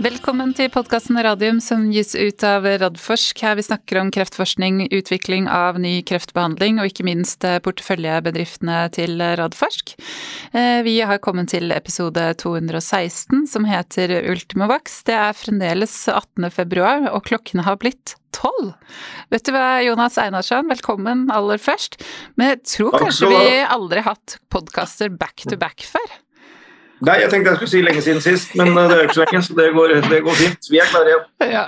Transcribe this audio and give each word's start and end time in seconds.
Velkommen 0.00 0.54
til 0.56 0.70
podkasten 0.72 1.18
Radium 1.20 1.58
som 1.60 1.82
gis 1.92 2.14
ut 2.16 2.40
av 2.48 2.64
Radforsk. 2.64 3.42
Her 3.44 3.58
vi 3.58 3.64
snakker 3.66 3.98
om 4.00 4.08
kreftforskning, 4.08 4.86
utvikling 4.96 5.44
av 5.52 5.76
ny 5.76 5.98
kreftbehandling 6.08 6.78
og 6.80 6.88
ikke 6.88 7.04
minst 7.04 7.44
eh, 7.44 7.58
porteføljebedriftene 7.60 8.78
til 8.96 9.20
Radforsk. 9.20 9.92
Eh, 10.56 10.78
vi 10.86 10.94
har 11.04 11.20
kommet 11.20 11.52
til 11.52 11.68
episode 11.76 12.30
216 12.40 13.44
som 13.52 13.68
heter 13.68 14.14
Ultimovax. 14.32 15.02
Det 15.04 15.18
er 15.18 15.36
fremdeles 15.36 15.98
18. 16.08 16.48
februar 16.56 17.04
og 17.10 17.26
klokken 17.28 17.66
har 17.68 17.76
blitt 17.84 18.16
tolv. 18.32 18.72
Vet 19.28 19.44
du 19.44 19.52
hva, 19.52 19.82
Jonas 19.84 20.16
Einarsson, 20.22 20.72
velkommen 20.72 21.28
aller 21.28 21.60
først. 21.60 22.00
Men 22.40 22.54
jeg 22.54 22.64
tror 22.72 22.96
kanskje 23.04 23.34
vi 23.36 23.44
aldri 23.68 24.00
har 24.00 24.14
hatt 24.14 24.40
podkaster 24.48 25.12
back 25.12 25.44
to 25.44 25.60
back 25.60 25.84
før? 25.84 26.20
Nei, 27.00 27.14
jeg 27.22 27.30
tenkte 27.32 27.54
jeg 27.54 27.58
skulle 27.58 27.72
si 27.72 27.80
lenge 27.80 28.00
siden 28.04 28.20
sist, 28.20 28.50
men 28.60 28.74
eh, 28.74 28.88
det 28.90 28.96
er 28.96 29.06
ikke 29.06 29.16
så 29.16 29.24
lenge, 29.24 29.40
så 29.46 29.54
det 29.56 29.68
går, 29.72 29.92
det 30.10 30.18
går 30.26 30.36
fint. 30.36 30.66
Vi 30.68 30.80
er 30.82 30.88
klare. 30.90 31.14
Ja. 31.48 31.62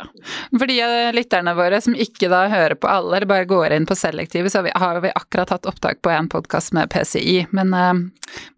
For 0.50 0.68
de 0.68 0.76
lytterne 1.16 1.54
våre 1.56 1.78
som 1.84 1.96
ikke 1.96 2.28
da 2.28 2.42
hører 2.52 2.76
på 2.76 2.90
alle, 2.90 3.16
eller 3.16 3.30
bare 3.30 3.48
går 3.48 3.72
inn 3.76 3.88
på 3.88 3.96
selektive, 3.96 4.52
så 4.52 4.60
har 4.68 5.00
vi, 5.04 5.12
akkurat 5.16 5.54
hatt 5.54 5.68
opptak 5.68 6.02
på 6.04 6.12
en 6.12 6.28
podkast 6.32 6.74
med 6.76 6.92
PCI. 6.92 7.46
Men 7.56 7.72
uh, 7.72 7.94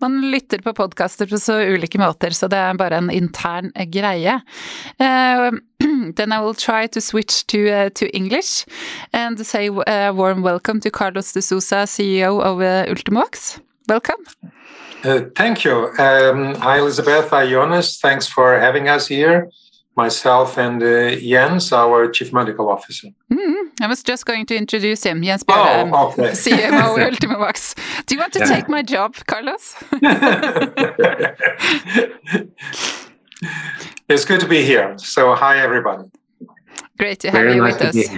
man 0.02 0.18
lytter 0.32 0.64
på 0.66 0.74
podkaster 0.74 1.30
på 1.30 1.38
så 1.38 1.60
ulike 1.62 2.00
måter, 2.02 2.34
så 2.34 2.50
det 2.50 2.58
er 2.58 2.80
bare 2.80 2.98
en 2.98 3.12
intern 3.14 3.70
uh, 3.78 3.86
greie. 3.86 4.40
Uh, 4.98 5.54
then 6.18 6.34
I 6.34 6.40
will 6.42 6.58
try 6.58 6.88
to 6.88 7.00
switch 7.00 7.46
to, 7.54 7.90
to 7.90 8.10
English 8.16 8.66
and 9.12 9.38
say 9.46 9.70
a 9.86 10.10
warm 10.12 10.42
welcome 10.42 10.80
to 10.80 10.90
Carlos 10.90 11.32
de 11.32 11.42
Sousa, 11.42 11.86
CEO 11.86 12.40
of 12.42 12.58
Ultimovax. 12.90 13.60
Welcome. 13.86 14.24
Uh, 15.04 15.20
thank 15.36 15.64
you. 15.64 15.90
Um, 15.98 16.54
hi, 16.54 16.78
Elizabeth. 16.78 17.28
Hi, 17.28 17.46
Jonas. 17.46 17.98
Thanks 17.98 18.26
for 18.26 18.58
having 18.58 18.88
us 18.88 19.06
here. 19.06 19.50
Myself 19.96 20.58
and 20.58 20.82
uh, 20.82 21.14
Jens, 21.16 21.72
our 21.72 22.10
Chief 22.10 22.32
Medical 22.32 22.68
Officer. 22.70 23.08
Mm, 23.30 23.70
I 23.80 23.86
was 23.86 24.02
just 24.02 24.26
going 24.26 24.46
to 24.46 24.56
introduce 24.56 25.04
him, 25.04 25.22
Jens 25.22 25.44
Bjørheim, 25.44 25.92
oh, 25.92 26.08
okay. 26.08 26.22
CMO 26.42 26.96
Ultimovacs. 27.10 27.74
Do 28.06 28.14
you 28.14 28.20
want 28.20 28.32
to 28.32 28.40
yeah. 28.40 28.46
take 28.46 28.68
my 28.68 28.82
job, 28.82 29.14
Carlos? 29.26 29.76
it's 34.08 34.24
good 34.24 34.40
to 34.40 34.48
be 34.48 34.64
here. 34.64 34.96
So, 34.98 35.34
hi, 35.34 35.58
everybody. 35.58 36.10
Great 36.98 37.20
to 37.20 37.30
have 37.30 37.40
Very 37.40 37.54
you 37.54 37.62
nice 37.62 37.74
with 37.74 37.96
us. 37.96 38.08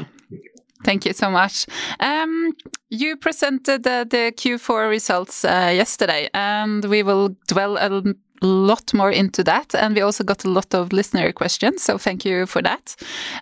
Thank 0.87 1.05
you 1.05 1.15
so 1.15 1.31
much. 1.31 1.67
Um, 1.99 2.53
you 2.91 3.17
presented 3.17 3.83
the, 3.83 4.07
the 4.09 4.33
Q4 4.37 4.89
results 4.89 5.45
uh, 5.45 5.73
yesterday, 5.75 6.31
and 6.33 6.85
we 6.85 7.03
will 7.03 7.31
dwell 7.49 7.77
a 7.77 8.15
lot 8.41 8.95
more 8.95 9.11
into 9.11 9.43
that. 9.43 9.75
And 9.75 9.97
we 9.97 10.03
also 10.03 10.23
got 10.23 10.45
a 10.45 10.49
lot 10.49 10.75
of 10.75 10.93
listener 10.93 11.33
questions, 11.33 11.83
so 11.83 11.99
thank 11.99 12.25
you 12.25 12.47
for 12.47 12.63
that. 12.63 12.95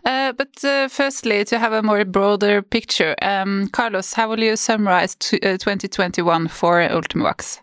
Uh, 0.07 0.33
but 0.33 0.65
uh, 0.65 0.89
firstly, 0.89 1.45
to 1.45 1.59
have 1.59 1.75
a 1.75 1.83
more 1.83 2.07
broader 2.07 2.63
picture, 2.63 3.15
um, 3.21 3.69
Carlos, 3.73 4.15
how 4.15 4.31
will 4.31 4.41
you 4.41 4.57
summarize 4.57 5.15
2021 5.15 6.47
uh, 6.47 6.49
for 6.49 6.81
Ultimovacs? 6.81 7.61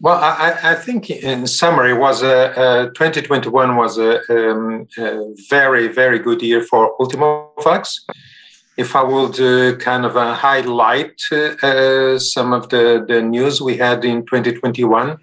Well, 0.00 0.16
I, 0.16 0.58
I, 0.62 0.74
think 0.74 1.10
in 1.10 1.46
summary, 1.46 1.92
was 1.92 2.22
a, 2.22 2.58
uh, 2.58 2.86
2021 2.86 3.76
was 3.76 3.98
a, 3.98 4.20
um, 4.30 4.88
a, 4.98 5.34
very, 5.48 5.86
very 5.86 6.18
good 6.18 6.42
year 6.42 6.62
for 6.62 6.96
Ultimovacs 6.98 8.00
if 8.78 8.94
I 8.94 9.02
would 9.02 9.38
uh, 9.40 9.76
kind 9.76 10.06
of 10.06 10.16
uh, 10.16 10.34
highlight 10.34 11.20
uh, 11.32 12.18
some 12.18 12.52
of 12.52 12.68
the, 12.68 13.04
the 13.06 13.20
news 13.20 13.60
we 13.60 13.76
had 13.76 14.04
in 14.04 14.24
2021, 14.24 15.18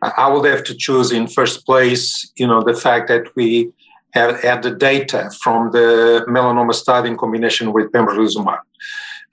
I 0.00 0.28
would 0.30 0.48
have 0.48 0.62
to 0.64 0.74
choose 0.74 1.10
in 1.10 1.26
first 1.26 1.66
place, 1.66 2.32
you 2.36 2.46
know, 2.46 2.62
the 2.62 2.74
fact 2.74 3.08
that 3.08 3.34
we 3.34 3.72
have 4.12 4.40
had 4.40 4.62
the 4.62 4.70
data 4.70 5.30
from 5.42 5.72
the 5.72 6.24
melanoma 6.28 6.74
study 6.74 7.08
in 7.10 7.16
combination 7.16 7.72
with 7.72 7.90
pembrolizumab. 7.90 8.60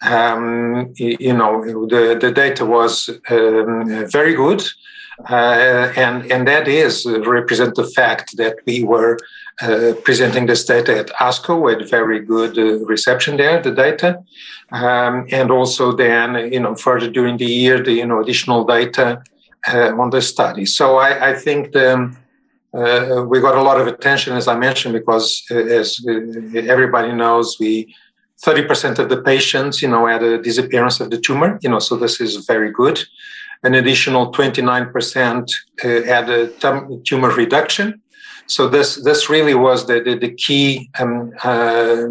Um, 0.01 0.93
you 0.97 1.33
know, 1.33 1.61
the, 1.87 2.17
the 2.19 2.31
data 2.31 2.65
was 2.65 3.09
um, 3.29 4.07
very 4.09 4.33
good. 4.33 4.63
Uh, 5.29 5.91
and, 5.97 6.31
and 6.31 6.47
that 6.47 6.67
is 6.67 7.05
represent 7.05 7.75
the 7.75 7.83
fact 7.83 8.37
that 8.37 8.55
we 8.65 8.83
were 8.83 9.19
uh, 9.61 9.93
presenting 10.03 10.45
this 10.45 10.63
data 10.63 10.97
at 10.97 11.07
ASCO 11.19 11.61
with 11.61 11.89
very 11.89 12.19
good 12.21 12.57
uh, 12.57 12.79
reception 12.85 13.35
there, 13.35 13.61
the 13.61 13.71
data. 13.71 14.23
Um, 14.71 15.27
and 15.31 15.51
also 15.51 15.91
then, 15.91 16.35
you 16.53 16.61
know, 16.61 16.75
further 16.75 17.09
during 17.09 17.35
the 17.35 17.45
year, 17.45 17.83
the, 17.83 17.91
you 17.91 18.05
know, 18.05 18.21
additional 18.21 18.63
data 18.63 19.21
uh, 19.67 19.93
on 19.99 20.11
the 20.11 20.21
study. 20.21 20.65
So 20.65 20.97
I, 20.97 21.31
I 21.31 21.33
think 21.33 21.73
the, 21.73 22.15
uh, 22.73 23.25
we 23.27 23.41
got 23.41 23.55
a 23.55 23.61
lot 23.61 23.81
of 23.81 23.87
attention, 23.87 24.37
as 24.37 24.47
I 24.47 24.57
mentioned, 24.57 24.93
because 24.93 25.43
uh, 25.51 25.55
as 25.55 25.99
everybody 26.55 27.11
knows, 27.11 27.57
we 27.59 27.93
30% 28.45 28.99
of 28.99 29.09
the 29.09 29.21
patients, 29.21 29.81
you 29.81 29.89
know, 29.89 30.05
had 30.05 30.23
a 30.23 30.41
disappearance 30.41 31.01
of 31.01 31.09
the 31.09 31.19
tumor, 31.19 31.59
you 31.61 31.69
know, 31.69 31.79
so 31.79 31.97
this 31.97 32.21
is 32.21 32.45
very 32.45 32.71
good. 32.71 33.03
An 33.63 33.73
additional 33.73 34.31
29% 34.31 35.51
had 35.81 36.29
a 36.29 36.47
tumor 37.03 37.31
reduction. 37.31 38.01
So 38.49 38.67
this 38.67 38.95
this 38.95 39.29
really 39.29 39.53
was 39.53 39.85
the 39.85 40.01
the, 40.01 40.15
the 40.15 40.31
key 40.31 40.89
um, 40.99 41.31
uh, 41.43 42.07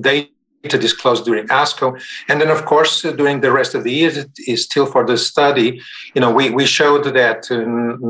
data 0.00 0.78
disclosed 0.78 1.24
during 1.24 1.46
ASCO, 1.46 1.98
and 2.28 2.40
then 2.40 2.50
of 2.50 2.64
course 2.64 3.04
uh, 3.04 3.12
during 3.12 3.40
the 3.40 3.52
rest 3.52 3.74
of 3.76 3.84
the 3.84 3.92
year 3.92 4.12
is 4.48 4.64
still 4.64 4.86
for 4.86 5.06
the 5.06 5.16
study. 5.16 5.80
You 6.14 6.20
know, 6.20 6.32
we 6.32 6.50
we 6.50 6.66
showed 6.66 7.04
that 7.04 7.40
uh, 7.50 7.64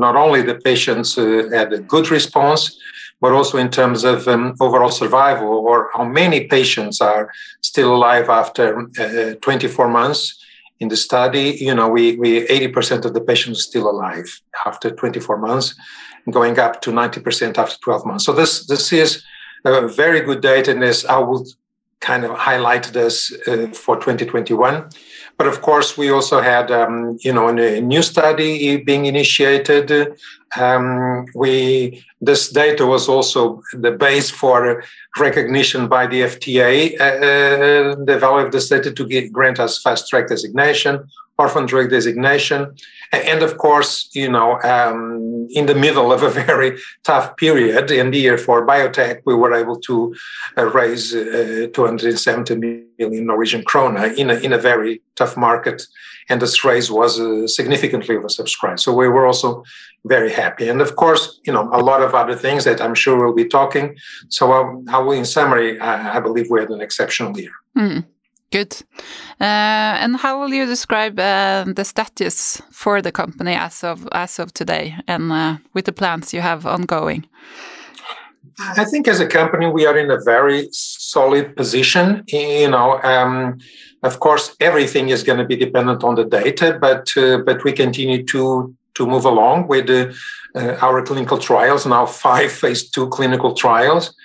not 0.05 0.15
only 0.15 0.41
the 0.41 0.55
patients 0.55 1.17
uh, 1.17 1.49
had 1.53 1.71
a 1.71 1.79
good 1.79 2.09
response, 2.09 2.61
but 3.21 3.31
also 3.31 3.57
in 3.59 3.69
terms 3.69 4.03
of 4.03 4.27
um, 4.27 4.55
overall 4.59 4.91
survival 4.91 5.49
or 5.69 5.89
how 5.95 6.03
many 6.03 6.47
patients 6.47 6.99
are 6.99 7.31
still 7.61 7.95
alive 7.95 8.27
after 8.29 8.87
uh, 8.99 9.35
24 9.41 9.87
months 9.87 10.43
in 10.79 10.89
the 10.89 10.97
study, 10.97 11.57
you 11.59 11.73
know, 11.73 11.87
we, 11.87 12.15
we 12.17 12.45
80% 12.47 13.05
of 13.05 13.13
the 13.13 13.21
patients 13.21 13.63
still 13.63 13.89
alive 13.89 14.41
after 14.65 14.91
24 14.91 15.37
months 15.37 15.75
going 16.31 16.59
up 16.59 16.81
to 16.81 16.91
90% 16.91 17.57
after 17.57 17.77
12 17.81 18.05
months. 18.05 18.25
So 18.25 18.33
this 18.33 18.65
this 18.67 18.91
is 18.93 19.23
a 19.65 19.87
very 19.87 20.21
good 20.21 20.41
data, 20.41 20.71
and 20.71 20.81
this 20.81 21.05
I 21.05 21.19
would 21.19 21.47
kind 21.99 22.23
of 22.23 22.31
highlight 22.37 22.85
this 22.93 23.33
uh, 23.47 23.67
for 23.73 23.95
2021. 23.95 24.89
But 25.37 25.47
of 25.47 25.61
course, 25.61 25.97
we 25.97 26.09
also 26.09 26.41
had 26.41 26.71
um, 26.71 27.17
you 27.21 27.33
know 27.33 27.47
a 27.49 27.81
new 27.81 28.01
study 28.01 28.77
being 28.77 29.05
initiated. 29.05 30.17
Um, 30.57 31.25
we 31.35 32.03
this 32.21 32.51
data 32.51 32.85
was 32.85 33.07
also 33.07 33.61
the 33.73 33.91
base 33.91 34.29
for 34.31 34.83
recognition 35.19 35.87
by 35.87 36.07
the 36.07 36.21
FDA, 36.21 36.99
uh, 36.99 37.03
uh, 37.03 37.95
the 38.03 38.17
value 38.19 38.45
of 38.45 38.51
this 38.51 38.69
data 38.69 38.91
to 38.91 39.05
get, 39.05 39.31
grant 39.31 39.59
us 39.59 39.81
fast 39.81 40.09
track 40.09 40.27
designation, 40.27 41.07
orphan 41.37 41.65
drug 41.65 41.89
designation. 41.89 42.75
And 43.11 43.41
of 43.41 43.57
course, 43.57 44.09
you 44.13 44.29
know, 44.29 44.59
um, 44.63 45.47
in 45.51 45.65
the 45.65 45.75
middle 45.75 46.11
of 46.11 46.23
a 46.23 46.29
very 46.45 46.77
tough 47.03 47.37
period 47.37 47.91
in 47.91 48.11
the 48.11 48.19
year 48.19 48.37
for 48.37 48.65
biotech, 48.65 49.21
we 49.25 49.35
were 49.35 49.53
able 49.53 49.79
to 49.81 50.15
uh, 50.57 50.65
raise 50.65 51.15
uh, 51.15 51.67
270 51.73 52.55
million 52.99 53.25
Norwegian 53.25 53.63
krona 53.63 54.15
in 54.17 54.29
a, 54.29 54.35
in 54.35 54.51
a 54.51 54.57
very 54.57 55.01
tough 55.15 55.37
market. 55.37 55.83
And 56.29 56.41
this 56.41 56.65
raise 56.65 56.91
was 56.91 57.19
uh, 57.19 57.47
significantly 57.47 58.15
oversubscribed. 58.15 58.79
So 58.79 58.93
we 58.93 59.07
were 59.07 59.25
also 59.25 59.63
very 60.05 60.31
happy. 60.31 60.67
And 60.67 60.81
of 60.81 60.95
course, 60.95 61.39
you 61.45 61.53
know, 61.53 61.69
a 61.71 61.81
lot 61.81 62.01
of 62.01 62.13
other 62.13 62.35
things 62.35 62.65
that 62.65 62.81
I'm 62.81 62.95
sure 62.95 63.17
we'll 63.17 63.33
be 63.33 63.47
talking. 63.47 63.95
So, 64.29 64.51
um, 64.51 64.85
I 64.89 64.99
will, 64.99 65.13
in 65.13 65.25
summary, 65.25 65.79
I, 65.79 66.17
I, 66.17 66.19
believe 66.19 66.47
we 66.49 66.59
had 66.59 66.69
an 66.69 66.81
exceptional 66.81 67.37
year. 67.37 67.51
Mm. 67.77 68.05
Good. 68.51 68.81
Uh, 69.41 69.99
and 70.03 70.15
how 70.15 70.39
will 70.39 70.53
you 70.53 70.65
describe 70.65 71.19
uh, 71.19 71.65
the 71.75 71.83
status 71.83 72.61
for 72.71 73.01
the 73.01 73.11
company 73.11 73.53
as 73.53 73.83
of 73.83 74.07
as 74.13 74.39
of 74.39 74.53
today, 74.53 74.95
and 75.07 75.31
uh, 75.31 75.57
with 75.73 75.85
the 75.85 75.91
plans 75.91 76.33
you 76.33 76.41
have 76.41 76.65
ongoing? 76.65 77.25
I 78.59 78.85
think 78.85 79.07
as 79.07 79.19
a 79.19 79.27
company 79.27 79.67
we 79.67 79.85
are 79.85 79.97
in 79.97 80.09
a 80.09 80.23
very 80.23 80.69
solid 80.71 81.55
position. 81.55 82.23
You 82.27 82.69
know, 82.69 83.01
um, 83.03 83.59
of 84.01 84.19
course, 84.19 84.55
everything 84.59 85.09
is 85.09 85.23
going 85.23 85.39
to 85.39 85.45
be 85.45 85.57
dependent 85.57 86.03
on 86.03 86.15
the 86.15 86.23
data, 86.23 86.77
but 86.79 87.11
uh, 87.17 87.39
but 87.45 87.63
we 87.65 87.73
continue 87.73 88.23
to 88.27 88.73
to 88.93 89.05
move 89.05 89.25
along 89.25 89.67
with 89.67 89.89
uh, 89.89 90.77
our 90.81 91.03
clinical 91.03 91.37
trials. 91.37 91.85
Now, 91.85 92.05
five 92.05 92.51
phase 92.51 92.89
two 92.89 93.07
clinical 93.09 93.53
trials. 93.53 94.15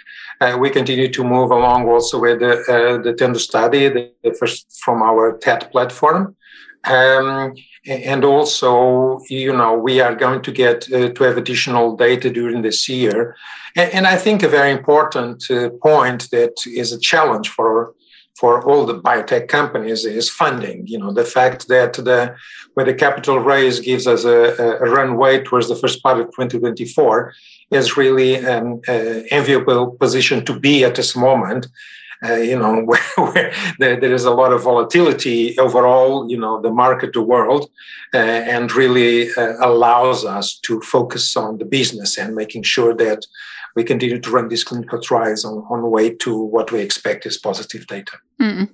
Uh, 0.42 0.58
we 0.58 0.70
continue 0.70 1.08
to 1.08 1.22
move 1.22 1.52
along 1.52 1.88
also 1.88 2.18
with 2.18 2.40
the, 2.40 2.54
uh, 2.62 3.00
the 3.00 3.12
TENDU 3.12 3.38
study, 3.38 3.88
the, 3.88 4.10
the, 4.24 4.34
first 4.34 4.66
from 4.84 5.00
our 5.00 5.38
TET 5.38 5.70
platform. 5.70 6.34
Um, 6.82 7.54
and 7.86 8.24
also, 8.24 9.20
you 9.28 9.52
know, 9.52 9.74
we 9.74 10.00
are 10.00 10.16
going 10.16 10.42
to 10.42 10.50
get 10.50 10.92
uh, 10.92 11.10
to 11.10 11.24
have 11.24 11.36
additional 11.36 11.96
data 11.96 12.28
during 12.28 12.62
this 12.62 12.88
year. 12.88 13.36
And, 13.76 13.94
and 13.94 14.06
I 14.06 14.16
think 14.16 14.42
a 14.42 14.48
very 14.48 14.72
important 14.72 15.48
uh, 15.48 15.70
point 15.80 16.28
that 16.32 16.54
is 16.66 16.92
a 16.92 16.98
challenge 16.98 17.48
for 17.48 17.94
for 18.34 18.64
all 18.68 18.84
the 18.86 18.98
biotech 18.98 19.46
companies 19.46 20.04
is 20.04 20.28
funding. 20.28 20.86
You 20.86 20.98
know, 20.98 21.12
the 21.12 21.24
fact 21.24 21.68
that 21.68 21.92
the 21.92 22.34
where 22.74 22.86
the 22.86 22.94
capital 22.94 23.38
raise 23.38 23.78
gives 23.78 24.06
us 24.08 24.24
a, 24.24 24.78
a 24.80 24.90
runway 24.90 25.44
towards 25.44 25.68
the 25.68 25.76
first 25.76 26.02
part 26.02 26.18
of 26.18 26.26
2024 26.26 27.32
is 27.72 27.96
really 27.96 28.36
an 28.36 28.80
uh, 28.88 29.22
enviable 29.30 29.92
position 29.92 30.44
to 30.44 30.58
be 30.58 30.84
at 30.84 30.94
this 30.94 31.16
moment. 31.16 31.66
Uh, 32.24 32.34
you 32.34 32.56
know, 32.56 32.82
where, 32.90 33.00
where 33.16 33.52
there, 33.80 33.98
there 33.98 34.14
is 34.14 34.24
a 34.24 34.30
lot 34.30 34.52
of 34.52 34.62
volatility 34.62 35.58
overall, 35.58 36.30
you 36.30 36.38
know, 36.38 36.60
the 36.62 36.70
market, 36.70 37.12
the 37.12 37.22
world, 37.22 37.68
uh, 38.14 38.18
and 38.18 38.72
really 38.72 39.32
uh, 39.34 39.54
allows 39.60 40.24
us 40.24 40.56
to 40.60 40.80
focus 40.82 41.36
on 41.36 41.58
the 41.58 41.64
business 41.64 42.16
and 42.16 42.36
making 42.36 42.62
sure 42.62 42.94
that 42.94 43.26
we 43.74 43.82
continue 43.82 44.20
to 44.20 44.30
run 44.30 44.48
these 44.48 44.64
clinical 44.64 45.00
trials 45.00 45.44
on, 45.44 45.64
on 45.70 45.82
the 45.82 45.88
way 45.88 46.14
to 46.14 46.36
what 46.36 46.70
we 46.70 46.80
expect 46.80 47.26
is 47.26 47.38
positive 47.38 47.86
data. 47.86 48.12
Mm. 48.40 48.68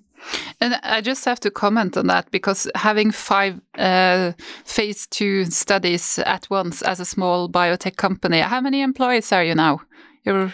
And 0.60 0.74
I 0.82 1.00
just 1.00 1.24
have 1.24 1.40
to 1.40 1.50
comment 1.50 1.96
on 1.96 2.06
that 2.08 2.30
because 2.30 2.70
having 2.74 3.10
five 3.10 3.60
uh, 3.76 4.32
phase 4.64 5.06
two 5.06 5.44
studies 5.46 6.18
at 6.18 6.48
once 6.50 6.82
as 6.82 7.00
a 7.00 7.04
small 7.04 7.48
biotech 7.48 7.96
company, 7.96 8.40
how 8.40 8.60
many 8.60 8.82
employees 8.82 9.32
are 9.32 9.44
you 9.44 9.54
now? 9.54 9.80
You're 10.24 10.52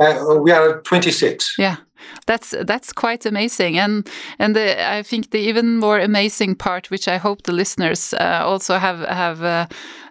uh, 0.00 0.36
we 0.40 0.52
are 0.52 0.80
26. 0.82 1.54
Yeah, 1.58 1.76
that's 2.26 2.54
that's 2.64 2.92
quite 2.92 3.26
amazing, 3.26 3.78
and 3.78 4.08
and 4.38 4.54
the, 4.54 4.98
I 4.98 5.02
think 5.02 5.30
the 5.30 5.38
even 5.38 5.78
more 5.78 5.98
amazing 5.98 6.56
part, 6.56 6.90
which 6.90 7.08
I 7.08 7.16
hope 7.16 7.42
the 7.42 7.52
listeners 7.52 8.14
uh, 8.14 8.42
also 8.44 8.78
have 8.78 9.00
have 9.00 9.42
uh, 9.42 9.66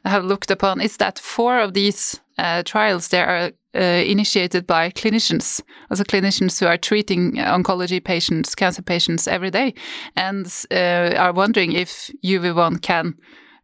have 0.06 0.26
looked 0.26 0.52
upon, 0.52 0.82
is 0.82 0.98
that 0.98 1.20
four 1.20 1.60
of 1.60 1.74
these 1.74 2.20
uh, 2.38 2.64
trials 2.64 3.08
there 3.10 3.28
are 3.28 3.38
uh, 3.38 3.52
initiated 3.77 4.65
by 4.65 4.89
clinicians, 4.91 5.62
also 5.89 6.03
clinicians 6.03 6.59
who 6.59 6.65
are 6.65 6.77
treating 6.77 7.33
oncology 7.33 8.03
patients, 8.03 8.56
cancer 8.56 8.81
patients 8.81 9.27
every 9.27 9.51
day, 9.51 9.74
and 10.15 10.65
uh, 10.71 11.13
are 11.18 11.33
wondering 11.33 11.71
if 11.74 12.12
UV1 12.24 12.81
can 12.81 13.15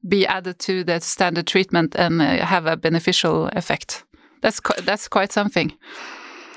be 0.07 0.27
added 0.27 0.60
to 0.60 0.83
the 0.83 1.00
standard 1.00 1.48
treatment 1.48 1.95
and 1.95 2.21
uh, 2.21 2.45
have 2.45 2.65
a 2.65 2.77
beneficial 2.77 3.48
effect. 3.54 4.04
That's 4.42 4.60
that's 4.83 5.07
quite 5.07 5.31
something. 5.31 5.74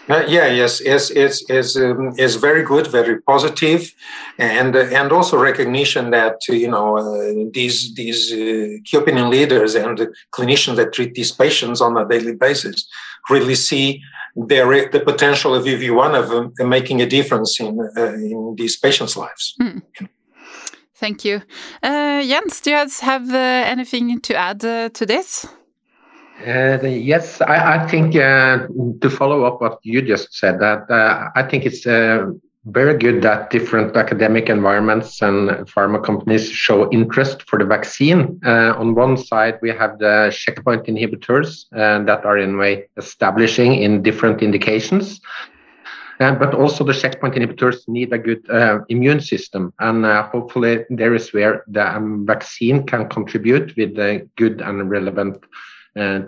Uh, 0.09 0.25
yeah, 0.29 0.47
yes, 0.47 0.81
it's 0.81 1.11
it's 1.49 1.77
um, 1.77 2.13
it's 2.17 2.37
very 2.37 2.63
good, 2.63 2.87
very 2.87 3.21
positive, 3.23 3.93
and 4.39 4.77
uh, 4.77 4.87
and 4.93 5.11
also 5.11 5.37
recognition 5.37 6.11
that 6.11 6.37
you 6.49 6.69
know 6.69 6.97
uh, 6.97 7.51
these 7.53 7.93
these 7.95 8.33
uh, 8.33 8.79
key 8.85 8.97
opinion 8.97 9.31
leaders 9.31 9.75
and 9.75 10.09
clinicians 10.33 10.77
that 10.77 10.93
treat 10.93 11.15
these 11.15 11.33
patients 11.33 11.81
on 11.81 11.97
a 11.97 12.07
daily 12.09 12.35
basis 12.35 12.87
really 13.31 13.55
see 13.55 14.03
the 14.37 14.89
the 14.93 15.01
potential 15.01 15.55
of 15.55 15.65
UV1 15.65 16.15
of 16.15 16.27
uh, 16.61 16.65
making 16.67 17.01
a 17.01 17.07
difference 17.07 17.61
in 17.61 17.79
uh, 17.97 18.13
in 18.15 18.55
these 18.57 18.77
patients' 18.77 19.17
lives. 19.17 19.55
Mm. 19.61 19.83
Thank 20.95 21.25
you, 21.25 21.43
Jens. 21.83 22.61
Do 22.63 22.71
you 22.71 22.77
have 23.01 23.35
anything 23.35 24.21
to 24.21 24.35
add 24.35 24.61
to 24.61 25.07
this? 25.07 25.47
Uh, 26.45 26.79
yes, 26.83 27.41
I, 27.41 27.77
I 27.77 27.87
think 27.87 28.15
uh, 28.15 28.67
to 29.01 29.11
follow 29.11 29.45
up 29.45 29.61
what 29.61 29.79
you 29.83 30.03
just 30.03 30.35
said, 30.35 30.61
that 30.61 30.91
uh, 30.91 31.31
I 31.35 31.43
think 31.43 31.65
it's 31.65 31.87
uh, 31.87 32.27
very 32.67 32.99
good 32.99 33.23
that 33.23 33.51
different 33.51 33.97
academic 33.97 34.49
environments 34.49 35.23
and 35.23 35.51
pharma 35.69 36.03
companies 36.03 36.51
show 36.51 36.91
interest 36.91 37.49
for 37.49 37.59
the 37.59 37.65
vaccine. 37.65 38.41
Uh, 38.45 38.75
on 38.77 38.95
one 38.95 39.17
side, 39.17 39.57
we 39.63 39.71
have 39.71 39.99
the 39.99 40.35
checkpoint 40.37 40.87
inhibitors 40.87 41.67
uh, 41.77 42.03
that 42.05 42.25
are 42.25 42.39
in 42.39 42.59
way 42.59 42.89
establishing 42.97 43.75
in 43.75 44.03
different 44.03 44.43
indications. 44.43 45.21
but 46.19 46.55
also 46.55 46.83
the 46.83 46.95
checkpoint 46.95 47.35
inhibitors 47.35 47.87
need 47.87 48.13
a 48.13 48.19
good 48.19 48.43
immune 48.89 49.21
system, 49.21 49.73
and 49.79 50.05
hopefully 50.33 50.85
there 50.89 51.15
is 51.15 51.33
where 51.35 51.63
the 51.69 51.87
um, 51.95 52.25
vaccine 52.27 52.87
can 52.87 53.07
contribute 53.09 53.77
with 53.77 53.99
a 53.99 54.27
good 54.37 54.63
and 54.63 54.91
relevant 54.91 55.37
uh, 55.37 55.47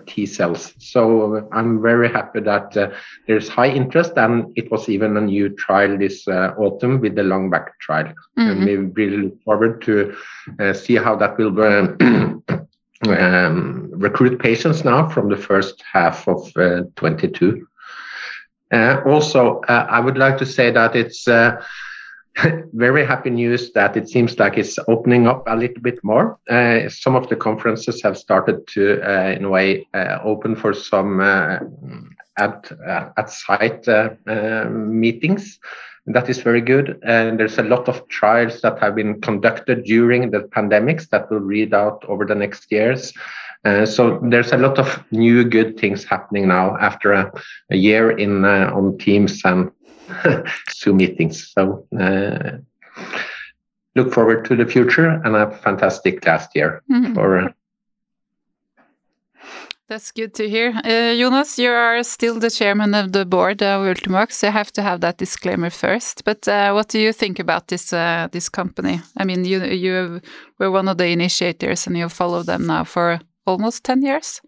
T 0.07 0.25
cells. 0.27 0.73
So 0.79 1.49
I'm 1.53 1.83
very 1.83 2.09
happy 2.11 2.41
that 2.41 2.77
uh, 2.77 2.91
there's 3.27 3.49
high 3.49 3.69
interest, 3.69 4.13
and 4.17 4.53
it 4.57 4.71
was 4.71 4.89
even 4.89 5.17
a 5.17 5.21
new 5.21 5.51
trial 5.51 5.99
this 5.99 6.27
uh, 6.27 6.55
autumn 6.59 7.01
with 7.01 7.15
the 7.17 7.23
LUNGVAC 7.23 7.67
trial. 7.81 8.07
Mm-hmm. 8.07 8.41
And 8.41 8.65
we 8.65 8.77
really 8.77 9.17
look 9.25 9.43
forward 9.43 9.83
to 9.83 10.17
uh, 10.59 10.73
see 10.73 10.97
how 10.97 11.17
that 11.17 11.37
will 11.37 11.53
um, 13.09 13.91
recruit 13.93 14.41
patients 14.41 14.85
now 14.85 15.09
from 15.09 15.29
the 15.29 15.37
first 15.37 15.83
half 15.93 16.27
of 16.27 16.51
uh, 16.57 16.83
22. 16.97 17.67
Uh, 18.71 19.01
also, 19.07 19.61
I 19.69 19.99
would 20.01 20.19
like 20.19 20.37
to 20.39 20.47
say 20.47 20.71
that 20.71 20.95
it's 20.95 21.27
very 22.73 23.05
happy 23.05 23.31
news 23.31 23.73
that 23.73 23.97
it 23.97 24.09
seems 24.09 24.39
like 24.39 24.57
it's 24.59 24.79
opening 24.87 25.27
up 25.27 25.45
a 25.47 25.57
little 25.57 25.83
bit 25.83 25.99
more. 26.05 26.39
Uh, 26.49 26.89
some 26.89 27.17
of 27.17 27.29
the 27.29 27.37
conferences 27.37 28.03
have 28.03 28.17
started 28.17 28.67
to, 28.69 29.01
uh, 29.03 29.31
in 29.31 29.45
a 29.45 29.49
way, 29.49 29.87
uh, 29.95 30.19
open 30.23 30.55
for 30.55 30.73
some 30.73 31.21
uh, 31.21 31.59
at 32.39 32.71
uh, 32.87 33.11
at 33.17 33.31
site 33.31 33.89
uh, 33.89 34.11
meetings. 34.71 35.59
That 36.07 36.31
is 36.31 36.39
very 36.39 36.61
good. 36.61 36.99
And 37.03 37.39
there's 37.39 37.59
a 37.59 37.63
lot 37.63 37.89
of 37.89 38.07
trials 38.09 38.61
that 38.63 38.79
have 38.79 38.95
been 38.95 39.21
conducted 39.21 39.85
during 39.85 40.31
the 40.31 40.41
pandemics 40.41 41.09
that 41.11 41.31
will 41.31 41.41
read 41.41 41.75
out 41.75 42.05
over 42.09 42.25
the 42.25 42.35
next 42.35 42.73
years. 42.73 43.13
so 43.85 44.19
there's 44.31 44.53
a 44.53 44.57
lot 44.57 44.79
of 44.79 45.05
new 45.11 45.45
good 45.45 45.79
things 45.79 46.05
happening 46.05 46.49
now 46.49 46.77
after 46.79 47.13
a, 47.13 47.31
a 47.71 47.77
year 47.77 48.17
in 48.17 48.45
on 48.45 48.97
Teams 48.97 49.43
and 49.45 49.71
Zoom 50.73 50.97
meetings. 50.97 51.51
So 51.53 51.87
uh, 51.99 52.59
look 53.95 54.13
forward 54.13 54.45
to 54.47 54.57
the 54.57 54.67
future 54.67 55.09
and 55.25 55.37
a 55.37 55.51
fantastic 55.59 56.25
last 56.27 56.55
year 56.55 56.83
mm-hmm. 56.91 57.15
for. 57.15 57.39
Uh, 57.39 57.49
that's 59.89 60.13
good 60.13 60.35
to 60.35 60.47
hear. 60.47 60.75
Uh, 60.85 61.17
Jonas, 61.17 61.59
you 61.59 61.71
are 61.71 62.03
still 62.03 62.39
the 62.39 62.51
chairman 62.51 62.95
of 62.95 63.13
the 63.13 63.25
board 63.25 63.63
of 63.63 63.87
Ultimovacs, 63.87 64.33
so 64.33 64.49
I 64.49 64.51
have 64.51 64.71
to 64.73 64.83
have 64.83 65.01
that 65.01 65.17
disclaimer 65.17 65.71
first. 65.71 66.25
But 66.25 66.47
uh, 66.47 66.73
what 66.73 66.89
do 66.89 67.01
you 67.01 67.11
think 67.11 67.39
about 67.39 67.69
this 67.69 67.91
uh, 67.93 68.29
this 68.31 68.51
company? 68.51 69.01
I 69.17 69.25
mean, 69.25 69.47
you 69.47 69.65
you 69.65 70.21
were 70.59 70.71
one 70.71 70.89
of 70.89 70.99
the 70.99 71.07
initiators, 71.07 71.87
and 71.87 71.97
you 71.97 72.11
follow 72.11 72.43
them 72.43 72.67
now 72.67 72.85
for 72.85 73.21
almost 73.47 73.83
ten 73.83 74.03
years. 74.03 74.43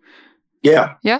Yeah. 0.62 0.94
Yeah. 1.02 1.18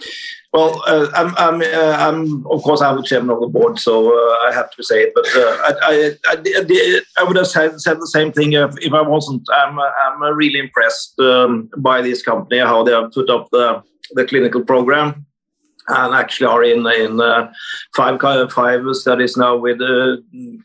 Well, 0.53 0.83
uh, 0.87 1.09
I'm, 1.15 1.35
I'm, 1.37 1.63
uh, 1.63 1.97
I'm, 1.97 2.47
of 2.49 2.63
course, 2.63 2.83
I'm 2.83 2.97
the 2.97 3.03
chairman 3.03 3.31
of 3.31 3.41
the 3.41 3.47
board, 3.47 3.79
so 3.79 4.11
uh, 4.11 4.49
I 4.49 4.53
have 4.53 4.71
to 4.73 4.83
say 4.83 5.03
it. 5.05 5.13
But 5.15 5.27
uh, 5.35 5.57
I, 5.63 5.73
I, 5.83 6.35
I, 6.37 7.01
I, 7.19 7.23
would 7.23 7.37
have 7.37 7.47
said, 7.47 7.81
said 7.81 8.01
the 8.01 8.07
same 8.07 8.33
thing 8.33 8.53
if, 8.53 8.75
if 8.79 8.93
I 8.93 9.01
wasn't. 9.01 9.47
I'm, 9.57 9.79
I'm 9.79 10.37
really 10.37 10.59
impressed 10.59 11.19
um, 11.21 11.71
by 11.79 12.03
this 12.03 12.23
company, 12.23 12.59
how 12.59 12.83
they 12.83 12.93
have 12.93 13.13
put 13.13 13.31
up 13.31 13.49
the, 13.53 13.83
the 14.13 14.27
clinical 14.27 14.63
program 14.63 15.25
and 15.91 16.15
actually 16.15 16.47
are 16.47 16.65
in 16.65 16.87
in 16.87 17.21
uh, 17.21 17.53
five 17.97 18.21
five 18.53 18.83
studies 18.93 19.37
now 19.37 19.57
with 19.57 19.81
uh, 19.81 20.17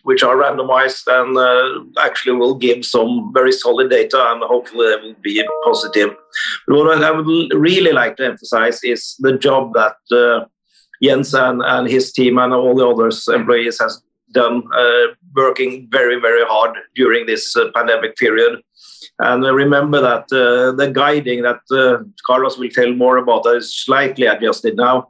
which 0.03 0.23
are 0.23 0.35
randomized 0.35 1.05
and 1.07 1.37
uh, 1.37 2.03
actually 2.05 2.35
will 2.35 2.55
give 2.55 2.85
some 2.85 3.31
very 3.33 3.51
solid 3.51 3.89
data 3.89 4.19
and 4.31 4.43
hopefully 4.43 4.87
they 4.87 5.01
will 5.01 5.15
be 5.21 5.47
positive. 5.63 6.15
But 6.67 6.77
what 6.77 7.03
I 7.03 7.11
would 7.11 7.53
really 7.53 7.91
like 7.91 8.17
to 8.17 8.25
emphasize 8.25 8.83
is 8.83 9.15
the 9.19 9.37
job 9.37 9.73
that 9.73 9.97
uh, 10.11 10.45
Jens 11.01 11.33
and, 11.33 11.61
and 11.63 11.87
his 11.87 12.11
team 12.11 12.37
and 12.37 12.53
all 12.53 12.75
the 12.75 12.87
others 12.87 13.27
employees 13.27 13.79
has 13.79 14.01
done 14.31 14.63
uh, 14.75 15.07
working 15.35 15.87
very 15.91 16.19
very 16.19 16.45
hard 16.45 16.77
during 16.95 17.25
this 17.25 17.55
uh, 17.55 17.69
pandemic 17.73 18.15
period 18.17 18.61
and 19.19 19.43
remember 19.43 20.01
that 20.01 20.23
uh, 20.31 20.71
the 20.71 20.91
guiding 20.91 21.43
that 21.43 21.61
uh, 21.71 22.03
Carlos 22.25 22.57
will 22.57 22.69
tell 22.69 22.93
more 22.93 23.17
about 23.17 23.45
is 23.47 23.75
slightly 23.75 24.25
adjusted 24.25 24.75
now. 24.75 25.09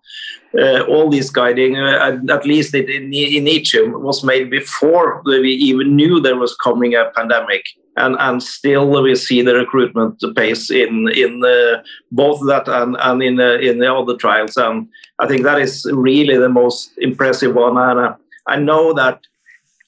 Uh, 0.58 0.82
all 0.84 1.10
this 1.10 1.30
guiding, 1.30 1.78
uh, 1.78 2.18
at 2.30 2.46
least 2.46 2.74
in, 2.74 2.90
in 2.90 3.12
Initium, 3.12 4.02
was 4.02 4.24
made 4.24 4.50
before 4.50 5.22
we 5.25 5.52
even 5.52 5.96
knew 5.96 6.20
there 6.20 6.38
was 6.38 6.56
coming 6.56 6.96
a 6.96 7.12
pandemic. 7.16 7.66
And, 7.98 8.16
and 8.20 8.44
still 8.44 9.02
we 9.02 9.16
see 9.16 9.42
the 9.42 9.56
recruitment 9.56 10.22
pace 10.36 10.70
in 10.70 11.10
in 11.10 11.42
uh, 11.44 11.82
both 12.12 12.42
that 12.48 12.68
and, 12.68 12.98
and 13.00 13.24
in 13.24 13.40
uh, 13.40 13.54
in 13.54 13.80
the 13.80 13.94
other 13.94 14.18
trials. 14.18 14.58
And 14.58 14.88
I 15.20 15.28
think 15.28 15.44
that 15.44 15.60
is 15.60 15.86
really 15.94 16.38
the 16.38 16.50
most 16.50 16.92
impressive 16.98 17.56
one. 17.56 17.78
And 17.78 18.16
I 18.48 18.58
know 18.58 18.94
that 18.94 19.22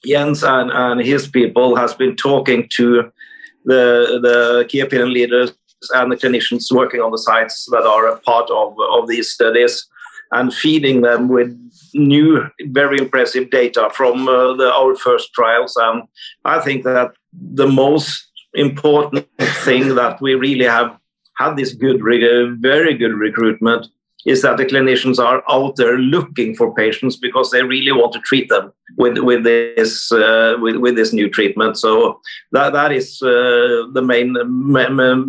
Jens 0.05 0.43
and, 0.43 0.71
and 0.71 1.01
his 1.01 1.27
people 1.27 1.75
has 1.75 1.93
been 1.93 2.15
talking 2.15 2.67
to 2.77 3.11
the, 3.67 4.19
the 4.27 4.65
key 4.69 4.79
opinion 4.79 5.13
leaders 5.13 5.51
and 5.91 6.11
the 6.11 6.15
clinicians 6.15 6.71
working 6.71 7.01
on 7.01 7.11
the 7.11 7.17
sites 7.17 7.67
that 7.71 7.83
are 7.83 8.07
a 8.07 8.19
part 8.21 8.49
of, 8.49 8.75
of 8.91 9.07
these 9.07 9.29
studies 9.29 9.87
and 10.31 10.53
feeding 10.53 11.01
them 11.01 11.27
with 11.27 11.49
new, 11.93 12.43
very 12.63 12.97
impressive 12.97 13.49
data 13.49 13.89
from 13.93 14.27
uh, 14.27 14.53
the, 14.53 14.71
our 14.73 14.95
first 14.95 15.33
trials. 15.33 15.75
And 15.77 16.03
I 16.45 16.59
think 16.59 16.83
that 16.83 17.11
the 17.33 17.67
most 17.67 18.27
important 18.53 19.27
thing 19.39 19.95
that 19.95 20.19
we 20.21 20.33
really 20.35 20.65
have 20.65 20.97
had 21.37 21.55
this 21.55 21.73
good, 21.73 22.01
very 22.01 22.93
good 22.97 23.13
recruitment 23.13 23.87
is 24.27 24.41
that 24.41 24.57
the 24.57 24.65
clinicians 24.65 25.19
are 25.19 25.41
out 25.49 25.77
there 25.77 25.97
looking 25.97 26.53
for 26.53 26.73
patients 26.75 27.15
because 27.15 27.49
they 27.49 27.63
really 27.63 27.93
want 27.93 28.11
to 28.13 28.19
treat 28.19 28.49
them 28.49 28.71
with 28.97 29.17
with 29.19 29.43
this 29.43 30.11
uh, 30.11 30.55
with, 30.61 30.75
with 30.75 30.95
this 30.95 31.13
new 31.13 31.29
treatment. 31.29 31.77
So 31.77 32.19
that 32.51 32.73
that 32.73 32.91
is 32.91 33.21
uh, 33.21 33.87
the 33.93 34.03
main 34.03 34.35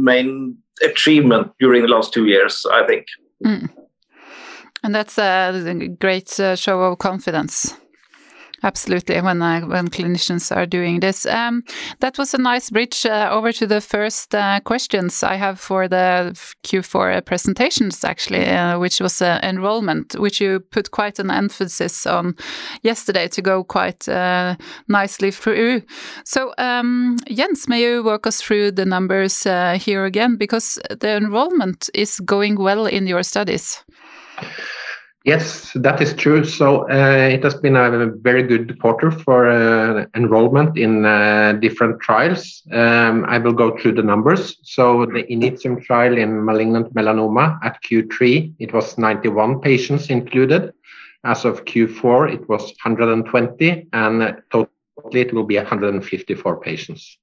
main 0.04 0.58
achievement 0.82 1.52
during 1.60 1.82
the 1.82 1.88
last 1.88 2.12
two 2.12 2.26
years, 2.26 2.66
I 2.72 2.86
think. 2.86 3.06
Mm. 3.44 3.70
And 4.82 4.94
that's 4.94 5.18
a 5.18 5.88
great 6.00 6.38
uh, 6.40 6.56
show 6.56 6.82
of 6.82 6.98
confidence. 6.98 7.74
Absolutely, 8.62 9.20
when 9.20 9.40
when 9.40 9.88
clinicians 9.88 10.50
are 10.54 10.66
doing 10.66 10.98
this. 10.98 11.26
Um, 11.26 11.62
that 12.00 12.18
was 12.18 12.34
a 12.34 12.38
nice 12.38 12.70
bridge 12.70 13.06
uh, 13.06 13.28
over 13.30 13.52
to 13.52 13.66
the 13.68 13.80
first 13.80 14.34
uh, 14.34 14.58
questions 14.64 15.22
I 15.22 15.36
have 15.36 15.60
for 15.60 15.86
the 15.86 16.32
Q4 16.64 17.24
presentations, 17.24 18.02
actually, 18.02 18.46
uh, 18.46 18.80
which 18.80 19.00
was 19.00 19.22
uh, 19.22 19.38
enrollment, 19.44 20.16
which 20.18 20.40
you 20.40 20.58
put 20.58 20.90
quite 20.90 21.20
an 21.20 21.30
emphasis 21.30 22.04
on 22.04 22.34
yesterday 22.82 23.28
to 23.28 23.42
go 23.42 23.62
quite 23.62 24.08
uh, 24.08 24.56
nicely 24.88 25.30
through. 25.30 25.82
So, 26.24 26.52
um, 26.58 27.16
Jens, 27.30 27.68
may 27.68 27.82
you 27.82 28.02
walk 28.02 28.26
us 28.26 28.42
through 28.42 28.72
the 28.72 28.84
numbers 28.84 29.46
uh, 29.46 29.78
here 29.80 30.04
again, 30.04 30.36
because 30.36 30.80
the 30.90 31.16
enrollment 31.16 31.90
is 31.94 32.18
going 32.20 32.56
well 32.56 32.86
in 32.86 33.06
your 33.06 33.22
studies. 33.22 33.84
Yes, 35.28 35.72
that 35.74 36.00
is 36.00 36.14
true. 36.14 36.42
So 36.42 36.88
uh, 36.88 37.28
it 37.30 37.44
has 37.44 37.54
been 37.54 37.76
a 37.76 38.06
very 38.06 38.42
good 38.42 38.80
quarter 38.80 39.10
for 39.10 39.50
uh, 39.50 40.06
enrollment 40.14 40.78
in 40.78 41.04
uh, 41.04 41.52
different 41.60 42.00
trials. 42.00 42.62
Um, 42.72 43.26
I 43.28 43.36
will 43.36 43.52
go 43.52 43.76
through 43.76 43.96
the 43.96 44.02
numbers. 44.02 44.56
So 44.62 45.04
the 45.04 45.24
Initium 45.24 45.84
trial 45.84 46.16
in 46.16 46.42
malignant 46.42 46.94
melanoma 46.94 47.58
at 47.62 47.76
Q3, 47.82 48.54
it 48.58 48.72
was 48.72 48.96
91 48.96 49.60
patients 49.60 50.08
included. 50.08 50.72
As 51.24 51.44
of 51.44 51.66
Q4, 51.66 52.32
it 52.32 52.48
was 52.48 52.62
120, 52.82 53.88
and 53.92 54.42
totally 54.50 55.20
it 55.20 55.34
will 55.34 55.44
be 55.44 55.56
154 55.56 56.60
patients. 56.62 57.18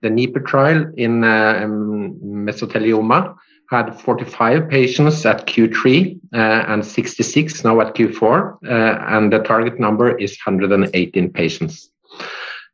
The 0.00 0.08
NIPU 0.08 0.46
trial 0.46 0.86
in 0.96 1.24
um, 1.24 2.18
mesothelioma 2.24 3.36
had 3.70 4.00
45 4.00 4.68
patients 4.68 5.24
at 5.26 5.46
Q3 5.46 6.18
uh, 6.32 6.36
and 6.36 6.84
66 6.84 7.64
now 7.64 7.80
at 7.80 7.94
Q4, 7.94 8.58
uh, 8.64 8.68
and 9.08 9.32
the 9.32 9.40
target 9.40 9.78
number 9.78 10.16
is 10.16 10.38
118 10.44 11.32
patients. 11.32 11.90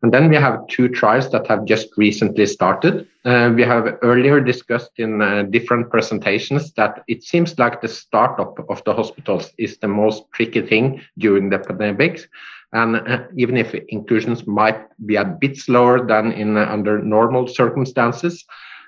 And 0.03 0.13
then 0.13 0.29
we 0.29 0.37
have 0.37 0.67
two 0.69 0.89
trials 0.89 1.31
that 1.31 1.47
have 1.47 1.65
just 1.65 1.89
recently 1.97 2.45
started. 2.45 3.09
Uh, 3.25 3.51
we 3.57 3.63
have 3.63 3.99
earlier 4.03 4.39
discussed 4.39 4.91
in 4.99 5.23
uh, 5.23 5.45
different 5.45 5.91
presentations 5.91 6.73
that 6.75 7.03
it 7.09 7.25
seems 7.25 7.59
like 7.59 7.81
the 7.81 7.89
startup 7.89 8.55
of 8.69 8.85
the 8.85 8.93
hospitals 8.93 9.51
is 9.57 9.79
the 9.79 9.89
most 9.89 10.25
tricky 10.33 10.61
thing 10.61 11.01
during 11.17 11.49
the 11.49 11.59
pandemic. 11.59 12.29
And 12.75 12.97
uh, 12.97 13.23
even 13.37 13.57
if 13.57 13.73
inclusions 13.89 14.47
might 14.47 14.81
be 15.07 15.17
a 15.17 15.25
bit 15.25 15.57
slower 15.57 16.07
than 16.07 16.33
in 16.33 16.59
uh, 16.59 16.67
under 16.69 17.03
normal 17.03 17.49
circumstances, 17.49 18.45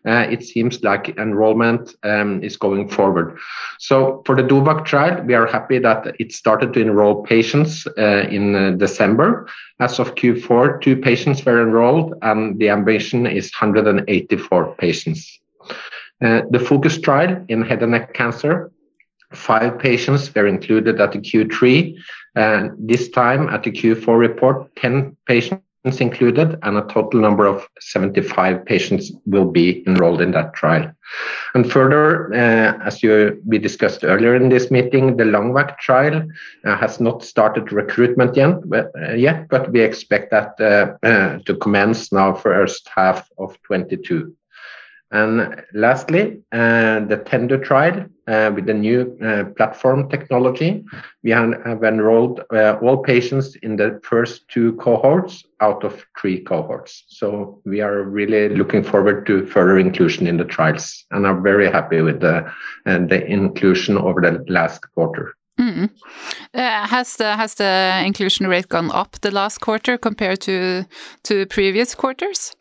uh, 0.07 0.27
it 0.31 0.45
seems 0.45 0.83
like 0.83 1.17
enrollment 1.19 1.95
um, 2.05 2.43
is 2.43 2.57
going 2.57 2.89
forward. 2.89 3.37
So 3.79 4.23
for 4.25 4.37
the 4.37 4.43
DOVAC 4.43 4.85
trial, 4.85 5.23
we 5.25 5.35
are 5.35 5.47
happy 5.47 5.79
that 5.81 6.15
it 6.21 6.33
started 6.33 6.73
to 6.75 6.81
enroll 6.81 7.25
patients 7.25 7.87
uh, 7.99 8.27
in 8.31 8.55
uh, 8.55 8.71
December. 8.73 9.49
As 9.81 9.99
of 9.99 10.15
Q4, 10.15 10.81
two 10.81 10.97
patients 10.97 11.45
were 11.45 11.61
enrolled, 11.61 12.15
and 12.23 12.59
the 12.59 12.71
ambition 12.71 13.27
is 13.27 13.53
184 13.53 14.77
patients. 14.77 15.41
Uh, 16.25 16.43
the 16.51 16.59
FOCUS 16.59 17.03
trial 17.03 17.45
in 17.49 17.63
head 17.63 17.83
and 17.83 17.93
neck 17.93 18.15
cancer, 18.15 18.71
five 19.33 19.79
patients 19.79 20.35
were 20.35 20.47
included 20.47 21.01
at 21.01 21.13
the 21.13 21.19
Q3. 21.19 21.97
And 22.37 22.71
this 22.79 23.09
time 23.09 23.49
at 23.49 23.65
the 23.65 23.73
Q4 23.73 24.19
report, 24.19 24.75
10 24.77 25.17
patients 25.27 25.66
included, 26.01 26.59
and 26.63 26.77
a 26.77 26.87
total 26.93 27.21
number 27.21 27.47
of 27.47 27.67
75 27.81 28.65
patients 28.65 29.13
will 29.25 29.45
be 29.45 29.87
enrolled 29.87 30.21
in 30.21 30.33
that 30.33 30.55
trial. 30.55 30.91
And 31.55 31.71
further, 31.71 32.35
uh, 32.35 32.79
as 32.85 33.03
you, 33.03 33.41
we 33.47 33.59
discussed 33.59 34.05
earlier 34.05 34.35
in 34.35 34.49
this 34.49 34.71
meeting, 34.71 35.17
the 35.17 35.25
LUNGVAC 35.25 35.79
trial 35.79 36.29
uh, 36.65 36.77
has 36.77 37.01
not 37.01 37.23
started 37.23 37.73
recruitment 37.73 38.37
yet, 38.37 38.69
but, 38.69 38.91
uh, 39.01 39.13
yet, 39.13 39.49
but 39.49 39.71
we 39.71 39.81
expect 39.81 40.33
that 40.33 40.61
uh, 40.61 41.07
uh, 41.07 41.39
to 41.47 41.55
commence 41.57 42.13
now 42.13 42.35
first 42.35 42.89
half 42.95 43.31
of 43.39 43.57
22. 43.63 44.35
And 45.13 45.63
lastly, 45.73 46.43
uh, 46.53 47.01
the 47.01 47.23
TENDU 47.25 47.63
trial 47.63 48.07
uh, 48.27 48.51
with 48.55 48.67
the 48.67 48.75
new 48.75 49.17
uh, 49.23 49.45
platform 49.57 50.09
technology. 50.09 50.85
We 51.23 51.31
have, 51.31 51.85
enrolled 51.85 52.41
all 52.51 52.99
patients 52.99 53.55
in 53.63 53.77
the 53.77 54.01
first 54.03 54.49
two 54.49 54.73
cohorts 54.75 55.45
out 55.61 55.85
of 55.85 56.05
three 56.21 56.41
cohorts. 56.41 57.05
So 57.09 57.61
we 57.65 57.81
are 57.81 58.03
really 58.03 58.49
looking 58.49 58.83
forward 58.83 59.27
to 59.27 59.47
further 59.47 59.79
inclusion 59.79 60.27
in 60.27 60.39
the 60.39 60.45
trials 60.45 61.05
and 61.13 61.25
are 61.25 61.41
very 61.41 61.71
happy 61.71 62.01
with 62.01 62.21
the, 62.21 62.51
the 62.85 63.25
inclusion 63.27 63.97
over 63.97 64.21
the 64.21 64.45
last 64.49 64.85
quarter. 64.95 65.35
Mm. 65.61 65.91
Uh, 66.53 66.87
has 66.87 67.17
the 67.17 67.35
has 67.37 67.55
the 67.55 68.03
inclusion 68.05 68.47
rate 68.47 68.69
gone 68.69 68.91
up 68.91 69.19
the 69.23 69.31
last 69.31 69.59
quarter 69.59 69.97
compared 69.97 70.41
to 70.43 70.85
to 71.23 71.47
previous 71.47 71.95
quarters? 71.95 72.55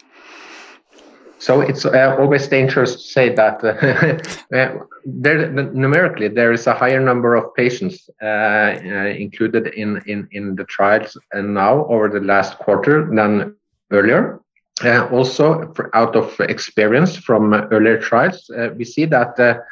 So 1.40 1.62
it's 1.62 1.86
uh, 1.86 2.16
always 2.20 2.48
dangerous 2.48 2.96
to 2.96 3.02
say 3.02 3.36
that 3.36 3.64
uh, 3.64 4.56
uh, 4.56 4.80
there, 5.06 5.52
numerically 5.52 6.28
there 6.28 6.52
is 6.54 6.66
a 6.68 6.74
higher 6.74 7.00
number 7.00 7.36
of 7.36 7.54
patients 7.56 8.10
uh, 8.22 8.26
uh, 8.26 9.14
included 9.18 9.68
in, 9.68 10.02
in, 10.08 10.28
in 10.32 10.56
the 10.56 10.64
trials 10.66 11.18
and 11.34 11.54
now 11.54 11.86
over 11.88 12.10
the 12.10 12.22
last 12.22 12.58
quarter 12.60 13.10
than 13.14 13.56
earlier. 13.92 14.42
Uh, 14.84 15.08
also, 15.12 15.74
out 15.94 16.16
of 16.18 16.38
experience 16.42 17.16
from 17.16 17.54
earlier 17.54 17.98
trials, 17.98 18.52
we 18.78 18.84
see 18.84 19.06
that 19.06 19.64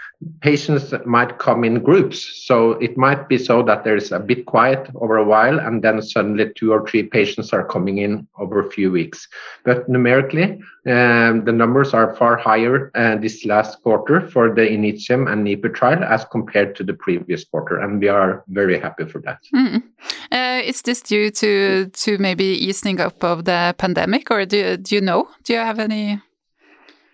patients 0.42 0.94
might 1.06 1.38
come 1.40 1.64
in 1.64 1.82
groups. 1.82 2.46
So 2.46 2.72
it 2.74 2.98
might 2.98 3.28
be 3.28 3.38
so 3.38 3.64
that 3.64 3.84
there 3.84 3.96
is 3.96 4.12
a 4.12 4.20
bit 4.20 4.46
quiet 4.46 4.90
over 4.96 5.18
a 5.18 5.24
while, 5.24 5.60
and 5.60 5.82
then 5.82 6.02
suddenly 6.02 6.52
two 6.56 6.72
or 6.72 6.88
three 6.88 7.04
patients 7.04 7.54
are 7.54 7.66
coming 7.66 7.98
in 8.00 8.28
over 8.38 8.66
a 8.66 8.72
few 8.72 8.92
weeks. 8.92 9.28
But 9.64 9.90
numerically, 9.90 10.62
um, 10.86 11.46
the 11.46 11.54
numbers 11.54 11.94
are 11.94 12.16
far 12.16 12.36
higher 12.36 12.92
uh, 12.96 13.16
this 13.16 13.46
last 13.46 13.82
quarter 13.84 14.22
for 14.30 14.54
the 14.54 14.62
Initium 14.62 15.32
and 15.32 15.46
NIPU 15.48 15.74
trial 15.74 16.04
as 16.04 16.26
compared 16.26 16.76
to 16.76 16.84
the 16.84 16.94
previous 16.94 17.46
quarter, 17.46 17.80
and 17.80 18.02
we 18.02 18.10
are 18.10 18.44
very 18.50 18.80
happy 18.80 19.06
for 19.06 19.20
that. 19.22 19.40
Mm. 19.56 19.84
Uh, 20.32 20.62
is 20.64 20.82
this 20.82 21.02
due 21.02 21.32
to 21.32 21.90
to 21.90 22.18
maybe 22.18 22.44
easing 22.44 23.00
up 23.00 23.24
of 23.24 23.46
the 23.46 23.74
pandemic, 23.78 24.30
or 24.30 24.46
do 24.46 24.76
do 24.76 24.96
you 24.96 25.02
know? 25.04 25.30
Do 25.44 25.54
you 25.54 25.60
have 25.60 25.80
any? 25.80 26.22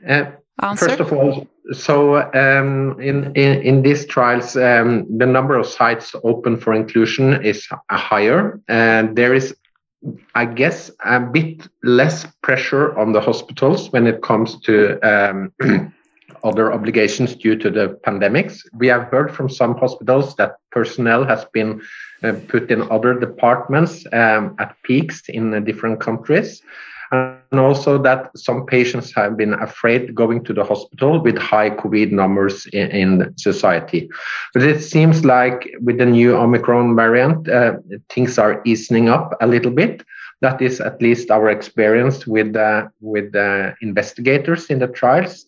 Uh, 0.08 0.32
answer? 0.62 0.90
First 0.90 1.00
of 1.00 1.14
all, 1.14 1.48
so 1.72 2.18
um, 2.34 3.00
in, 3.00 3.32
in, 3.36 3.62
in 3.62 3.82
these 3.82 4.06
trials, 4.06 4.56
um, 4.56 5.06
the 5.18 5.26
number 5.26 5.56
of 5.58 5.66
sites 5.68 6.16
open 6.24 6.58
for 6.58 6.74
inclusion 6.74 7.44
is 7.44 7.68
higher, 7.92 8.60
and 8.68 9.16
there 9.16 9.34
is, 9.34 9.56
I 10.36 10.46
guess, 10.46 10.92
a 11.06 11.20
bit 11.20 11.68
less 11.84 12.26
pressure 12.42 12.98
on 12.98 13.12
the 13.12 13.22
hospitals 13.22 13.92
when 13.92 14.08
it 14.08 14.22
comes 14.22 14.60
to 14.62 15.00
um, 15.02 15.54
other 16.44 16.74
obligations 16.74 17.36
due 17.36 17.56
to 17.58 17.70
the 17.70 18.00
pandemics. 18.06 18.62
We 18.74 18.88
have 18.88 19.04
heard 19.04 19.36
from 19.36 19.50
some 19.50 19.78
hospitals 19.78 20.36
that 20.38 20.56
personnel 20.72 21.26
has 21.26 21.46
been 21.54 21.82
uh, 22.24 22.34
put 22.48 22.72
in 22.72 22.90
other 22.90 23.20
departments 23.20 24.06
um, 24.14 24.56
at 24.60 24.76
peaks 24.84 25.30
in 25.30 25.64
different 25.66 26.00
countries 26.00 26.62
and 27.12 27.60
also 27.60 27.98
that 27.98 28.30
some 28.38 28.66
patients 28.66 29.14
have 29.16 29.36
been 29.36 29.54
afraid 29.56 30.14
going 30.14 30.44
to 30.44 30.54
the 30.54 30.64
hospital 30.64 31.22
with 31.22 31.38
high 31.38 31.72
COVID 31.72 32.12
numbers 32.12 32.68
in, 32.68 32.92
in 32.92 33.34
society. 33.38 34.10
But 34.54 34.64
it 34.64 34.82
seems 34.82 35.26
like 35.26 35.70
with 35.82 35.98
the 35.98 36.06
new 36.06 36.36
Omicron 36.36 36.96
variant, 36.96 37.50
uh, 37.50 37.78
things 38.10 38.38
are 38.38 38.62
easing 38.66 39.10
up 39.10 39.36
a 39.42 39.48
little 39.48 39.72
bit. 39.72 40.04
That 40.42 40.62
is 40.62 40.80
at 40.80 41.02
least 41.02 41.32
our 41.32 41.50
experience 41.50 42.26
with 42.26 42.56
uh, 42.56 42.88
with 43.02 43.36
uh, 43.36 43.72
investigators 43.82 44.68
in 44.68 44.80
the 44.80 44.88
trials. 44.88 45.46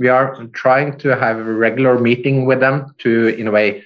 We 0.00 0.08
are 0.08 0.44
trying 0.52 0.98
to 0.98 1.14
have 1.14 1.38
a 1.38 1.44
regular 1.44 1.98
meeting 2.00 2.46
with 2.46 2.58
them 2.58 2.92
to, 2.98 3.28
in 3.28 3.46
a 3.46 3.52
way, 3.52 3.84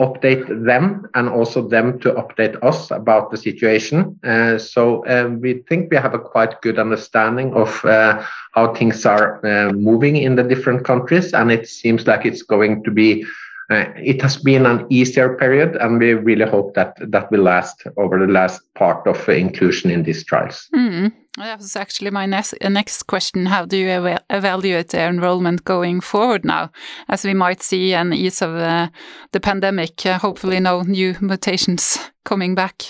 update 0.00 0.46
them 0.64 1.08
and 1.14 1.28
also 1.28 1.66
them 1.66 1.98
to 2.00 2.12
update 2.12 2.62
us 2.62 2.90
about 2.90 3.30
the 3.30 3.36
situation. 3.36 4.18
Uh, 4.22 4.58
so 4.58 5.04
uh, 5.06 5.28
we 5.28 5.62
think 5.68 5.90
we 5.90 5.96
have 5.96 6.14
a 6.14 6.18
quite 6.18 6.60
good 6.60 6.78
understanding 6.78 7.54
of 7.54 7.82
uh, 7.84 8.22
how 8.52 8.74
things 8.74 9.06
are 9.06 9.44
uh, 9.46 9.72
moving 9.72 10.16
in 10.16 10.36
the 10.36 10.42
different 10.42 10.84
countries, 10.84 11.32
and 11.32 11.50
it 11.50 11.68
seems 11.68 12.06
like 12.06 12.26
it's 12.26 12.42
going 12.42 12.84
to 12.84 12.90
be. 12.90 13.24
Uh, 13.72 13.90
it 13.96 14.20
has 14.20 14.36
been 14.36 14.66
an 14.66 14.86
easier 14.90 15.34
period, 15.36 15.76
and 15.76 15.98
we 15.98 16.12
really 16.12 16.44
hope 16.44 16.74
that 16.74 16.94
that 17.10 17.30
will 17.30 17.42
last 17.42 17.82
over 17.96 18.18
the 18.18 18.30
last 18.30 18.60
part 18.74 19.06
of 19.06 19.28
inclusion 19.28 19.90
in 19.90 20.02
these 20.02 20.24
trials. 20.24 20.68
Mm. 20.74 21.12
That 21.38 21.58
was 21.58 21.74
actually 21.76 22.10
my 22.10 22.26
next, 22.26 22.54
next 22.60 23.04
question. 23.06 23.46
How 23.46 23.64
do 23.64 23.78
you 23.78 23.88
ev 23.88 24.18
evaluate 24.28 24.88
the 24.88 25.00
enrollment 25.00 25.64
going 25.64 26.02
forward 26.02 26.44
now, 26.44 26.70
as 27.08 27.24
we 27.24 27.32
might 27.32 27.62
see 27.62 27.94
an 27.94 28.12
ease 28.12 28.42
of 28.42 28.54
uh, 28.56 28.88
the 29.32 29.40
pandemic? 29.40 30.04
Uh, 30.04 30.18
hopefully, 30.18 30.60
no 30.60 30.82
new 30.82 31.16
mutations 31.22 31.98
coming 32.24 32.54
back. 32.54 32.82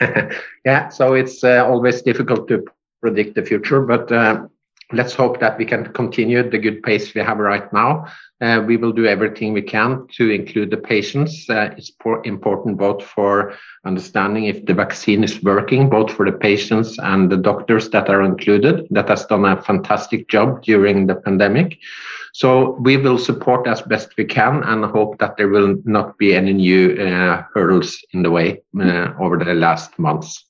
yeah, 0.64 0.88
so 0.88 1.14
it's 1.14 1.44
uh, 1.44 1.64
always 1.64 2.02
difficult 2.02 2.48
to 2.48 2.64
predict 3.00 3.36
the 3.36 3.44
future, 3.44 3.82
but 3.82 4.10
uh, 4.10 4.44
let's 4.92 5.14
hope 5.14 5.40
that 5.40 5.58
we 5.58 5.64
can 5.64 5.92
continue 5.92 6.48
the 6.48 6.58
good 6.58 6.82
pace 6.82 7.14
we 7.14 7.20
have 7.20 7.38
right 7.38 7.72
now. 7.72 8.06
Uh, 8.40 8.62
we 8.66 8.76
will 8.76 8.92
do 8.92 9.06
everything 9.06 9.52
we 9.52 9.62
can 9.62 10.06
to 10.12 10.30
include 10.30 10.70
the 10.70 10.76
patients. 10.76 11.48
Uh, 11.48 11.70
it's 11.76 11.90
important 12.24 12.76
both 12.76 13.02
for 13.02 13.54
understanding 13.84 14.44
if 14.44 14.64
the 14.66 14.74
vaccine 14.74 15.24
is 15.24 15.42
working, 15.42 15.88
both 15.88 16.12
for 16.12 16.30
the 16.30 16.36
patients 16.36 16.98
and 16.98 17.32
the 17.32 17.36
doctors 17.36 17.88
that 17.90 18.10
are 18.10 18.22
included, 18.22 18.86
that 18.90 19.08
has 19.08 19.24
done 19.26 19.44
a 19.44 19.60
fantastic 19.62 20.28
job 20.28 20.62
during 20.62 21.06
the 21.06 21.14
pandemic. 21.14 21.78
So 22.34 22.72
we 22.82 22.98
will 22.98 23.18
support 23.18 23.66
as 23.66 23.80
best 23.80 24.12
we 24.18 24.26
can 24.26 24.62
and 24.64 24.84
hope 24.84 25.18
that 25.18 25.38
there 25.38 25.48
will 25.48 25.76
not 25.84 26.18
be 26.18 26.34
any 26.34 26.52
new 26.52 26.92
uh, 27.00 27.42
hurdles 27.54 27.96
in 28.12 28.22
the 28.22 28.30
way 28.30 28.60
over 29.18 29.38
the 29.38 29.54
last 29.54 29.98
months. 29.98 30.44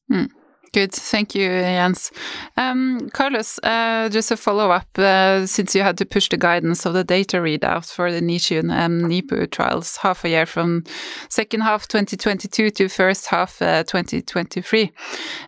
Good. 0.72 0.92
Thank 0.92 1.34
you, 1.34 1.48
Jens. 1.48 2.12
Um, 2.56 3.08
Carlos, 3.10 3.58
uh, 3.62 4.08
just 4.10 4.30
a 4.30 4.36
follow 4.36 4.70
up, 4.70 4.86
uh, 4.98 5.46
since 5.46 5.74
you 5.74 5.82
had 5.82 5.96
to 5.98 6.04
push 6.04 6.28
the 6.28 6.36
guidance 6.36 6.84
of 6.84 6.92
the 6.92 7.04
data 7.04 7.38
readout 7.38 7.90
for 7.90 8.12
the 8.12 8.20
NICU 8.20 8.58
and 8.70 9.02
NIPU 9.02 9.50
trials 9.50 9.96
half 9.96 10.24
a 10.24 10.28
year 10.28 10.46
from 10.46 10.84
second 11.30 11.62
half 11.62 11.88
2022 11.88 12.70
to 12.70 12.88
first 12.88 13.26
half 13.26 13.62
uh, 13.62 13.84
2023. 13.84 14.92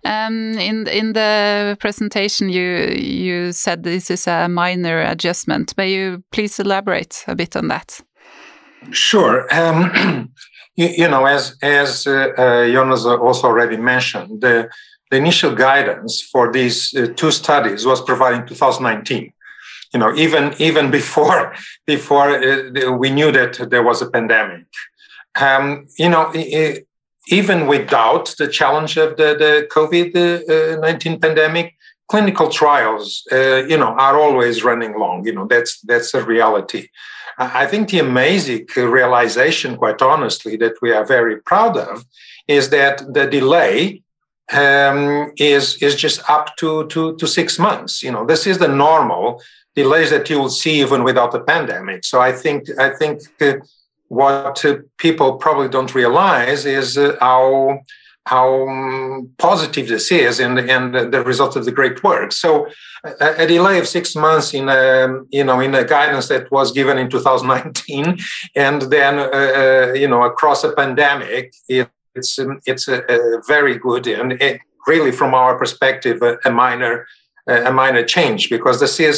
Um, 0.04 0.58
in, 0.58 0.86
in 0.86 1.12
the 1.12 1.76
presentation, 1.78 2.48
you, 2.48 2.94
you 2.96 3.52
said 3.52 3.82
this 3.82 4.10
is 4.10 4.26
a 4.26 4.48
minor 4.48 5.02
adjustment. 5.02 5.76
May 5.76 5.92
you 5.92 6.22
please 6.32 6.58
elaborate 6.58 7.24
a 7.26 7.34
bit 7.34 7.54
on 7.54 7.68
that? 7.68 8.00
Sure. 8.92 9.46
Um, 9.54 10.32
you, 10.76 10.88
you, 10.88 11.08
know, 11.08 11.26
as, 11.26 11.56
as 11.62 12.06
uh, 12.06 12.28
uh, 12.38 12.66
Jonas 12.66 13.04
also 13.04 13.48
already 13.48 13.76
mentioned, 13.76 14.40
the 14.40 14.70
the 15.10 15.16
initial 15.16 15.54
guidance 15.54 16.20
for 16.20 16.52
these 16.52 16.94
uh, 16.94 17.06
two 17.16 17.30
studies 17.30 17.86
was 17.86 18.00
provided 18.02 18.40
in 18.42 18.46
2019 18.46 19.32
you 19.92 20.00
know 20.00 20.14
even 20.14 20.54
even 20.58 20.90
before 21.00 21.54
before 21.86 22.30
uh, 22.30 22.92
we 22.92 23.10
knew 23.10 23.30
that 23.32 23.70
there 23.70 23.82
was 23.82 24.02
a 24.02 24.10
pandemic. 24.10 24.66
Um, 25.40 25.86
you 25.98 26.08
know 26.08 26.30
it, 26.34 26.86
even 27.30 27.66
without 27.66 28.34
the 28.38 28.48
challenge 28.48 28.96
of 28.96 29.18
the, 29.18 29.36
the 29.38 29.68
covid-19 29.70 31.14
uh, 31.14 31.18
pandemic 31.18 31.74
clinical 32.08 32.48
trials 32.48 33.22
uh, 33.30 33.64
you 33.66 33.76
know 33.76 33.94
are 33.98 34.18
always 34.18 34.64
running 34.64 34.98
long. 34.98 35.26
You 35.26 35.34
know 35.34 35.46
that's 35.46 35.80
that's 35.82 36.14
a 36.14 36.24
reality. 36.24 36.88
I 37.40 37.66
think 37.66 37.90
the 37.90 38.00
amazing 38.00 38.66
realization 38.74 39.76
quite 39.76 40.02
honestly 40.02 40.56
that 40.56 40.74
we 40.82 40.90
are 40.92 41.04
very 41.04 41.36
proud 41.40 41.76
of 41.76 42.04
is 42.48 42.70
that 42.70 43.14
the 43.14 43.26
delay 43.28 44.02
um, 44.52 45.32
is 45.36 45.82
is 45.82 45.94
just 45.94 46.28
up 46.28 46.56
to, 46.56 46.86
to 46.88 47.16
to 47.16 47.26
six 47.26 47.58
months. 47.58 48.02
You 48.02 48.12
know, 48.12 48.24
this 48.24 48.46
is 48.46 48.58
the 48.58 48.68
normal 48.68 49.42
delays 49.74 50.10
that 50.10 50.28
you 50.30 50.38
will 50.38 50.50
see 50.50 50.80
even 50.80 51.04
without 51.04 51.32
the 51.32 51.40
pandemic. 51.40 52.04
So 52.04 52.20
I 52.20 52.32
think 52.32 52.68
I 52.78 52.90
think 52.90 53.20
uh, 53.40 53.54
what 54.08 54.64
uh, 54.64 54.78
people 54.96 55.36
probably 55.36 55.68
don't 55.68 55.94
realize 55.94 56.64
is 56.64 56.96
uh, 56.96 57.16
how 57.20 57.80
how 58.26 58.68
um, 58.68 59.30
positive 59.38 59.88
this 59.88 60.10
is 60.12 60.40
and 60.40 60.58
and 60.58 61.12
the 61.14 61.22
result 61.22 61.56
of 61.56 61.64
the 61.64 61.72
great 61.72 62.02
work. 62.02 62.32
So 62.32 62.68
a, 63.04 63.44
a 63.44 63.46
delay 63.46 63.78
of 63.78 63.86
six 63.86 64.16
months 64.16 64.54
in 64.54 64.68
a 64.68 65.04
um, 65.04 65.28
you 65.30 65.44
know 65.44 65.60
in 65.60 65.74
a 65.74 65.84
guidance 65.84 66.28
that 66.28 66.50
was 66.50 66.72
given 66.72 66.96
in 66.98 67.08
2019 67.10 68.18
and 68.56 68.82
then 68.94 69.14
you 69.94 70.08
know 70.08 70.22
across 70.24 70.64
a 70.64 70.72
pandemic. 70.72 71.54
It, 71.68 71.90
it's 72.18 72.38
it's 72.70 72.86
a, 72.88 72.98
a, 73.16 73.42
very 73.46 73.76
good 73.78 74.06
and 74.06 74.32
it, 74.32 74.60
really 74.86 75.12
from 75.12 75.34
our 75.34 75.56
perspective 75.62 76.22
a, 76.22 76.32
a, 76.44 76.50
minor 76.50 77.06
a 77.70 77.72
minor 77.72 78.04
change 78.04 78.50
because 78.50 78.80
this 78.80 78.98
is 79.00 79.16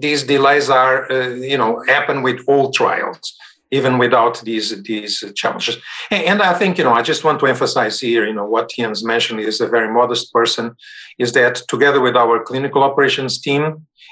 these 0.00 0.22
delays 0.24 0.68
are 0.70 1.10
uh, 1.10 1.28
you 1.52 1.58
know 1.58 1.82
happen 1.86 2.22
with 2.22 2.38
all 2.46 2.70
trials 2.70 3.36
even 3.70 3.98
without 3.98 4.40
these 4.42 4.68
these 4.82 5.24
challenges. 5.34 5.76
And 6.10 6.40
i 6.42 6.54
think 6.54 6.78
you 6.78 6.84
know 6.84 6.92
i 7.00 7.02
just 7.02 7.24
want 7.24 7.38
to 7.40 7.46
emphasize 7.46 8.00
here 8.00 8.24
you 8.26 8.36
know 8.38 8.48
what 8.54 8.70
jens 8.70 9.04
mentioned 9.04 9.40
is 9.40 9.60
a 9.60 9.68
very 9.76 9.90
modest 9.92 10.32
person 10.32 10.76
is 11.18 11.32
that 11.32 11.54
together 11.68 12.00
with 12.00 12.16
our 12.16 12.42
clinical 12.48 12.82
operations 12.82 13.34
team 13.46 13.62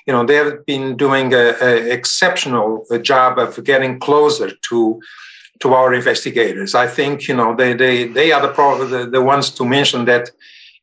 you 0.07 0.12
know 0.12 0.24
they 0.24 0.38
have 0.42 0.66
been 0.66 0.96
doing 0.96 1.33
an 1.35 1.90
exceptional 1.98 2.85
job 3.02 3.38
of 3.38 3.62
getting 3.64 3.98
closer 3.98 4.50
to 4.68 5.00
to 5.61 5.73
our 5.75 5.95
investigators. 5.95 6.75
I 6.75 6.87
think 6.87 7.29
you 7.29 7.35
know 7.35 7.55
they 7.55 7.75
they 7.75 8.07
they 8.07 8.33
are 8.33 8.43
the 8.43 8.53
pro- 8.53 8.87
the, 8.87 9.07
the 9.07 9.23
ones 9.23 9.51
to 9.51 9.64
mention 9.64 10.05
that 10.07 10.31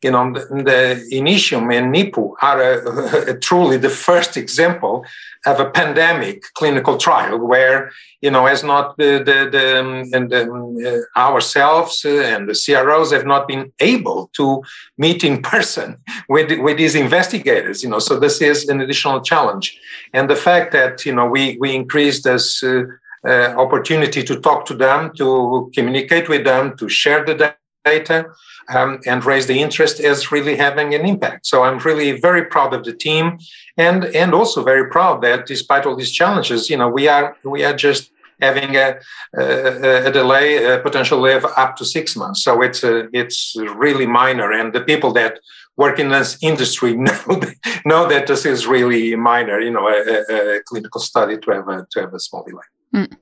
you 0.01 0.11
know 0.11 0.33
the, 0.33 0.39
the 0.63 1.15
Initium 1.15 1.73
and 1.73 1.93
NIPU 1.93 2.33
are 2.41 2.61
a, 2.61 3.31
a, 3.31 3.39
truly 3.39 3.77
the 3.77 3.89
first 3.89 4.37
example 4.37 5.05
of 5.45 5.59
a 5.59 5.69
pandemic 5.69 6.43
clinical 6.53 6.97
trial 6.97 7.37
where 7.37 7.91
you 8.21 8.31
know 8.31 8.45
as 8.45 8.63
not 8.63 8.97
the 8.97 9.17
the, 9.19 9.49
the 9.51 9.79
and 10.13 10.33
um, 10.33 10.77
uh, 10.85 11.19
ourselves 11.19 12.03
and 12.05 12.49
the 12.49 12.59
CROs 12.65 13.11
have 13.11 13.25
not 13.25 13.47
been 13.47 13.71
able 13.79 14.29
to 14.33 14.63
meet 14.97 15.23
in 15.23 15.41
person 15.53 15.97
with 16.29 16.59
with 16.59 16.77
these 16.77 16.95
investigators. 16.95 17.83
You 17.83 17.89
know, 17.89 17.99
so 17.99 18.19
this 18.19 18.41
is 18.41 18.69
an 18.69 18.81
additional 18.81 19.21
challenge, 19.21 19.77
and 20.13 20.29
the 20.29 20.35
fact 20.35 20.71
that 20.71 21.05
you 21.05 21.13
know 21.13 21.25
we 21.25 21.57
we 21.59 21.75
increased 21.75 22.23
this. 22.23 22.63
Uh, 22.63 22.83
uh, 23.25 23.53
opportunity 23.57 24.23
to 24.23 24.39
talk 24.39 24.65
to 24.65 24.73
them, 24.73 25.11
to 25.17 25.71
communicate 25.73 26.27
with 26.29 26.43
them, 26.43 26.75
to 26.77 26.89
share 26.89 27.23
the 27.23 27.55
data, 27.83 28.25
um, 28.69 28.99
and 29.05 29.25
raise 29.25 29.47
the 29.47 29.59
interest 29.59 29.99
is 29.99 30.31
really 30.31 30.55
having 30.55 30.93
an 30.93 31.05
impact. 31.05 31.45
So 31.45 31.63
I'm 31.63 31.79
really 31.79 32.19
very 32.19 32.45
proud 32.45 32.73
of 32.73 32.83
the 32.83 32.93
team, 32.93 33.39
and 33.77 34.05
and 34.05 34.33
also 34.33 34.63
very 34.63 34.89
proud 34.89 35.21
that 35.21 35.45
despite 35.45 35.85
all 35.85 35.95
these 35.95 36.11
challenges, 36.11 36.69
you 36.69 36.77
know, 36.77 36.89
we 36.89 37.07
are 37.07 37.35
we 37.43 37.63
are 37.63 37.75
just 37.75 38.11
having 38.41 38.75
a, 38.75 38.99
a, 39.37 40.07
a 40.07 40.11
delay, 40.11 40.63
a 40.65 40.79
potential 40.79 41.19
delay 41.19 41.35
of 41.35 41.45
up 41.57 41.75
to 41.77 41.85
six 41.85 42.15
months. 42.15 42.43
So 42.43 42.61
it's 42.63 42.83
a, 42.83 43.07
it's 43.13 43.55
really 43.75 44.07
minor, 44.07 44.51
and 44.51 44.73
the 44.73 44.81
people 44.81 45.13
that 45.13 45.39
work 45.77 45.99
in 45.99 46.09
this 46.09 46.37
industry 46.41 46.95
know 47.07 47.41
know 47.85 48.07
that 48.07 48.27
this 48.27 48.45
is 48.45 48.67
really 48.67 49.15
minor. 49.15 49.59
You 49.59 49.71
know, 49.71 49.87
a, 49.87 50.57
a 50.57 50.61
clinical 50.65 51.01
study 51.01 51.37
to 51.37 51.51
have 51.51 51.67
a 51.67 51.87
to 51.91 52.01
have 52.01 52.13
a 52.13 52.19
small 52.19 52.43
delay. 52.43 52.63
Mm. 52.93 53.17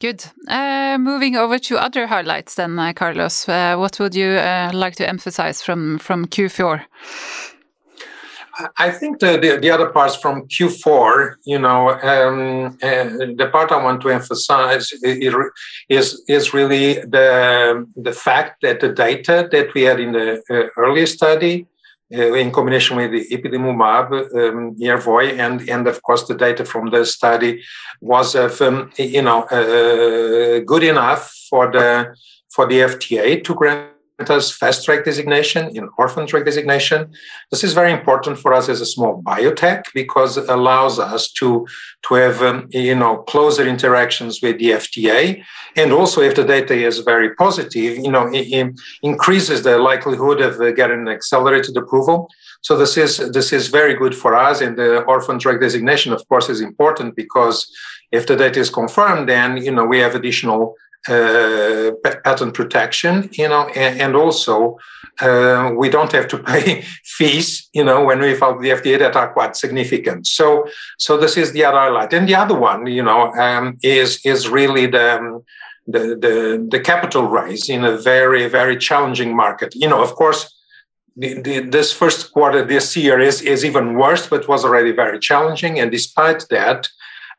Good. 0.00 0.24
Uh, 0.48 0.96
moving 0.98 1.36
over 1.36 1.58
to 1.58 1.76
other 1.76 2.06
highlights 2.06 2.54
then, 2.54 2.78
uh, 2.78 2.92
Carlos. 2.94 3.48
Uh, 3.48 3.76
what 3.76 3.98
would 4.00 4.14
you 4.14 4.30
uh, 4.30 4.70
like 4.72 4.96
to 4.96 5.06
emphasize 5.06 5.60
from, 5.60 5.98
from 5.98 6.26
Q4? 6.26 6.86
I 8.78 8.90
think 8.90 9.20
the, 9.20 9.38
the, 9.38 9.58
the, 9.60 9.70
other 9.70 9.88
parts 9.88 10.16
from 10.16 10.46
Q4, 10.48 11.34
you 11.44 11.58
know, 11.58 11.90
um, 11.90 12.78
uh, 12.82 13.04
the 13.36 13.48
part 13.50 13.72
I 13.72 13.82
want 13.82 14.02
to 14.02 14.10
emphasize 14.10 14.92
is, 15.02 16.22
is 16.28 16.54
really 16.54 16.94
the, 16.94 17.86
the 17.96 18.12
fact 18.12 18.62
that 18.62 18.80
the 18.80 18.90
data 18.90 19.48
that 19.50 19.72
we 19.74 19.82
had 19.82 20.00
in 20.00 20.12
the 20.12 20.42
uh, 20.50 20.68
earlier 20.76 21.06
study 21.06 21.66
in 22.10 22.50
combination 22.50 22.96
with 22.96 23.12
the 23.12 23.26
ipilimumab, 23.30 24.12
um, 24.34 24.74
Yervoy, 24.76 25.38
and 25.38 25.68
and 25.68 25.86
of 25.86 26.02
course 26.02 26.26
the 26.26 26.34
data 26.34 26.64
from 26.64 26.90
the 26.90 27.04
study 27.04 27.62
was 28.00 28.34
um, 28.34 28.90
you 28.96 29.22
know 29.22 29.42
uh, 29.44 30.60
good 30.60 30.82
enough 30.82 31.32
for 31.48 31.70
the 31.70 32.14
for 32.50 32.66
the 32.66 32.80
FDA 32.80 33.42
to 33.44 33.54
grant 33.54 33.89
us 34.28 34.50
fast 34.50 34.84
track 34.84 35.04
designation 35.04 35.74
in 35.74 35.88
orphan 35.96 36.26
drug 36.26 36.44
designation. 36.44 37.10
This 37.50 37.64
is 37.64 37.72
very 37.72 37.92
important 37.92 38.38
for 38.38 38.52
us 38.52 38.68
as 38.68 38.80
a 38.80 38.86
small 38.86 39.22
biotech 39.22 39.84
because 39.94 40.36
it 40.36 40.48
allows 40.48 40.98
us 40.98 41.30
to, 41.32 41.66
to 42.08 42.14
have 42.14 42.42
um, 42.42 42.68
you 42.70 42.94
know 42.94 43.18
closer 43.18 43.66
interactions 43.66 44.42
with 44.42 44.58
the 44.58 44.70
FDA. 44.70 45.42
And 45.76 45.92
also 45.92 46.20
if 46.20 46.34
the 46.34 46.44
data 46.44 46.74
is 46.74 46.98
very 46.98 47.34
positive, 47.36 47.96
you 47.96 48.10
know, 48.10 48.26
it, 48.28 48.46
it 48.52 48.80
increases 49.02 49.62
the 49.62 49.78
likelihood 49.78 50.40
of 50.40 50.60
uh, 50.60 50.72
getting 50.72 51.06
accelerated 51.08 51.76
approval. 51.76 52.28
So 52.62 52.76
this 52.76 52.96
is 52.96 53.18
this 53.32 53.52
is 53.52 53.68
very 53.68 53.94
good 53.94 54.14
for 54.14 54.36
us. 54.36 54.60
And 54.60 54.76
the 54.76 55.02
orphan 55.04 55.38
drug 55.38 55.60
designation, 55.60 56.12
of 56.12 56.28
course, 56.28 56.48
is 56.48 56.60
important 56.60 57.16
because 57.16 57.72
if 58.12 58.26
the 58.26 58.36
data 58.36 58.60
is 58.60 58.70
confirmed, 58.70 59.28
then 59.28 59.56
you 59.56 59.70
know 59.70 59.84
we 59.84 59.98
have 60.00 60.14
additional 60.14 60.74
uh, 61.08 61.92
patent 62.24 62.54
protection, 62.54 63.30
you 63.32 63.48
know, 63.48 63.68
and, 63.68 64.00
and 64.00 64.16
also 64.16 64.78
uh, 65.20 65.72
we 65.76 65.88
don't 65.88 66.12
have 66.12 66.28
to 66.28 66.38
pay 66.38 66.82
fees, 67.04 67.68
you 67.72 67.84
know, 67.84 68.04
when 68.04 68.20
we 68.20 68.34
file 68.34 68.58
the 68.58 68.70
FDA 68.70 68.98
that 68.98 69.16
are 69.16 69.32
quite 69.32 69.56
significant. 69.56 70.26
So, 70.26 70.66
so 70.98 71.16
this 71.16 71.36
is 71.36 71.52
the 71.52 71.64
other 71.64 71.78
highlight, 71.78 72.12
and 72.12 72.28
the 72.28 72.34
other 72.34 72.58
one, 72.58 72.86
you 72.86 73.02
know, 73.02 73.32
um, 73.34 73.78
is 73.82 74.20
is 74.24 74.48
really 74.48 74.86
the, 74.86 75.18
um, 75.18 75.44
the 75.86 76.00
the 76.20 76.68
the 76.70 76.80
capital 76.80 77.26
raise 77.26 77.68
in 77.68 77.84
a 77.84 77.96
very 77.96 78.46
very 78.48 78.76
challenging 78.76 79.34
market. 79.34 79.74
You 79.74 79.88
know, 79.88 80.02
of 80.02 80.14
course. 80.14 80.56
The, 81.16 81.42
the, 81.42 81.58
this 81.60 81.92
first 81.92 82.32
quarter 82.32 82.64
this 82.64 82.96
year 82.96 83.18
is, 83.18 83.42
is 83.42 83.64
even 83.64 83.94
worse, 83.94 84.28
but 84.28 84.48
was 84.48 84.64
already 84.64 84.92
very 84.92 85.18
challenging. 85.18 85.78
And 85.78 85.90
despite 85.90 86.46
that, 86.50 86.88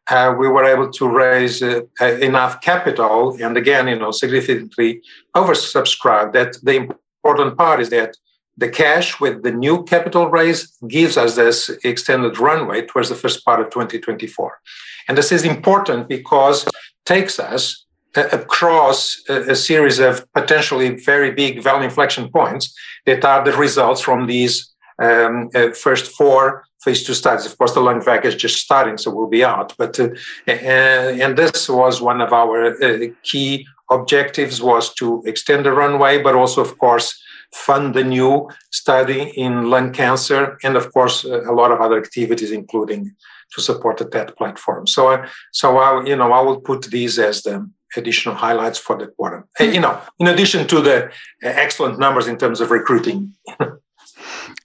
uh, 0.10 0.34
we 0.38 0.48
were 0.48 0.66
able 0.66 0.90
to 0.92 1.08
raise 1.08 1.62
uh, 1.62 1.82
uh, 2.02 2.06
enough 2.06 2.62
capital 2.62 3.38
and 3.42 3.56
again, 3.58 3.88
you 3.88 3.98
know, 3.98 4.12
significantly 4.12 5.02
oversubscribed. 5.36 6.34
That 6.34 6.58
the 6.64 6.76
important 7.24 7.58
part 7.58 7.80
is 7.80 7.90
that 7.90 8.18
the 8.58 8.70
cash 8.70 9.20
with 9.20 9.44
the 9.44 9.52
new 9.52 9.84
capital 9.84 10.30
raise 10.30 10.68
gives 10.88 11.18
us 11.18 11.36
this 11.36 11.70
extended 11.84 12.38
runway 12.38 12.86
towards 12.86 13.10
the 13.10 13.16
first 13.16 13.46
part 13.46 13.62
of 13.62 13.68
2024. 13.70 14.60
And 15.08 15.18
this 15.18 15.32
is 15.32 15.44
important 15.46 16.08
because 16.08 16.68
takes 17.06 17.40
us 17.40 17.86
across 18.16 19.22
a, 19.30 19.52
a, 19.52 19.56
series 19.56 20.00
of 20.00 20.32
potentially 20.34 20.90
very 20.96 21.32
big 21.32 21.64
value 21.64 21.86
inflection 21.86 22.30
points 22.30 22.76
that 23.06 23.24
are 23.24 23.44
the 23.44 23.54
results 23.54 24.02
from 24.02 24.28
these 24.28 24.74
um, 25.02 25.50
uh, 25.56 25.72
first 25.72 26.12
four 26.12 26.66
phase 26.82 27.04
two 27.04 27.14
studies. 27.14 27.46
Of 27.46 27.58
course, 27.58 27.74
the 27.74 27.82
LUNGVAC 27.82 28.26
is 28.26 28.36
just 28.36 28.58
starting, 28.58 28.98
so 28.98 29.12
we'll 29.12 29.28
be 29.28 29.44
out. 29.44 29.74
But 29.78 30.00
uh, 30.00 30.10
and 30.48 31.38
this 31.38 31.70
was 31.70 32.02
one 32.02 32.22
of 32.22 32.34
our 32.34 32.84
uh, 32.84 33.08
key 33.24 33.68
objectives 33.90 34.62
was 34.62 34.94
to 34.96 35.22
extend 35.26 35.66
the 35.66 35.74
runway, 35.74 36.22
but 36.22 36.36
also, 36.36 36.62
of 36.62 36.78
course, 36.78 37.22
fund 37.54 37.94
the 37.94 38.04
new 38.04 38.50
study 38.72 39.32
in 39.36 39.70
lung 39.70 39.92
cancer, 39.92 40.58
and 40.64 40.76
of 40.76 40.92
course, 40.94 41.24
a 41.24 41.52
lot 41.52 41.72
of 41.72 41.82
other 41.82 41.98
activities, 41.98 42.52
including 42.52 43.12
to 43.54 43.62
support 43.62 43.98
the 43.98 44.06
TET 44.06 44.36
platform. 44.38 44.88
So, 44.88 45.24
so 45.52 45.78
I, 45.78 46.06
you 46.06 46.16
know, 46.16 46.32
I 46.32 46.42
will 46.42 46.62
put 46.62 46.84
these 46.84 47.20
as 47.20 47.44
the 47.44 47.70
additional 47.98 48.36
highlights 48.36 48.80
for 48.80 48.98
the 48.98 49.08
quarter. 49.08 49.46
You 49.60 49.82
know, 49.82 50.00
in 50.20 50.28
addition 50.28 50.68
to 50.68 50.82
the 50.82 51.12
excellent 51.44 52.00
numbers 52.00 52.28
in 52.28 52.38
terms 52.38 52.62
of 52.62 52.72
recruiting. 52.72 53.34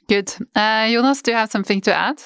Good. 0.08 0.32
Uh, 0.54 0.88
Jonas, 0.88 1.22
do 1.22 1.32
you 1.32 1.36
have 1.36 1.50
something 1.50 1.80
to 1.82 1.94
add? 1.94 2.22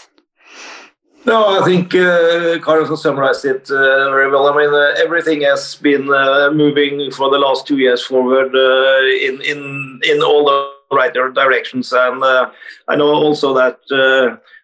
No, 1.27 1.61
I 1.61 1.65
think 1.65 1.95
uh, 1.95 2.59
Carlos 2.61 2.89
has 2.89 3.03
summarized 3.03 3.45
it 3.45 3.71
uh, 3.71 4.11
very 4.11 4.31
well. 4.31 4.47
I 4.49 4.57
mean, 4.57 4.73
uh, 4.73 4.95
everything 4.97 5.43
has 5.43 5.75
been 5.77 6.11
uh, 6.11 6.51
moving 6.51 7.11
for 7.11 7.31
the 7.31 7.39
last 7.39 7.67
two 7.67 7.77
years 7.77 8.03
forward 8.03 8.55
uh, 8.55 9.27
in 9.27 9.41
in 9.43 10.01
in 10.03 10.23
all 10.23 10.47
the 10.47 10.80
right 10.93 11.13
there 11.13 11.27
are 11.27 11.33
directions, 11.33 11.93
and 11.93 12.23
uh, 12.23 12.51
I 12.89 12.97
know 12.97 13.09
also 13.09 13.55
that 13.55 13.79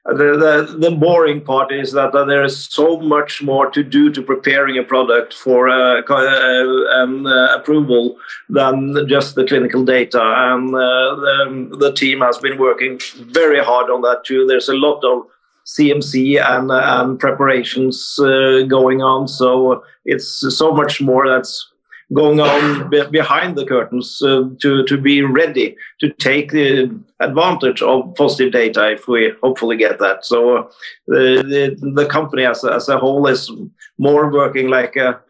the, 0.07 0.15
the, 0.15 0.77
the 0.79 0.91
boring 0.93 1.41
part 1.41 1.73
is 1.73 1.93
that 1.93 2.15
uh, 2.15 2.25
there 2.25 2.45
is 2.45 2.65
so 2.65 3.01
much 3.01 3.43
more 3.43 3.71
to 3.71 3.83
do 3.83 4.11
to 4.13 4.23
preparing 4.23 4.79
a 4.79 4.83
product 4.83 5.35
for 5.35 5.69
uh, 5.69 6.03
uh, 6.09 6.15
uh, 6.15 7.57
approval 7.57 8.17
than 8.49 8.97
just 9.09 9.35
the 9.35 9.45
clinical 9.45 9.85
data. 9.85 10.21
And 10.23 10.75
uh, 10.75 10.79
the, 11.17 11.77
the, 11.79 11.93
team 11.93 12.21
has 12.21 12.39
been 12.39 12.59
working 12.59 13.01
very 13.21 13.63
hard 13.63 13.91
on 13.91 14.03
that 14.03 14.25
too. 14.25 14.47
There's 14.47 14.69
a 14.69 14.75
lot 14.75 15.03
of 15.03 15.27
CMC 15.67 16.41
and, 16.41 16.71
and 16.71 17.19
preparations 17.19 18.19
uh, 18.21 18.63
going 18.69 19.03
on, 19.03 19.27
so 19.27 19.83
it's 20.05 20.45
so 20.57 20.73
much 20.73 21.01
more 21.01 21.29
that's 21.29 21.73
going 22.13 22.41
on 22.41 22.89
behind 23.11 23.57
the 23.57 23.67
curtains 23.67 24.23
uh, 24.23 24.45
to 24.61 24.85
to 24.85 24.97
be 24.97 25.23
ready 25.23 25.77
to 26.01 26.11
take 26.13 26.53
the 26.53 26.89
advantage 27.21 27.83
of 27.83 28.15
positive 28.15 28.53
data 28.53 28.93
if 28.93 29.09
we 29.09 29.33
hopefully 29.43 29.77
get 29.77 29.99
that. 29.99 30.25
So 30.25 30.59
uh, 30.59 30.69
the, 31.07 31.77
the, 31.81 31.91
the 31.95 32.07
company 32.07 32.45
as 32.45 32.63
a, 32.63 32.75
as 32.75 32.89
a 32.89 32.99
whole 32.99 33.27
is 33.27 33.51
more 33.99 34.31
working 34.31 34.69
like 34.69 34.97
a 34.97 35.21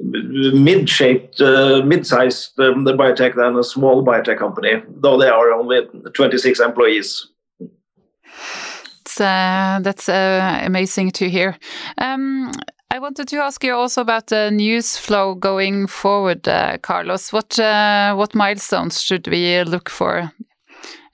mid-shaped, 0.00 1.40
uh, 1.40 1.82
mid-sized 1.84 2.58
um, 2.60 2.84
biotech 2.84 3.34
than 3.34 3.56
a 3.56 3.64
small 3.64 4.04
biotech 4.04 4.38
company, 4.38 4.82
though 4.88 5.18
they 5.18 5.28
are 5.28 5.52
only 5.52 5.86
26 6.12 6.60
employees. 6.60 7.28
That's, 7.58 9.20
uh, 9.20 9.78
that's 9.82 10.08
uh, 10.08 10.60
amazing 10.62 11.12
to 11.12 11.30
hear. 11.30 11.56
Um, 11.98 12.52
I 12.90 12.98
wanted 12.98 13.28
to 13.28 13.36
ask 13.38 13.64
you 13.64 13.74
also 13.74 14.00
about 14.00 14.28
the 14.28 14.50
news 14.50 14.96
flow 14.96 15.34
going 15.34 15.86
forward, 15.86 16.46
uh, 16.48 16.78
Carlos. 16.78 17.32
What 17.32 17.58
uh, 17.58 18.14
what 18.14 18.34
milestones 18.34 19.02
should 19.02 19.26
we 19.26 19.62
look 19.64 19.90
for, 19.90 20.32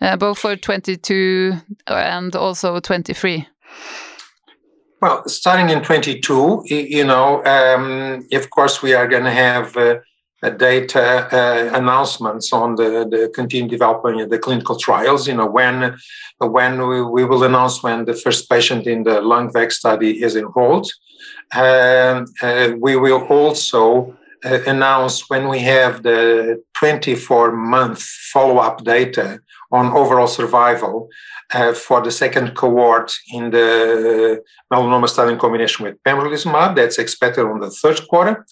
uh, 0.00 0.16
both 0.16 0.38
for 0.38 0.54
22 0.54 1.54
and 1.86 2.36
also 2.36 2.78
23? 2.78 3.48
Well, 5.00 5.26
starting 5.26 5.70
in 5.70 5.82
22, 5.82 6.62
you 6.66 7.04
know, 7.04 7.42
um, 7.44 8.28
of 8.32 8.50
course, 8.50 8.82
we 8.82 8.94
are 8.94 9.08
going 9.08 9.24
to 9.24 9.32
have 9.32 9.74
data 10.50 11.28
uh, 11.32 11.76
announcements 11.76 12.52
on 12.52 12.74
the, 12.74 13.06
the 13.08 13.30
continued 13.34 13.70
development 13.70 14.20
of 14.20 14.30
the 14.30 14.38
clinical 14.38 14.76
trials. 14.76 15.26
You 15.26 15.34
know, 15.34 15.46
when 15.46 15.96
when 16.38 16.86
we, 16.86 17.02
we 17.02 17.24
will 17.24 17.44
announce 17.44 17.82
when 17.82 18.04
the 18.04 18.14
first 18.14 18.50
patient 18.50 18.86
in 18.86 19.04
the 19.04 19.20
LUNGVAC 19.20 19.72
study 19.72 20.22
is 20.22 20.36
enrolled. 20.36 20.90
Uh, 21.54 22.24
uh, 22.42 22.72
we 22.78 22.96
will 22.96 23.22
also 23.24 24.16
uh, 24.44 24.58
announce 24.66 25.28
when 25.30 25.48
we 25.48 25.60
have 25.60 26.02
the 26.02 26.62
24 26.74 27.52
month 27.52 28.02
follow 28.02 28.58
up 28.58 28.82
data 28.84 29.40
on 29.70 29.92
overall 29.92 30.26
survival 30.26 31.08
uh, 31.54 31.72
for 31.72 32.00
the 32.02 32.10
second 32.10 32.54
cohort 32.54 33.12
in 33.32 33.50
the 33.50 34.42
melanoma 34.72 35.08
study 35.08 35.32
in 35.32 35.38
combination 35.38 35.84
with 35.84 36.02
pembrolizumab. 36.02 36.74
That's 36.76 36.98
expected 36.98 37.44
on 37.44 37.60
the 37.60 37.70
third 37.70 38.00
quarter. 38.08 38.46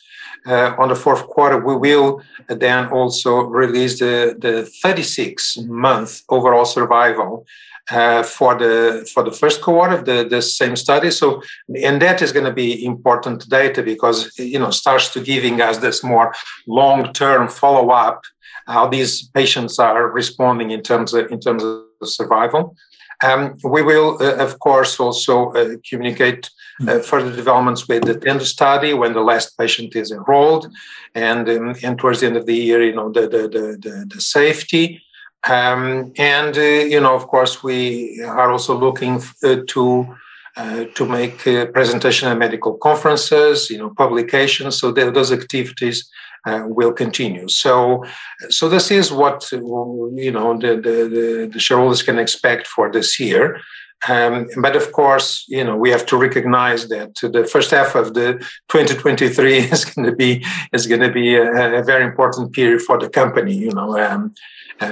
Uh, 0.47 0.75
on 0.79 0.89
the 0.89 0.97
fourth 0.97 1.27
quarter, 1.27 1.59
we 1.59 1.77
will 1.77 2.23
then 2.49 2.87
also 2.89 3.41
release 3.41 3.99
the, 3.99 4.35
the 4.39 4.65
36 4.83 5.59
month 5.67 6.23
overall 6.31 6.65
survival 6.65 7.47
uh, 7.91 8.23
for 8.23 8.55
the 8.57 9.09
for 9.13 9.23
the 9.23 9.33
first 9.33 9.61
cohort 9.61 9.93
of 9.93 10.05
the, 10.05 10.27
the 10.29 10.43
same 10.43 10.77
study. 10.77 11.11
So, 11.11 11.43
and 11.83 12.01
that 12.03 12.23
is 12.23 12.33
going 12.33 12.47
to 12.47 12.53
be 12.53 12.85
important 12.85 13.49
data 13.49 13.83
because 13.83 14.33
you 14.39 14.59
know 14.59 14.71
starts 14.71 15.13
to 15.13 15.21
giving 15.21 15.61
us 15.61 15.79
this 15.79 16.03
more 16.03 16.35
long 16.67 17.13
term 17.13 17.49
follow 17.49 17.91
up 17.91 18.23
how 18.67 18.87
these 18.87 19.29
patients 19.29 19.79
are 19.79 20.11
responding 20.11 20.71
in 20.71 20.83
terms 20.83 21.13
of 21.15 21.31
in 21.31 21.41
terms 21.41 21.63
of 21.63 21.85
survival. 22.05 22.77
Um, 23.23 23.59
we 23.63 23.83
will, 23.83 24.17
uh, 24.21 24.37
of 24.37 24.59
course, 24.61 24.99
also 24.99 25.53
uh, 25.53 25.77
communicate 25.89 26.49
uh, 26.89 27.01
further 27.01 27.37
developments 27.37 27.87
with 27.87 28.05
the 28.05 28.15
TENDU 28.15 28.47
study 28.47 28.95
when 28.95 29.13
the 29.13 29.21
last 29.21 29.59
patient 29.59 29.95
is 29.95 30.11
enrolled, 30.11 30.71
and 31.15 31.47
um, 31.49 31.75
and 31.83 31.99
towards 31.99 32.21
the 32.21 32.29
end 32.29 32.39
of 32.39 32.47
the 32.47 32.55
year, 32.55 32.83
you 32.83 32.95
know, 32.95 33.13
the 33.13 33.23
the 33.23 33.43
the, 33.49 33.79
the, 33.85 34.07
the 34.15 34.21
safety. 34.21 35.03
Um, 35.49 36.13
and 36.19 36.57
uh, 36.57 36.61
you 36.61 37.01
know, 37.01 37.15
of 37.15 37.27
course, 37.29 37.63
we 37.63 38.23
are 38.23 38.51
also 38.51 38.77
looking 38.77 39.23
uh, 39.43 39.57
to 39.69 40.17
uh, 40.57 40.85
to 40.95 41.07
make 41.07 41.47
uh, 41.47 41.67
presentation 41.67 42.29
at 42.29 42.37
medical 42.37 42.75
conferences, 42.75 43.71
you 43.71 43.79
know, 43.79 43.91
publications. 43.91 44.79
So 44.79 44.91
those 44.91 45.33
activities 45.33 46.11
uh, 46.45 46.65
will 46.67 46.93
continue. 46.93 47.49
So, 47.49 48.05
so 48.49 48.69
this 48.69 48.91
is 48.91 49.13
what 49.13 49.51
you 49.53 50.33
know 50.33 50.59
the, 50.59 50.77
the, 50.77 51.51
the 51.53 51.61
shareholders 51.61 52.03
can 52.03 52.19
expect 52.19 52.67
for 52.67 52.91
this 52.91 53.19
year. 53.21 53.61
Um, 54.09 54.49
but 54.57 54.77
of 54.77 54.93
course, 54.93 55.45
you 55.49 55.63
know, 55.63 55.77
we 55.77 55.91
have 55.91 56.07
to 56.07 56.17
recognize 56.17 56.89
that 56.89 57.15
the 57.17 57.47
first 57.47 57.71
half 57.71 57.95
of 57.95 58.15
the 58.15 58.39
2023 58.69 59.59
is 59.73 59.85
going 59.85 60.07
to 60.07 60.17
be 60.17 60.45
is 60.73 60.87
going 60.87 61.03
to 61.03 61.13
be 61.13 61.37
a, 61.37 61.81
a 61.81 61.85
very 61.85 62.05
important 62.05 62.53
period 62.53 62.83
for 62.83 62.99
the 62.99 63.09
company. 63.09 63.55
You 63.55 63.73
know, 63.73 63.99
um, 63.99 64.35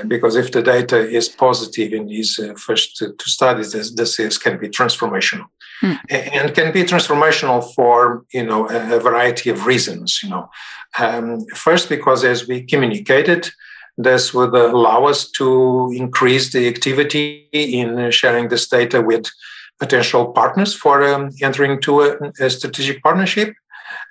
because 0.06 0.36
if 0.36 0.52
the 0.52 0.62
data 0.62 0.98
is 0.98 1.28
positive 1.28 1.92
in 1.92 2.06
these 2.06 2.38
uh, 2.38 2.54
first 2.54 2.96
two 2.96 3.30
studies, 3.30 3.72
this, 3.72 3.90
this 3.92 4.18
is, 4.18 4.36
can 4.36 4.58
be 4.58 4.68
transformational, 4.68 5.46
mm. 5.82 5.98
and 6.10 6.54
can 6.54 6.72
be 6.72 6.82
transformational 6.82 7.74
for 7.74 8.24
you 8.32 8.44
know 8.44 8.66
a, 8.68 9.00
variety 9.00 9.50
of 9.50 9.66
reasons. 9.66 10.20
You 10.22 10.30
know, 10.30 10.50
um, 10.98 11.44
first 11.54 11.88
because 11.88 12.24
as 12.24 12.46
we 12.46 12.62
communicated, 12.62 13.50
this 13.96 14.34
would 14.34 14.54
allow 14.54 15.06
us 15.06 15.30
to 15.32 15.90
increase 15.94 16.52
the 16.52 16.68
activity 16.68 17.48
in 17.52 18.10
sharing 18.10 18.48
this 18.48 18.68
data 18.68 19.00
with 19.00 19.26
potential 19.78 20.32
partners 20.32 20.74
for 20.74 21.02
um, 21.04 21.30
entering 21.40 21.80
to 21.80 22.02
a, 22.02 22.18
a 22.40 22.50
strategic 22.50 23.02
partnership. 23.02 23.54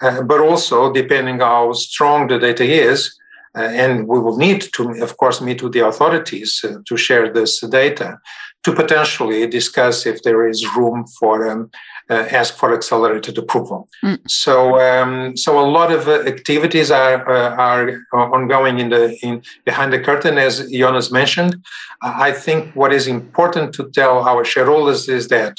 Uh, 0.02 0.22
but 0.22 0.40
also, 0.40 0.92
depending 0.92 1.40
how 1.40 1.74
strong 1.74 2.28
the 2.28 2.40
data 2.40 2.64
is, 2.64 3.00
uh, 3.10 3.18
and 3.62 4.08
we 4.08 4.20
will 4.20 4.38
need 4.38 4.62
to, 4.74 4.90
of 5.02 5.18
course, 5.18 5.42
meet 5.42 5.62
with 5.64 5.74
the 5.74 5.86
authorities 5.86 6.64
uh, 6.64 6.78
to 6.86 6.98
share 6.98 7.32
this 7.32 7.60
data 7.62 8.20
to 8.64 8.74
potentially 8.74 9.48
discuss 9.48 10.06
if 10.06 10.24
there 10.24 10.48
is 10.48 10.76
room 10.76 11.06
for 11.20 11.50
um, 11.50 11.70
uh, 12.10 12.28
ask 12.32 12.58
for 12.58 12.74
accelerated 12.74 13.38
approval. 13.38 13.88
Mm. 14.04 14.20
So, 14.30 14.80
um, 14.80 15.38
so 15.38 15.60
a 15.60 15.68
lot 15.78 15.92
of 15.92 16.08
uh, 16.08 16.22
activities 16.22 16.90
are 16.92 17.30
uh, 17.30 17.56
are 17.56 18.02
ongoing 18.14 18.80
in 18.80 18.90
the 18.90 19.18
in 19.22 19.42
behind 19.66 19.92
the 19.94 20.00
curtain, 20.00 20.38
as 20.38 20.70
Jonas 20.72 21.12
mentioned. 21.12 21.54
I 22.02 22.32
think 22.32 22.74
what 22.76 22.92
is 22.94 23.08
important 23.08 23.74
to 23.76 23.90
tell 23.92 24.28
our 24.32 24.44
shareholders 24.46 25.10
is 25.10 25.28
that 25.30 25.58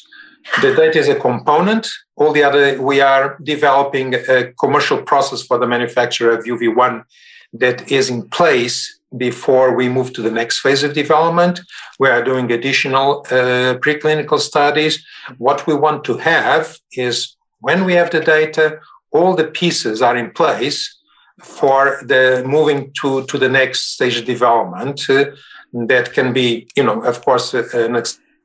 the 0.62 0.74
data 0.74 0.98
is 0.98 1.08
a 1.08 1.18
component. 1.28 1.87
All 2.16 2.32
the 2.32 2.42
other, 2.42 2.80
we 2.80 3.00
are 3.00 3.38
developing 3.42 4.14
a 4.14 4.52
commercial 4.62 5.02
process 5.02 5.42
for 5.42 5.58
the 5.58 5.66
manufacture 5.66 6.30
of 6.30 6.44
UV1 6.44 7.04
that 7.52 7.90
is 7.90 8.11
in 8.11 8.28
place 8.28 8.98
before 9.16 9.74
we 9.74 9.88
move 9.88 10.12
to 10.12 10.22
the 10.22 10.30
next 10.30 10.61
phase 10.61 10.82
of 10.82 10.92
development. 10.92 11.61
We 11.98 12.08
are 12.08 12.22
doing 12.22 12.52
additional 12.52 13.20
uh, 13.30 13.78
preclinical 13.78 14.38
studies. 14.38 15.04
What 15.38 15.66
we 15.66 15.74
want 15.74 16.04
to 16.04 16.18
have 16.18 16.78
is 16.92 17.37
when 17.61 17.84
we 17.84 17.94
have 17.94 18.11
the 18.11 18.20
data, 18.20 18.78
all 19.11 19.34
the 19.34 19.46
pieces 19.46 20.02
are 20.02 20.16
in 20.16 20.30
place 20.30 20.94
for 21.40 22.00
the 22.04 22.44
moving 22.46 22.92
to 23.00 23.24
to 23.26 23.38
the 23.38 23.48
next 23.48 23.94
stage 23.94 24.18
of 24.18 24.24
development. 24.24 25.08
Uh, 25.08 25.26
that 25.72 26.12
can 26.12 26.32
be, 26.32 26.66
you 26.76 26.82
know, 26.82 27.02
of 27.02 27.24
course, 27.24 27.54
uh, 27.54 27.64
an 27.72 27.96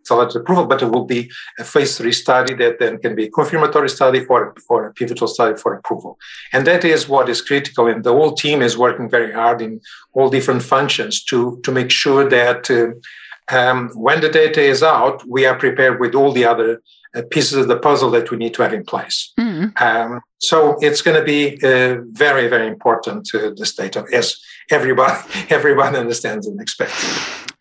accelerated 0.03 0.41
approval, 0.41 0.65
but 0.65 0.81
it 0.81 0.91
will 0.91 1.05
be 1.05 1.31
a 1.59 1.63
phase 1.63 1.97
three 1.97 2.11
study 2.11 2.53
that 2.55 2.79
then 2.79 2.97
can 2.97 3.15
be 3.15 3.25
a 3.25 3.31
confirmatory 3.31 3.89
study 3.89 4.25
or, 4.25 4.53
or 4.69 4.87
a 4.87 4.93
pivotal 4.93 5.27
study 5.27 5.57
for 5.57 5.73
approval. 5.73 6.17
And 6.51 6.67
that 6.67 6.83
is 6.83 7.07
what 7.07 7.29
is 7.29 7.41
critical. 7.41 7.87
And 7.87 8.03
the 8.03 8.11
whole 8.11 8.33
team 8.33 8.61
is 8.61 8.77
working 8.77 9.09
very 9.09 9.31
hard 9.31 9.61
in 9.61 9.79
all 10.13 10.29
different 10.29 10.63
functions 10.63 11.23
to, 11.25 11.59
to 11.63 11.71
make 11.71 11.91
sure 11.91 12.29
that 12.29 12.69
uh, 12.69 13.55
um, 13.57 13.89
when 13.95 14.21
the 14.21 14.29
data 14.29 14.61
is 14.61 14.83
out, 14.83 15.23
we 15.27 15.45
are 15.45 15.57
prepared 15.57 15.99
with 15.99 16.15
all 16.15 16.31
the 16.31 16.45
other 16.45 16.81
uh, 17.15 17.21
pieces 17.29 17.57
of 17.57 17.67
the 17.67 17.77
puzzle 17.77 18.11
that 18.11 18.31
we 18.31 18.37
need 18.37 18.53
to 18.55 18.63
have 18.63 18.73
in 18.73 18.83
place. 18.83 19.33
Mm. 19.39 19.52
Um, 19.77 20.21
so 20.39 20.77
it's 20.81 21.01
going 21.01 21.17
to 21.17 21.23
be 21.23 21.57
uh, 21.63 21.97
very, 22.11 22.47
very 22.47 22.67
important 22.67 23.25
to 23.27 23.53
the 23.55 23.65
state 23.65 23.95
of 23.95 24.05
as 24.13 24.37
everybody 24.69 25.17
everyone 25.49 25.95
understands 25.95 26.47
and 26.47 26.61
expects. 26.61 27.03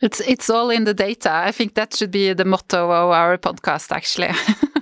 It's 0.01 0.21
it's 0.21 0.51
all 0.51 0.71
in 0.71 0.85
the 0.85 0.95
data. 0.95 1.31
I 1.49 1.53
think 1.53 1.75
that 1.75 1.95
should 1.95 2.11
be 2.11 2.35
the 2.35 2.45
motto 2.45 2.91
of 2.91 3.11
our 3.11 3.39
podcast, 3.39 3.93
actually. 3.93 4.33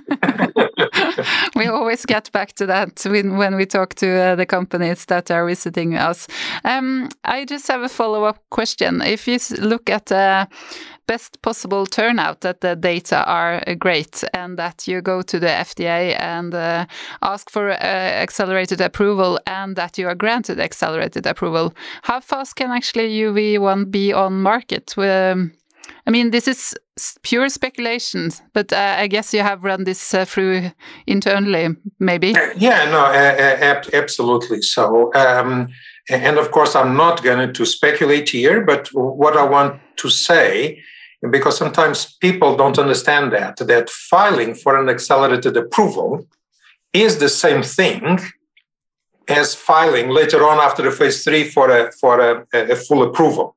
we 1.55 1.67
always 1.67 2.05
get 2.05 2.31
back 2.31 2.53
to 2.53 2.65
that 2.65 3.01
when, 3.05 3.37
when 3.37 3.55
we 3.55 3.65
talk 3.65 3.95
to 3.95 4.07
uh, 4.07 4.35
the 4.35 4.45
companies 4.45 5.05
that 5.05 5.31
are 5.31 5.45
visiting 5.45 5.95
us. 5.95 6.27
Um, 6.63 7.09
I 7.23 7.45
just 7.45 7.67
have 7.67 7.81
a 7.81 7.89
follow 7.89 8.23
up 8.23 8.43
question. 8.49 9.01
If 9.01 9.27
you 9.27 9.37
look 9.59 9.89
at 9.89 10.11
uh, 10.11 10.45
best 11.11 11.41
possible 11.41 11.85
turnout 11.85 12.39
that 12.39 12.61
the 12.61 12.73
data 12.73 13.25
are 13.25 13.61
uh, 13.67 13.73
great 13.75 14.23
and 14.33 14.57
that 14.57 14.87
you 14.87 15.01
go 15.01 15.21
to 15.21 15.39
the 15.39 15.47
FDA 15.47 16.15
and 16.21 16.53
uh, 16.53 16.85
ask 17.21 17.51
for 17.51 17.69
uh, 17.71 18.23
accelerated 18.25 18.79
approval 18.79 19.37
and 19.45 19.75
that 19.75 19.97
you 19.97 20.07
are 20.07 20.15
granted 20.15 20.57
accelerated 20.59 21.25
approval. 21.25 21.73
How 22.03 22.21
fast 22.21 22.55
can 22.55 22.71
actually 22.71 23.09
UV1 23.09 23.91
be 23.91 24.13
on 24.13 24.41
market? 24.41 24.97
Um, 24.97 25.51
I 26.07 26.11
mean, 26.11 26.31
this 26.31 26.47
is 26.47 26.75
pure 27.23 27.49
speculation, 27.49 28.31
but 28.53 28.71
uh, 28.71 28.95
I 29.03 29.07
guess 29.07 29.33
you 29.33 29.43
have 29.43 29.65
run 29.65 29.83
this 29.83 30.13
uh, 30.13 30.23
through 30.25 30.71
internally, 31.07 31.75
maybe. 31.99 32.33
Yeah, 32.57 32.89
no, 32.89 33.03
uh, 33.05 33.81
absolutely. 33.93 34.61
So, 34.61 35.11
um, 35.13 35.67
and 36.09 36.37
of 36.37 36.51
course, 36.51 36.73
I'm 36.75 36.95
not 36.95 37.21
going 37.21 37.53
to 37.53 37.65
speculate 37.65 38.29
here, 38.29 38.61
but 38.61 38.87
what 38.93 39.35
I 39.35 39.43
want 39.43 39.81
to 39.97 40.09
say, 40.09 40.81
because 41.29 41.57
sometimes 41.57 42.17
people 42.17 42.55
don't 42.55 42.79
understand 42.79 43.31
that, 43.31 43.57
that 43.57 43.89
filing 43.89 44.55
for 44.55 44.79
an 44.79 44.89
accelerated 44.89 45.55
approval 45.55 46.25
is 46.93 47.19
the 47.19 47.29
same 47.29 47.61
thing 47.61 48.19
as 49.27 49.53
filing 49.53 50.09
later 50.09 50.47
on 50.47 50.57
after 50.57 50.81
the 50.81 50.91
phase 50.91 51.23
three 51.23 51.47
for 51.47 51.69
a 51.69 51.91
for 51.93 52.19
a, 52.19 52.45
a 52.53 52.75
full 52.75 53.03
approval 53.03 53.55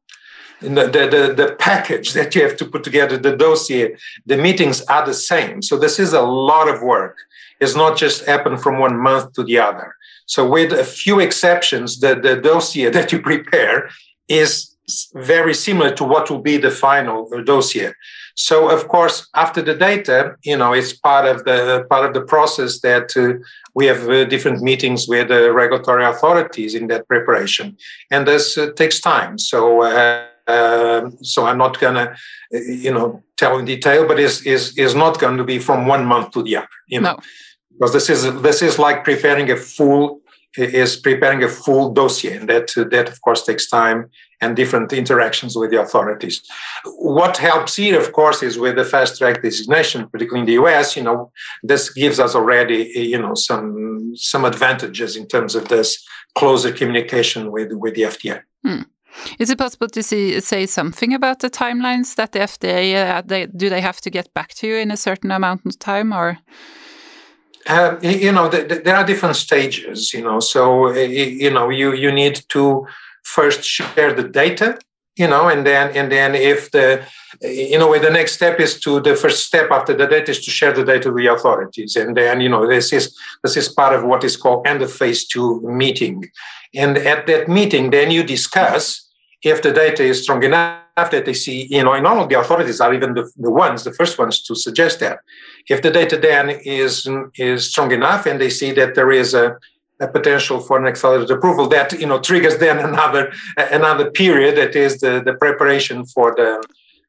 the, 0.60 0.86
the, 0.88 1.34
the 1.36 1.56
package 1.58 2.12
that 2.12 2.34
you 2.34 2.42
have 2.42 2.56
to 2.56 2.64
put 2.64 2.84
together, 2.84 3.16
the 3.16 3.36
dossier, 3.36 3.96
the 4.26 4.36
meetings 4.36 4.82
are 4.82 5.04
the 5.04 5.14
same. 5.14 5.62
So 5.62 5.76
this 5.76 5.98
is 5.98 6.12
a 6.12 6.22
lot 6.22 6.68
of 6.68 6.82
work. 6.82 7.18
It's 7.60 7.76
not 7.76 7.96
just 7.96 8.24
happen 8.24 8.56
from 8.56 8.78
one 8.78 8.98
month 8.98 9.32
to 9.34 9.44
the 9.44 9.58
other. 9.58 9.94
So 10.26 10.48
with 10.48 10.72
a 10.72 10.84
few 10.84 11.20
exceptions, 11.20 12.00
the, 12.00 12.14
the 12.14 12.36
dossier 12.36 12.90
that 12.90 13.12
you 13.12 13.20
prepare 13.20 13.90
is 14.28 14.73
very 15.14 15.54
similar 15.54 15.90
to 15.94 16.04
what 16.04 16.30
will 16.30 16.40
be 16.42 16.56
the 16.56 16.70
final 16.70 17.28
dossier. 17.44 17.92
So 18.36 18.68
of 18.68 18.88
course, 18.88 19.28
after 19.34 19.62
the 19.62 19.74
data, 19.74 20.36
you 20.42 20.56
know, 20.56 20.72
it's 20.72 20.92
part 20.92 21.24
of 21.26 21.44
the 21.44 21.86
part 21.88 22.04
of 22.04 22.14
the 22.14 22.22
process 22.22 22.80
that 22.80 23.16
uh, 23.16 23.44
we 23.74 23.86
have 23.86 24.08
uh, 24.08 24.24
different 24.24 24.60
meetings 24.60 25.06
with 25.08 25.28
the 25.28 25.52
regulatory 25.52 26.04
authorities 26.04 26.74
in 26.74 26.88
that 26.88 27.06
preparation, 27.06 27.76
and 28.10 28.26
this 28.26 28.58
uh, 28.58 28.72
takes 28.76 29.00
time. 29.00 29.38
So 29.38 29.82
uh, 29.82 30.26
um, 30.46 31.16
so 31.22 31.46
I'm 31.46 31.58
not 31.58 31.80
gonna, 31.80 32.14
you 32.50 32.92
know, 32.92 33.22
tell 33.36 33.58
in 33.58 33.64
detail, 33.64 34.06
but 34.06 34.18
is 34.18 34.42
is 34.42 34.76
is 34.76 34.94
not 34.94 35.18
going 35.18 35.38
to 35.38 35.44
be 35.44 35.58
from 35.58 35.86
one 35.86 36.04
month 36.04 36.32
to 36.32 36.42
the 36.42 36.56
other, 36.56 36.68
you 36.88 37.00
know, 37.00 37.12
no. 37.12 37.18
because 37.72 37.92
this 37.92 38.10
is 38.10 38.42
this 38.42 38.62
is 38.62 38.78
like 38.78 39.04
preparing 39.04 39.50
a 39.50 39.56
full 39.56 40.20
is 40.56 40.96
preparing 40.96 41.42
a 41.42 41.48
full 41.48 41.92
dossier, 41.92 42.36
and 42.36 42.48
that 42.48 42.72
that 42.90 43.08
of 43.08 43.20
course 43.22 43.44
takes 43.44 43.68
time 43.68 44.10
and 44.40 44.56
different 44.56 44.92
interactions 44.92 45.56
with 45.56 45.70
the 45.70 45.80
authorities. 45.80 46.42
What 46.84 47.36
helps 47.38 47.76
here, 47.76 47.98
of 47.98 48.12
course, 48.12 48.42
is 48.42 48.58
with 48.58 48.76
the 48.76 48.84
fast 48.84 49.18
track 49.18 49.42
designation, 49.42 50.08
particularly 50.08 50.40
in 50.40 50.46
the 50.46 50.64
US. 50.64 50.96
You 50.96 51.02
know, 51.02 51.32
this 51.62 51.90
gives 51.90 52.18
us 52.20 52.34
already, 52.34 52.90
you 52.94 53.20
know, 53.20 53.34
some 53.34 54.12
some 54.14 54.44
advantages 54.44 55.16
in 55.16 55.26
terms 55.26 55.54
of 55.54 55.68
this 55.68 56.04
closer 56.34 56.72
communication 56.72 57.50
with 57.50 57.72
with 57.72 57.94
the 57.94 58.02
FDA. 58.02 58.42
Hmm. 58.64 58.82
Is 59.38 59.48
it 59.50 59.58
possible 59.58 59.88
to 59.88 60.02
see, 60.02 60.40
say 60.40 60.66
something 60.66 61.14
about 61.14 61.38
the 61.38 61.48
timelines 61.48 62.16
that 62.16 62.32
the 62.32 62.40
FDA 62.40 62.94
uh, 62.96 63.22
they, 63.24 63.46
do 63.46 63.68
they 63.70 63.80
have 63.80 64.00
to 64.00 64.10
get 64.10 64.34
back 64.34 64.54
to 64.54 64.66
you 64.66 64.76
in 64.76 64.90
a 64.90 64.96
certain 64.96 65.30
amount 65.30 65.64
of 65.66 65.78
time 65.78 66.12
or? 66.12 66.38
Uh, 67.66 67.96
you 68.02 68.30
know, 68.30 68.48
the, 68.48 68.64
the, 68.64 68.74
there 68.84 68.96
are 68.96 69.04
different 69.04 69.36
stages. 69.36 70.12
You 70.12 70.22
know, 70.22 70.40
so 70.40 70.92
you 70.92 71.50
know 71.50 71.70
you 71.70 71.94
you 71.94 72.12
need 72.12 72.42
to 72.48 72.86
first 73.22 73.64
share 73.64 74.12
the 74.12 74.28
data. 74.28 74.78
You 75.16 75.28
know, 75.28 75.48
and 75.48 75.64
then 75.64 75.96
and 75.96 76.10
then 76.10 76.34
if 76.34 76.70
the 76.72 77.04
you 77.40 77.78
know 77.78 77.96
the 77.98 78.10
next 78.10 78.32
step 78.32 78.60
is 78.60 78.80
to 78.80 79.00
the 79.00 79.14
first 79.16 79.46
step 79.46 79.70
after 79.70 79.94
the 79.96 80.06
data 80.06 80.30
is 80.32 80.44
to 80.44 80.50
share 80.50 80.72
the 80.72 80.84
data 80.84 81.10
with 81.10 81.22
the 81.22 81.32
authorities, 81.32 81.96
and 81.96 82.16
then 82.16 82.40
you 82.40 82.48
know 82.48 82.66
this 82.66 82.92
is 82.92 83.16
this 83.42 83.56
is 83.56 83.68
part 83.68 83.94
of 83.94 84.04
what 84.04 84.24
is 84.24 84.36
called 84.36 84.66
end 84.66 84.82
of 84.82 84.92
phase 84.92 85.24
two 85.26 85.60
meeting, 85.62 86.28
and 86.74 86.98
at 86.98 87.26
that 87.26 87.48
meeting 87.48 87.90
then 87.90 88.10
you 88.10 88.24
discuss 88.24 89.03
if 89.44 89.60
the 89.62 89.72
data 89.72 90.02
is 90.02 90.22
strong 90.22 90.42
enough 90.42 91.10
that 91.10 91.26
they 91.26 91.34
see, 91.34 91.66
you 91.70 91.84
know, 91.84 91.92
and 91.92 92.06
all 92.06 92.20
of 92.20 92.28
the 92.28 92.38
authorities 92.38 92.80
are 92.80 92.94
even 92.94 93.14
the, 93.14 93.30
the 93.36 93.50
ones, 93.50 93.84
the 93.84 93.92
first 93.92 94.18
ones 94.18 94.40
to 94.42 94.54
suggest 94.54 95.00
that. 95.00 95.18
If 95.68 95.82
the 95.82 95.90
data 95.90 96.16
then 96.16 96.50
is 96.64 97.06
is 97.36 97.70
strong 97.70 97.92
enough 97.92 98.26
and 98.26 98.40
they 98.40 98.50
see 98.50 98.72
that 98.72 98.94
there 98.94 99.12
is 99.12 99.34
a, 99.34 99.56
a 100.00 100.08
potential 100.08 100.60
for 100.60 100.78
an 100.78 100.86
accelerated 100.86 101.30
approval, 101.30 101.68
that 101.68 101.92
you 101.92 102.06
know 102.06 102.20
triggers 102.20 102.58
then 102.58 102.78
another 102.90 103.32
another 103.56 104.10
period 104.10 104.56
that 104.56 104.74
is 104.74 105.00
the, 105.00 105.22
the 105.24 105.34
preparation 105.34 106.06
for 106.06 106.34
the 106.34 106.50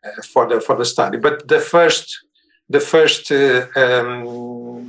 uh, 0.06 0.22
for 0.34 0.48
the 0.48 0.60
for 0.60 0.76
the 0.76 0.86
study. 0.86 1.18
But 1.18 1.48
the 1.48 1.60
first 1.60 2.06
the 2.70 2.80
first 2.80 3.32
uh, 3.32 3.68
um, 3.76 4.26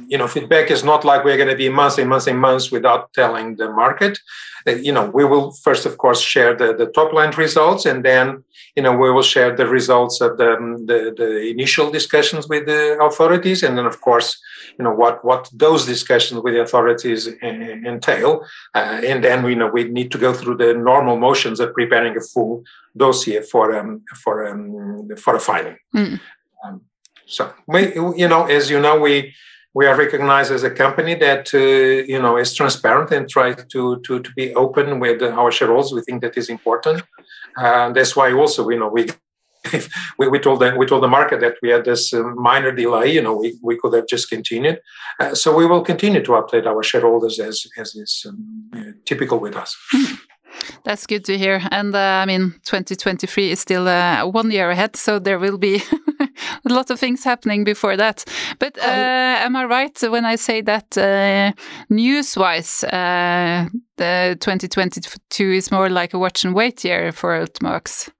you 0.09 0.19
know 0.19 0.29
feedback 0.29 0.71
is 0.71 0.85
not 0.85 1.05
like 1.05 1.25
we're 1.25 1.37
going 1.37 1.49
to 1.49 1.57
be 1.57 1.69
months 1.69 1.99
and 1.99 2.09
months 2.09 2.27
and 2.27 2.41
months 2.41 2.71
without 2.71 3.13
telling 3.13 3.57
the 3.57 3.71
market. 3.71 4.19
Uh, 4.67 4.73
you 4.73 4.93
know 4.93 5.11
we 5.11 5.25
will 5.25 5.53
first 5.53 5.87
of 5.87 5.99
course 5.99 6.21
share 6.21 6.55
the, 6.57 6.75
the 6.75 6.87
top 6.87 7.13
line 7.13 7.33
results 7.37 7.87
and 7.87 8.05
then 8.05 8.43
you 8.75 8.83
know 8.83 8.97
we 8.97 9.11
will 9.11 9.23
share 9.23 9.55
the 9.55 9.67
results 9.67 10.21
of 10.21 10.39
the, 10.39 10.57
the, 10.87 11.15
the 11.17 11.49
initial 11.49 11.91
discussions 11.91 12.49
with 12.49 12.67
the 12.67 12.99
authorities 13.01 13.63
and 13.63 13.79
then 13.79 13.87
of 13.87 14.01
course 14.01 14.39
you 14.79 14.85
know 14.85 14.93
what 14.93 15.25
what 15.25 15.49
those 15.53 15.87
discussions 15.87 16.41
with 16.43 16.55
the 16.55 16.61
authorities 16.61 17.29
entail. 17.43 18.45
Uh, 18.75 19.01
and 19.05 19.23
then 19.25 19.43
we 19.43 19.51
you 19.51 19.57
know 19.57 19.69
we 19.69 19.85
need 19.85 20.11
to 20.11 20.19
go 20.19 20.33
through 20.33 20.57
the 20.57 20.75
normal 20.75 21.17
motions 21.17 21.61
of 21.61 21.73
preparing 21.73 22.17
a 22.17 22.21
full 22.21 22.65
dossier 22.97 23.43
for 23.43 23.77
um, 23.77 24.03
for 24.23 24.47
um, 24.47 25.09
for 25.17 25.35
a 25.37 25.41
filing. 25.41 25.79
Mm. 25.95 26.21
um, 26.65 26.81
so 27.27 27.53
we, 27.67 27.95
you 27.95 28.29
know, 28.29 28.47
as 28.47 28.71
you 28.71 28.81
know, 28.81 29.01
we 29.01 29.35
we 29.77 29.85
are 29.87 29.95
recognized 29.95 30.51
as 30.51 30.63
a 30.63 30.71
company 30.71 31.15
that 31.15 31.45
uh, 31.53 31.59
you 32.13 32.21
know 32.23 32.35
is 32.39 32.55
transparent 32.55 33.11
and 33.17 33.29
try 33.29 33.49
to 33.73 33.83
to 34.07 34.13
to 34.25 34.31
be 34.41 34.47
open 34.55 34.87
with 35.05 35.23
our 35.23 35.53
shareholders. 35.53 35.93
We 35.93 36.03
think 36.07 36.23
that 36.23 36.37
is 36.39 36.49
important. 36.49 37.03
Uh, 37.63 37.93
that's 37.97 38.17
why 38.17 38.33
also 38.33 38.61
you 38.71 38.81
know 38.81 38.89
we. 38.89 39.03
we, 40.19 40.29
we 40.29 40.39
told 40.39 40.61
the, 40.61 40.77
we 40.79 40.87
told 40.87 41.03
the 41.03 41.09
market 41.19 41.41
that 41.41 41.57
we 41.61 41.71
had 41.71 41.85
this 41.85 42.15
uh, 42.15 42.23
minor 42.51 42.71
delay. 42.71 43.13
You 43.13 43.21
know, 43.21 43.37
we, 43.37 43.59
we 43.61 43.77
could 43.77 43.95
have 43.95 44.07
just 44.07 44.31
continued. 44.31 44.79
Uh, 45.19 45.35
so 45.35 45.53
we 45.53 45.67
will 45.67 45.83
continue 45.83 46.23
to 46.23 46.33
update 46.41 46.67
our 46.67 46.85
shareholders 46.85 47.41
as 47.41 47.67
as 47.77 47.97
is 47.97 48.25
um, 48.29 48.95
typical 49.05 49.41
with 49.41 49.57
us. 49.57 49.77
That's 50.85 51.07
good 51.07 51.25
to 51.25 51.39
hear. 51.39 51.61
And 51.71 51.95
uh, 51.95 52.23
I 52.23 52.27
mean, 52.27 52.55
2023 52.65 53.51
is 53.51 53.61
still 53.61 53.89
uh, 53.89 54.27
one 54.27 54.51
year 54.51 54.71
ahead, 54.71 54.97
so 54.97 55.19
there 55.19 55.39
will 55.39 55.59
be 55.59 55.83
a 56.21 56.73
lot 56.73 56.91
of 56.91 56.99
things 56.99 57.25
happening 57.25 57.65
before 57.65 57.97
that. 57.97 58.25
But 58.59 58.79
uh, 58.79 59.45
am 59.45 59.57
I 59.57 59.65
right 59.65 59.99
when 60.03 60.25
I 60.25 60.37
say 60.37 60.63
that 60.63 60.97
uh, 60.97 61.53
news-wise, 61.89 62.85
uh, 62.85 63.69
the 63.97 64.37
2022 64.41 65.53
is 65.53 65.71
more 65.71 65.89
like 65.89 66.15
a 66.15 66.19
watch 66.19 66.45
and 66.45 66.55
wait 66.55 66.85
year 66.85 67.13
for 67.13 67.39
Ultimovacs? 67.41 68.11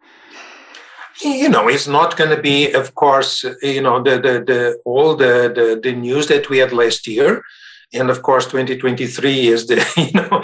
you 1.23 1.49
know 1.49 1.67
it's 1.67 1.87
not 1.87 2.17
going 2.17 2.29
to 2.29 2.43
be 2.43 2.71
of 2.73 2.95
course 2.95 3.45
you 3.63 3.81
know 3.81 4.03
the 4.03 4.17
the, 4.17 4.45
the 4.47 4.79
all 4.85 5.17
the, 5.17 5.51
the 5.55 5.81
the 5.83 5.93
news 5.93 6.27
that 6.27 6.51
we 6.51 6.59
had 6.59 6.73
last 6.73 7.07
year 7.07 7.43
and 7.93 8.11
of 8.11 8.23
course 8.23 8.47
2023 8.47 9.49
is 9.49 9.67
the 9.67 9.77
you 9.97 10.13
know 10.13 10.43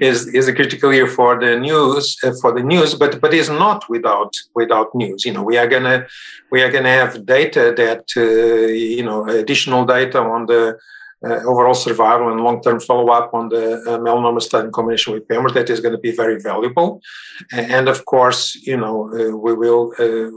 is 0.00 0.26
is 0.28 0.48
a 0.48 0.54
critical 0.54 0.92
year 0.92 1.06
for 1.06 1.38
the 1.38 1.58
news 1.58 2.16
uh, 2.24 2.32
for 2.40 2.52
the 2.52 2.62
news 2.62 2.94
but 2.94 3.20
but 3.20 3.32
is 3.32 3.48
not 3.48 3.88
without 3.88 4.32
without 4.54 4.94
news 4.94 5.24
you 5.24 5.32
know 5.32 5.42
we 5.42 5.56
are 5.56 5.66
gonna 5.66 6.06
we 6.50 6.62
are 6.62 6.70
gonna 6.70 6.88
have 6.88 7.24
data 7.24 7.72
that 7.76 8.04
uh, 8.16 8.66
you 8.66 9.02
know 9.02 9.26
additional 9.28 9.84
data 9.84 10.20
on 10.20 10.46
the 10.46 10.78
uh, 11.26 11.40
overall 11.46 11.74
survival 11.74 12.30
and 12.30 12.42
long-term 12.42 12.78
follow-up 12.80 13.32
on 13.32 13.48
the 13.48 13.76
uh, 13.86 13.98
melanoma 13.98 14.42
study 14.42 14.66
in 14.66 14.72
combination 14.72 15.14
with 15.14 15.26
pembrolizumab 15.26 15.54
that 15.54 15.70
is 15.70 15.80
going 15.80 15.94
to 15.94 15.98
be 15.98 16.10
very 16.10 16.38
valuable. 16.38 17.00
And 17.50 17.88
of 17.88 18.04
course, 18.04 18.54
you 18.56 18.76
know, 18.76 19.08
uh, 19.08 19.34
we 19.34 19.54
will 19.54 19.94
uh, 19.98 20.30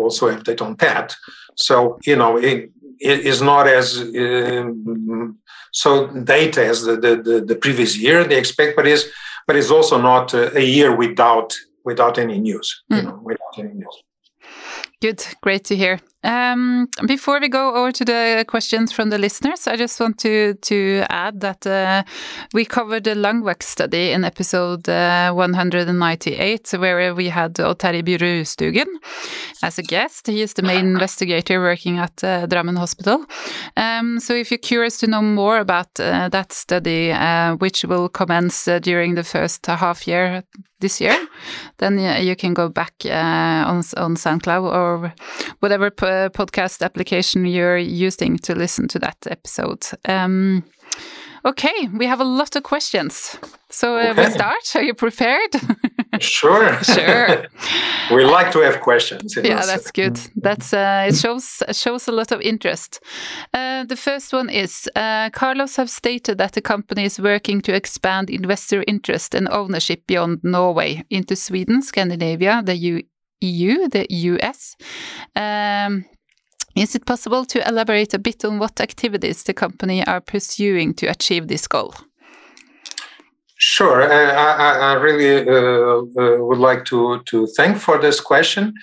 also 0.00 0.30
have 0.30 0.42
data 0.42 0.64
on 0.64 0.74
that. 0.80 1.14
So, 1.56 1.98
you 2.04 2.16
know, 2.16 2.38
it, 2.38 2.70
it 2.98 3.20
is 3.20 3.40
not 3.40 3.68
as 3.68 4.00
um, 4.00 5.38
so 5.72 6.06
data 6.08 6.64
as 6.64 6.84
the, 6.84 6.96
the, 6.96 7.44
the, 7.44 7.56
previous 7.56 7.96
year 7.96 8.24
they 8.24 8.38
expect, 8.38 8.76
but 8.76 8.86
is 8.86 9.10
but 9.46 9.56
it's 9.56 9.70
also 9.70 10.00
not 10.00 10.32
a 10.34 10.64
year 10.64 10.94
without 10.94 11.54
without 11.84 12.18
any 12.18 12.38
news. 12.38 12.82
Mm. 12.90 12.96
You 12.96 13.02
hmm. 13.02 13.08
know, 13.08 13.20
without 13.22 13.58
any 13.58 13.74
news. 13.74 14.02
Good, 15.00 15.26
great 15.42 15.64
to 15.64 15.76
hear. 15.76 15.98
Um, 16.24 16.88
before 17.06 17.40
we 17.40 17.48
go 17.48 17.74
over 17.74 17.92
to 17.92 18.04
the 18.04 18.44
questions 18.46 18.92
from 18.92 19.10
the 19.10 19.18
listeners, 19.18 19.66
I 19.66 19.76
just 19.76 19.98
want 20.00 20.18
to 20.18 20.54
to 20.54 21.04
add 21.08 21.40
that 21.40 21.66
uh, 21.66 22.04
we 22.54 22.64
covered 22.64 23.04
the 23.04 23.14
LUNGVAC 23.14 23.62
study 23.62 24.12
in 24.12 24.24
episode 24.24 24.88
uh, 24.88 25.32
198, 25.32 26.74
where 26.78 27.14
we 27.14 27.28
had 27.28 27.54
Terje 27.54 28.02
Bjurustugen 28.02 28.86
as 29.62 29.78
a 29.78 29.82
guest. 29.82 30.26
He 30.28 30.42
is 30.42 30.54
the 30.54 30.62
main 30.62 30.86
investigator 30.92 31.60
working 31.60 31.98
at 31.98 32.22
uh, 32.22 32.46
Drammen 32.46 32.78
Hospital. 32.78 33.24
Um, 33.76 34.20
so 34.20 34.34
if 34.34 34.50
you're 34.50 34.58
curious 34.58 34.98
to 34.98 35.06
know 35.06 35.22
more 35.22 35.58
about 35.58 35.98
uh, 35.98 36.28
that 36.28 36.52
study, 36.52 37.10
uh, 37.10 37.56
which 37.56 37.84
will 37.84 38.08
commence 38.08 38.68
uh, 38.68 38.78
during 38.78 39.14
the 39.14 39.24
first 39.24 39.66
half 39.66 40.06
year 40.06 40.44
this 40.82 41.00
year, 41.00 41.16
then 41.78 41.98
you 42.22 42.36
can 42.36 42.52
go 42.54 42.68
back 42.68 42.92
on 43.06 43.82
on 43.96 44.16
SoundCloud 44.16 44.64
or 44.64 45.14
whatever 45.60 45.90
podcast 45.90 46.82
application 46.82 47.46
you're 47.46 47.78
using 47.78 48.38
to 48.38 48.54
listen 48.54 48.88
to 48.88 48.98
that 48.98 49.16
episode. 49.30 49.86
Um, 50.04 50.64
okay, 51.44 51.88
we 51.94 52.06
have 52.06 52.20
a 52.20 52.24
lot 52.24 52.56
of 52.56 52.62
questions. 52.62 53.38
So 53.70 53.96
uh, 53.96 54.10
okay. 54.10 54.26
we 54.26 54.32
start. 54.32 54.76
Are 54.76 54.82
you 54.82 54.94
prepared? 54.94 55.52
sure. 56.20 56.82
sure. 56.82 57.46
we 58.10 58.24
like 58.24 58.52
to 58.52 58.60
have 58.60 58.80
questions. 58.80 59.36
Yeah, 59.36 59.58
us. 59.58 59.66
that's 59.66 59.90
good. 59.90 60.18
That's 60.36 60.72
uh, 60.72 61.06
it 61.08 61.16
shows 61.16 61.62
shows 61.72 62.08
a 62.08 62.12
lot 62.12 62.32
of 62.32 62.40
interest. 62.40 63.00
Uh, 63.54 63.84
the 63.84 63.96
first 63.96 64.32
one 64.32 64.50
is 64.50 64.88
uh, 64.96 65.30
Carlos 65.30 65.76
have 65.76 65.90
stated 65.90 66.38
that 66.38 66.52
the 66.52 66.60
company 66.60 67.04
is 67.04 67.18
working 67.18 67.60
to 67.62 67.74
expand 67.74 68.30
investor 68.30 68.84
interest 68.86 69.34
and 69.34 69.48
ownership 69.48 70.06
beyond 70.06 70.40
Norway 70.42 71.04
into 71.10 71.36
Sweden, 71.36 71.82
Scandinavia, 71.82 72.62
the 72.64 72.76
U 72.76 73.02
EU, 73.40 73.88
the 73.88 74.06
US. 74.08 74.76
Um, 75.34 76.04
is 76.74 76.94
it 76.94 77.04
possible 77.04 77.44
to 77.46 77.68
elaborate 77.68 78.14
a 78.14 78.18
bit 78.18 78.44
on 78.44 78.58
what 78.58 78.80
activities 78.80 79.42
the 79.42 79.52
company 79.52 80.06
are 80.06 80.20
pursuing 80.20 80.94
to 80.94 81.06
achieve 81.06 81.48
this 81.48 81.68
goal? 81.68 81.94
Sure, 83.64 84.02
uh, 84.02 84.32
I, 84.32 84.90
I, 84.90 84.92
really 84.94 85.48
uh, 85.48 85.98
uh, 86.20 86.44
would 86.44 86.58
like 86.58 86.84
to 86.86 87.22
to 87.26 87.46
thank 87.56 87.76
for 87.76 87.96
this 87.96 88.20
question. 88.20 88.74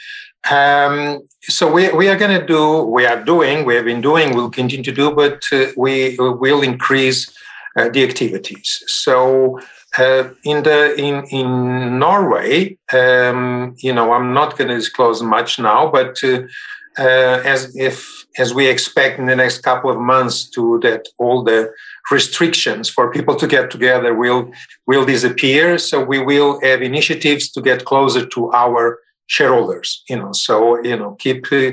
Um, 0.49 1.21
so 1.41 1.69
we, 1.69 1.91
we 1.91 2.07
are 2.07 2.15
going 2.15 2.39
to 2.39 2.45
do, 2.45 2.83
we 2.83 3.05
are 3.05 3.21
doing, 3.21 3.65
we 3.65 3.75
have 3.75 3.83
been 3.83 3.99
doing, 3.99 4.33
we'll 4.33 4.49
continue 4.49 4.85
to 4.85 4.93
do, 4.93 5.11
but 5.11 5.43
uh, 5.51 5.65
we 5.75 6.15
will 6.17 6.61
increase 6.61 7.29
uh, 7.75 7.89
the 7.89 8.05
activities. 8.05 8.81
So 8.87 9.59
uh, 9.97 10.29
in 10.45 10.63
the 10.63 10.95
in 10.95 11.25
in 11.25 11.99
Norway, 11.99 12.77
um, 12.93 13.75
you 13.79 13.91
know, 13.91 14.13
I'm 14.13 14.33
not 14.33 14.57
going 14.57 14.69
to 14.69 14.77
disclose 14.77 15.21
much 15.21 15.59
now, 15.59 15.91
but 15.91 16.23
uh, 16.23 17.41
as 17.53 17.75
if 17.75 18.07
as 18.37 18.53
we 18.53 18.67
expect 18.67 19.19
in 19.19 19.25
the 19.25 19.35
next 19.35 19.59
couple 19.59 19.91
of 19.91 19.99
months 19.99 20.49
to 20.51 20.79
that 20.83 21.05
all 21.17 21.43
the 21.43 21.69
restrictions 22.11 22.89
for 22.89 23.11
people 23.11 23.35
to 23.35 23.47
get 23.47 23.69
together 23.71 24.13
will 24.13 24.51
will 24.87 25.05
disappear. 25.05 25.77
So 25.77 26.03
we 26.03 26.19
will 26.19 26.59
have 26.61 26.81
initiatives 26.81 27.51
to 27.51 27.61
get 27.61 27.85
closer 27.85 28.25
to 28.25 28.51
our 28.51 28.99
shareholders 29.27 30.03
you 30.09 30.17
know. 30.17 30.31
So 30.31 30.81
you 30.83 30.97
know 30.97 31.11
keep 31.19 31.45
uh, 31.51 31.71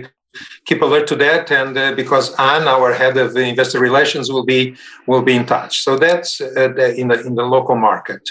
keep 0.64 0.82
alert 0.82 1.06
to 1.08 1.16
that. 1.16 1.50
And 1.50 1.76
uh, 1.76 1.94
because 1.94 2.34
Anne 2.38 2.68
our 2.68 2.92
head 2.92 3.16
of 3.16 3.36
investor 3.36 3.80
relations 3.80 4.30
will 4.30 4.44
be 4.44 4.76
will 5.06 5.22
be 5.22 5.34
in 5.34 5.46
touch. 5.46 5.82
So 5.82 5.96
that's 5.96 6.40
uh, 6.40 6.68
the, 6.76 6.94
in 6.94 7.08
the 7.08 7.20
in 7.26 7.34
the 7.34 7.44
local 7.44 7.76
market. 7.76 8.22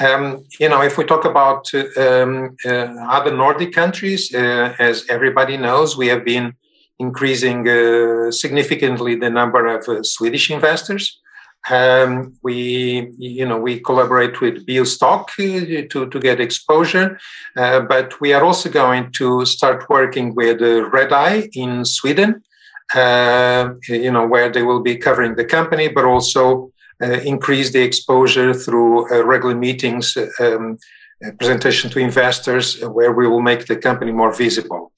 Um, 0.00 0.44
you 0.60 0.68
know, 0.68 0.82
if 0.82 0.96
we 0.96 1.04
talk 1.04 1.24
about 1.24 1.68
um, 1.96 2.56
uh, 2.64 2.70
other 3.16 3.34
Nordic 3.34 3.72
countries, 3.72 4.32
uh, 4.32 4.74
as 4.78 5.04
everybody 5.08 5.56
knows, 5.56 5.96
we 5.96 6.06
have 6.08 6.24
been 6.24 6.54
increasing 7.00 7.68
uh, 7.68 8.30
significantly 8.30 9.16
the 9.16 9.30
number 9.30 9.66
of 9.66 10.06
Swedish 10.06 10.50
investors. 10.50 11.20
Um, 11.70 12.34
we, 12.42 13.12
you 13.18 13.44
know, 13.44 13.58
we 13.58 13.80
collaborate 13.80 14.40
with 14.40 14.66
Biostock 14.66 15.24
uh, 15.38 15.86
to, 15.90 16.08
to 16.08 16.20
get 16.20 16.40
exposure, 16.40 17.18
uh, 17.56 17.80
but 17.80 18.20
we 18.20 18.32
are 18.32 18.44
also 18.44 18.70
going 18.70 19.12
to 19.12 19.44
start 19.44 19.88
working 19.90 20.34
with 20.34 20.62
Redeye 20.62 21.48
in 21.52 21.84
Sweden, 21.84 22.42
you 22.94 24.10
know, 24.12 24.26
where 24.26 24.50
they 24.50 24.62
will 24.62 24.80
be 24.80 24.96
covering 24.96 25.34
the 25.34 25.44
company, 25.44 25.88
but 25.88 26.04
also 26.04 26.72
uh, 27.00 27.20
increase 27.20 27.70
the 27.70 27.80
exposure 27.80 28.52
through 28.52 29.08
uh, 29.12 29.24
regular 29.24 29.54
meetings, 29.54 30.16
um, 30.40 30.78
presentation 31.38 31.88
to 31.90 32.00
investors, 32.00 32.82
uh, 32.82 32.90
where 32.90 33.12
we 33.12 33.28
will 33.28 33.40
make 33.40 33.66
the 33.66 33.76
company 33.76 34.10
more 34.10 34.34
visible. 34.34 34.90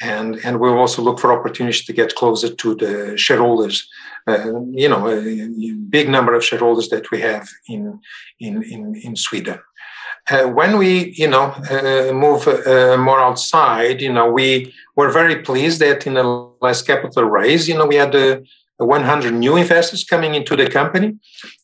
And, 0.00 0.36
and 0.44 0.60
we'll 0.60 0.78
also 0.78 1.02
look 1.02 1.18
for 1.18 1.32
opportunities 1.32 1.84
to 1.86 1.92
get 1.92 2.14
closer 2.14 2.54
to 2.54 2.74
the 2.74 3.16
shareholders. 3.16 3.88
Uh, 4.26 4.60
you 4.70 4.88
know, 4.88 5.06
a, 5.06 5.18
a, 5.18 5.72
big 5.88 6.08
number 6.08 6.34
of 6.34 6.44
shareholders 6.44 6.88
that 6.88 7.10
we 7.12 7.20
have 7.20 7.48
in 7.68 8.00
in 8.40 8.62
in, 8.64 8.96
in 8.96 9.14
Sweden. 9.14 9.58
Uh, 10.28 10.48
when 10.48 10.78
we, 10.78 11.12
you 11.12 11.28
know, 11.28 11.54
uh, 11.70 12.12
move 12.12 12.44
more 12.98 13.20
outside, 13.20 14.00
you 14.02 14.12
know, 14.12 14.28
we 14.28 14.74
were 14.96 15.10
very 15.12 15.36
pleased 15.42 15.80
that 15.80 16.06
in 16.08 16.14
the 16.14 16.24
last 16.60 16.84
capital 16.86 17.22
raise, 17.22 17.68
you 17.68 17.78
know, 17.78 17.86
we 17.86 17.94
had 17.94 18.42
100 18.78 19.32
new 19.32 19.56
investors 19.56 20.04
coming 20.04 20.34
into 20.34 20.56
the 20.56 20.68
company. 20.68 21.16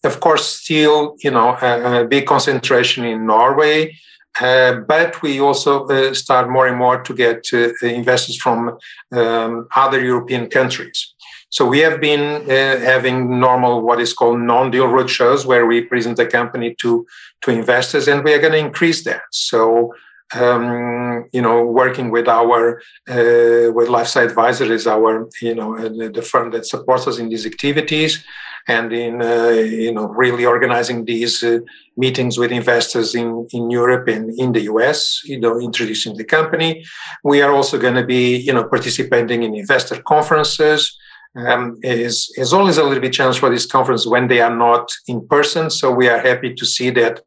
Of 0.05 0.21
course, 0.21 0.47
still, 0.47 1.17
you 1.19 1.31
know, 1.31 1.57
a, 1.61 2.03
a 2.03 2.05
big 2.05 2.27
concentration 2.27 3.05
in 3.05 3.27
Norway, 3.27 3.97
uh, 4.41 4.81
but 4.89 5.21
we 5.23 5.41
also 5.41 5.87
uh, 5.87 6.15
start 6.15 6.49
more 6.49 6.67
and 6.67 6.79
more 6.79 7.03
to 7.03 7.15
get 7.15 7.47
uh, 7.53 7.71
investors 7.83 8.37
from 8.37 8.79
um, 9.13 9.69
other 9.77 10.01
European 10.01 10.49
countries. 10.49 11.15
So 11.51 11.67
we 11.67 11.81
have 11.81 12.01
been 12.01 12.51
uh, 12.51 12.81
having 12.81 13.39
normal, 13.39 13.83
what 13.83 14.01
is 14.01 14.15
called 14.15 14.41
non-deal 14.41 14.89
roadshows, 14.89 15.45
where 15.45 15.67
we 15.67 15.83
present 15.83 16.17
the 16.17 16.27
company 16.27 16.75
to 16.81 17.07
to 17.43 17.51
investors, 17.51 18.09
and 18.09 18.25
we 18.25 18.33
are 18.33 18.41
going 18.41 18.53
to 18.53 18.59
increase 18.59 19.05
that. 19.05 19.23
So 19.31 19.93
um, 20.35 21.29
you 21.33 21.43
know, 21.43 21.65
working 21.65 22.11
with 22.11 22.27
our 22.27 22.79
uh, 23.09 23.69
with 23.77 23.89
LifeSci 23.89 24.25
Advisor 24.25 24.73
is 24.73 24.87
our 24.87 25.29
you 25.43 25.55
know 25.55 25.77
the 26.09 26.23
firm 26.23 26.51
that 26.53 26.67
supports 26.67 27.07
us 27.07 27.19
in 27.19 27.29
these 27.29 27.45
activities, 27.45 28.25
and 28.69 28.93
in 28.93 29.23
uh, 29.23 29.49
you 29.49 29.93
know 29.93 30.07
really 30.09 30.45
organizing 30.45 31.05
these 31.05 31.43
uh, 31.43 31.59
meetings 31.97 32.39
with 32.39 32.53
investors 32.53 33.15
in 33.15 33.47
in 33.53 33.71
Europe 33.71 34.09
and 34.09 34.39
in 34.39 34.53
the 34.53 34.63
US. 34.63 35.23
You 35.25 35.41
know, 35.41 35.61
introducing 35.61 36.17
the 36.17 36.25
company. 36.25 36.85
We 37.25 37.43
are 37.43 37.53
also 37.53 37.79
going 37.79 37.95
to 37.95 38.05
be 38.05 38.37
you 38.37 38.53
know 38.53 38.65
participating 38.65 39.43
in 39.43 39.55
investor 39.55 40.01
conferences. 40.03 40.97
Um, 41.35 41.79
is 41.83 42.31
is 42.37 42.53
always 42.53 42.77
a 42.77 42.85
little 42.85 43.01
bit 43.01 43.15
challenge 43.15 43.39
for 43.39 43.49
these 43.49 43.65
conferences 43.65 44.07
when 44.07 44.29
they 44.29 44.43
are 44.43 44.55
not 44.55 44.93
in 45.09 45.27
person. 45.27 45.71
So 45.71 45.91
we 45.91 46.07
are 46.09 46.19
happy 46.19 46.53
to 46.55 46.67
see 46.67 46.91
that 46.91 47.23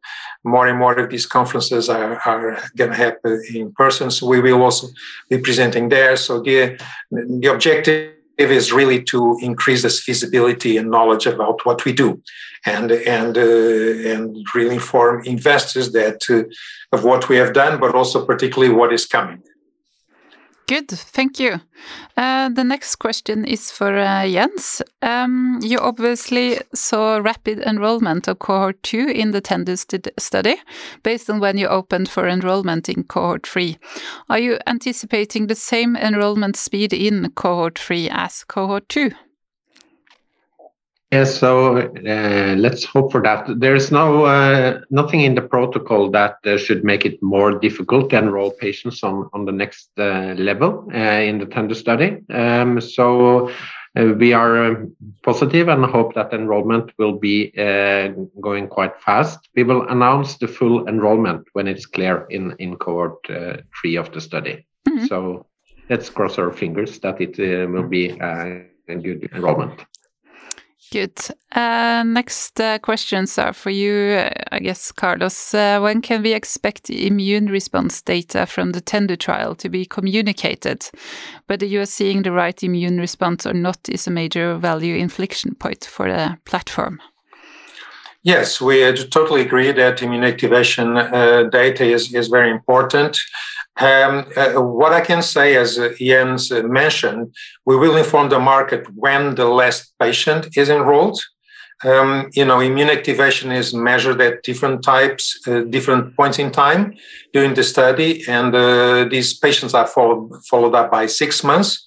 more 0.46 0.68
and 0.68 0.78
more 0.78 0.96
of 0.96 1.10
these 1.10 1.26
conferences 1.26 1.88
are, 1.88 2.20
are 2.20 2.62
going 2.76 2.90
to 2.90 2.96
happen 2.96 3.42
in 3.52 3.72
person. 3.72 4.12
So 4.12 4.28
we 4.28 4.40
will 4.40 4.62
also 4.62 4.86
be 5.28 5.38
presenting 5.38 5.88
there. 5.88 6.16
So 6.16 6.40
the, 6.40 6.80
the 7.10 7.48
objective 7.52 8.15
is 8.38 8.72
really 8.72 9.02
to 9.04 9.38
increase 9.40 9.82
this 9.82 10.04
visibility 10.04 10.76
and 10.76 10.90
knowledge 10.90 11.26
about 11.26 11.64
what 11.64 11.84
we 11.84 11.92
do. 11.92 12.20
And 12.64 12.90
and 12.90 13.38
uh, 13.38 14.10
and 14.12 14.44
really 14.54 14.74
inform 14.74 15.24
investors 15.24 15.92
that 15.92 16.22
uh, 16.28 16.44
of 16.92 17.04
what 17.04 17.28
we 17.28 17.36
have 17.36 17.52
done 17.52 17.78
but 17.80 17.94
also 17.94 18.24
particularly 18.24 18.72
what 18.72 18.92
is 18.92 19.06
coming 19.06 19.42
Good, 20.68 20.88
thank 20.88 21.38
you. 21.38 21.60
Uh, 22.16 22.48
the 22.48 22.64
next 22.64 22.96
question 22.96 23.44
is 23.44 23.70
for 23.70 23.96
uh, 23.96 24.28
Jens. 24.28 24.82
Um, 25.00 25.60
you 25.62 25.78
obviously 25.78 26.58
saw 26.74 27.18
rapid 27.18 27.60
enrollment 27.60 28.26
of 28.26 28.40
cohort 28.40 28.82
2 28.82 29.06
in 29.06 29.30
the 29.30 29.40
TENDU 29.40 29.78
st 29.78 30.08
study 30.18 30.56
based 31.04 31.30
on 31.30 31.38
when 31.38 31.56
you 31.56 31.68
opened 31.68 32.08
for 32.08 32.26
enrollment 32.26 32.88
in 32.88 33.04
cohort 33.04 33.46
3. 33.46 33.78
Are 34.28 34.40
you 34.40 34.58
anticipating 34.66 35.46
the 35.46 35.54
same 35.54 35.94
enrollment 35.94 36.56
speed 36.56 36.92
in 36.92 37.30
cohort 37.36 37.78
3 37.78 38.10
as 38.10 38.42
cohort 38.42 38.88
2? 38.88 39.12
Yes, 41.12 41.38
so 41.38 41.78
uh, 41.78 42.54
let's 42.58 42.84
hope 42.84 43.12
for 43.12 43.22
that. 43.22 43.46
There 43.60 43.76
is 43.76 43.92
no 43.92 44.24
uh, 44.24 44.80
nothing 44.90 45.20
in 45.20 45.36
the 45.36 45.42
protocol 45.42 46.10
that 46.10 46.38
uh, 46.44 46.58
should 46.58 46.82
make 46.82 47.06
it 47.06 47.22
more 47.22 47.52
difficult 47.60 48.10
to 48.10 48.18
enroll 48.18 48.50
patients 48.50 49.04
on 49.04 49.30
on 49.32 49.44
the 49.44 49.52
next 49.52 49.90
uh, 49.98 50.34
level 50.36 50.88
uh, 50.92 51.22
in 51.28 51.38
the 51.38 51.46
TENDU 51.46 51.76
study. 51.76 52.18
Um, 52.28 52.80
so 52.80 53.50
uh, 53.96 54.12
we 54.18 54.32
are 54.32 54.64
um, 54.64 54.96
positive 55.22 55.68
and 55.68 55.84
hope 55.84 56.14
that 56.14 56.32
enrollment 56.32 56.92
will 56.98 57.18
be 57.18 57.52
uh, 57.56 58.08
going 58.40 58.68
quite 58.68 59.00
fast. 59.00 59.48
We 59.54 59.62
will 59.62 59.88
announce 59.88 60.36
the 60.36 60.48
full 60.48 60.86
enrollment 60.88 61.46
when 61.54 61.66
it's 61.66 61.86
clear 61.86 62.26
in, 62.30 62.54
in 62.58 62.76
cohort 62.76 63.18
uh, 63.30 63.58
three 63.80 63.96
of 63.96 64.12
the 64.12 64.20
study. 64.20 64.66
Mm-hmm. 64.88 65.06
So 65.06 65.46
let's 65.88 66.10
cross 66.10 66.38
our 66.38 66.52
fingers 66.52 66.98
that 67.00 67.20
it 67.20 67.38
uh, 67.38 67.70
will 67.70 67.88
be 67.88 68.20
uh, 68.20 68.60
a 68.88 68.94
good 68.96 69.28
enrollment. 69.32 69.84
Good. 70.92 71.18
Uh, 71.50 72.04
next 72.06 72.60
uh, 72.60 72.78
questions 72.78 73.38
are 73.38 73.52
for 73.52 73.70
you, 73.70 73.92
uh, 73.92 74.30
I 74.52 74.60
guess, 74.60 74.92
Carlos. 74.92 75.52
When 75.52 76.00
can 76.00 76.22
we 76.22 76.32
expect 76.32 76.90
immune 76.90 77.46
response 77.46 78.00
data 78.02 78.46
from 78.46 78.70
the 78.70 78.80
TENDU 78.80 79.18
trial 79.18 79.56
to 79.56 79.68
be 79.68 79.84
communicated? 79.84 80.88
Whether 81.46 81.66
you 81.66 81.80
are 81.80 81.86
seeing 81.86 82.22
the 82.22 82.32
right 82.32 82.62
immune 82.62 82.98
response 82.98 83.46
or 83.46 83.52
not 83.52 83.88
is 83.88 84.06
a 84.06 84.10
major 84.10 84.56
value 84.58 84.94
inflection 84.94 85.56
point 85.56 85.84
for 85.84 86.08
the 86.08 86.38
platform. 86.44 87.00
Yes, 88.22 88.60
we 88.60 88.80
totally 89.06 89.42
agree 89.42 89.72
that 89.72 90.02
immune 90.02 90.24
activation 90.24 90.94
data 91.50 91.84
is, 91.84 92.12
is 92.12 92.28
very 92.28 92.50
important. 92.50 93.18
Um, 93.78 94.24
uh, 94.36 94.54
what 94.54 94.92
I 94.92 95.02
can 95.02 95.22
say, 95.22 95.56
as 95.56 95.78
uh, 95.78 95.92
Jens 95.98 96.50
mentioned, 96.50 97.34
we 97.66 97.76
will 97.76 97.96
inform 97.96 98.30
the 98.30 98.40
market 98.40 98.86
when 98.94 99.34
the 99.34 99.46
last 99.46 99.92
patient 99.98 100.56
is 100.56 100.70
enrolled. 100.70 101.20
Um, 101.84 102.30
you 102.32 102.46
know, 102.46 102.60
immune 102.60 102.88
activation 102.88 103.52
is 103.52 103.74
measured 103.74 104.18
at 104.22 104.42
different 104.42 104.82
types, 104.82 105.38
uh, 105.46 105.60
different 105.60 106.16
points 106.16 106.38
in 106.38 106.50
time 106.50 106.94
during 107.34 107.52
the 107.52 107.62
study, 107.62 108.24
and 108.26 108.54
uh, 108.54 109.04
these 109.10 109.38
patients 109.38 109.74
are 109.74 109.86
followed 109.86 110.42
followed 110.46 110.74
up 110.74 110.90
by 110.90 111.04
six 111.04 111.44
months 111.44 111.86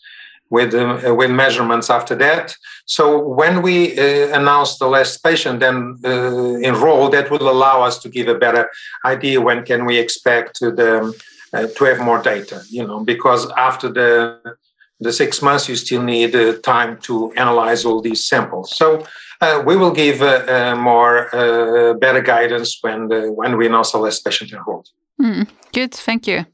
with 0.51 0.75
uh, 0.75 1.15
with 1.15 1.31
measurements 1.31 1.89
after 1.89 2.13
that. 2.17 2.55
So 2.85 3.17
when 3.17 3.63
we 3.63 3.97
uh, 3.97 4.39
announce 4.39 4.77
the 4.77 4.87
last 4.87 5.23
patient 5.23 5.59
then 5.59 5.97
enrolled, 6.63 7.13
that 7.13 7.31
will 7.31 7.49
allow 7.49 7.81
us 7.81 7.97
to 8.03 8.09
give 8.09 8.27
a 8.27 8.37
better 8.37 8.69
idea 9.03 9.41
when 9.41 9.65
can 9.65 9.85
we 9.85 9.97
expect 9.97 10.59
the 10.59 11.19
uh, 11.53 11.67
to 11.75 11.83
have 11.85 11.99
more 11.99 12.21
data 12.21 12.63
you 12.69 12.85
know 12.85 13.03
because 13.03 13.49
after 13.51 13.89
the 13.91 14.39
the 14.99 15.13
six 15.13 15.41
months 15.41 15.69
you 15.69 15.75
still 15.75 16.03
need 16.03 16.35
uh, 16.35 16.57
time 16.59 16.97
to 17.01 17.31
analyze 17.33 17.85
all 17.85 18.01
these 18.01 18.25
samples. 18.25 18.75
So 18.75 19.05
uh, 19.41 19.63
we 19.65 19.75
will 19.77 19.91
give 19.91 20.21
uh, 20.21 20.43
uh 20.47 20.75
more 20.75 21.33
uh, 21.33 21.93
better 21.93 22.21
guidance 22.21 22.77
when 22.81 23.07
the, 23.07 23.31
when 23.31 23.57
we 23.57 23.67
know 23.69 23.83
less 23.93 24.19
patient 24.19 24.51
enrolled 24.51 24.89
mm, 25.21 25.47
good 25.73 25.93
thank 25.93 26.27
you 26.27 26.45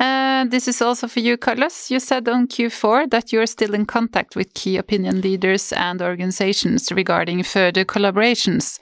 uh, 0.00 0.46
this 0.46 0.66
is 0.66 0.80
also 0.80 1.06
for 1.06 1.20
you, 1.20 1.36
Carlos. 1.36 1.90
You 1.90 2.00
said 2.00 2.26
on 2.26 2.48
Q4 2.48 3.10
that 3.10 3.34
you 3.34 3.40
are 3.42 3.46
still 3.46 3.74
in 3.74 3.84
contact 3.84 4.34
with 4.34 4.54
key 4.54 4.78
opinion 4.78 5.20
leaders 5.20 5.74
and 5.74 6.00
organizations 6.00 6.90
regarding 6.90 7.42
further 7.42 7.84
collaborations. 7.84 8.80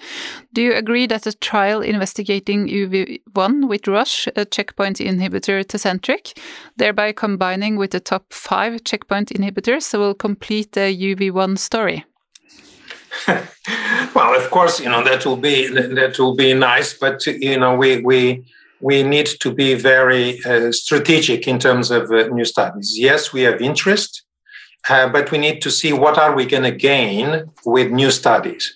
Do 0.53 0.63
you 0.63 0.75
agree 0.75 1.09
that 1.09 1.27
a 1.27 1.33
trial 1.33 1.81
investigating 1.83 2.69
UV1 2.69 3.69
with 3.69 3.89
Roche, 3.89 4.29
a 4.37 4.45
checkpoint 4.45 4.99
inhibitor 4.99 5.65
Tecentriq, 5.65 6.39
thereby 6.77 7.11
combining 7.11 7.75
with 7.75 7.91
the 7.91 8.01
top 8.01 8.33
five 8.33 8.85
checkpoint 8.85 9.31
inhibitors, 9.31 9.99
will 9.99 10.15
complete 10.15 10.71
the 10.73 10.97
UV1 10.97 11.59
story? 11.59 12.05
well, 14.15 14.37
of 14.37 14.51
course, 14.53 14.79
you 14.79 14.89
know 14.89 15.03
that 15.03 15.27
will 15.27 15.37
be 15.37 15.67
that 15.67 16.17
will 16.21 16.37
be 16.37 16.55
nice, 16.55 16.95
but 16.95 17.27
you 17.27 17.59
know 17.59 17.75
we 17.75 18.01
we 18.03 18.45
we 18.81 19.03
need 19.03 19.27
to 19.41 19.53
be 19.53 19.75
very 19.75 20.45
uh, 20.45 20.73
strategic 20.73 21.49
in 21.49 21.59
terms 21.59 21.91
of 21.91 22.11
uh, 22.11 22.29
new 22.29 22.45
studies. 22.45 22.99
Yes, 22.99 23.33
we 23.33 23.43
have 23.43 23.61
interest, 23.61 24.23
uh, 24.89 25.09
but 25.09 25.31
we 25.31 25.39
need 25.39 25.61
to 25.63 25.71
see 25.71 25.93
what 25.93 26.19
are 26.19 26.35
we 26.35 26.47
going 26.47 26.63
to 26.63 26.73
gain 26.73 27.51
with 27.65 27.91
new 27.91 28.11
studies. 28.11 28.75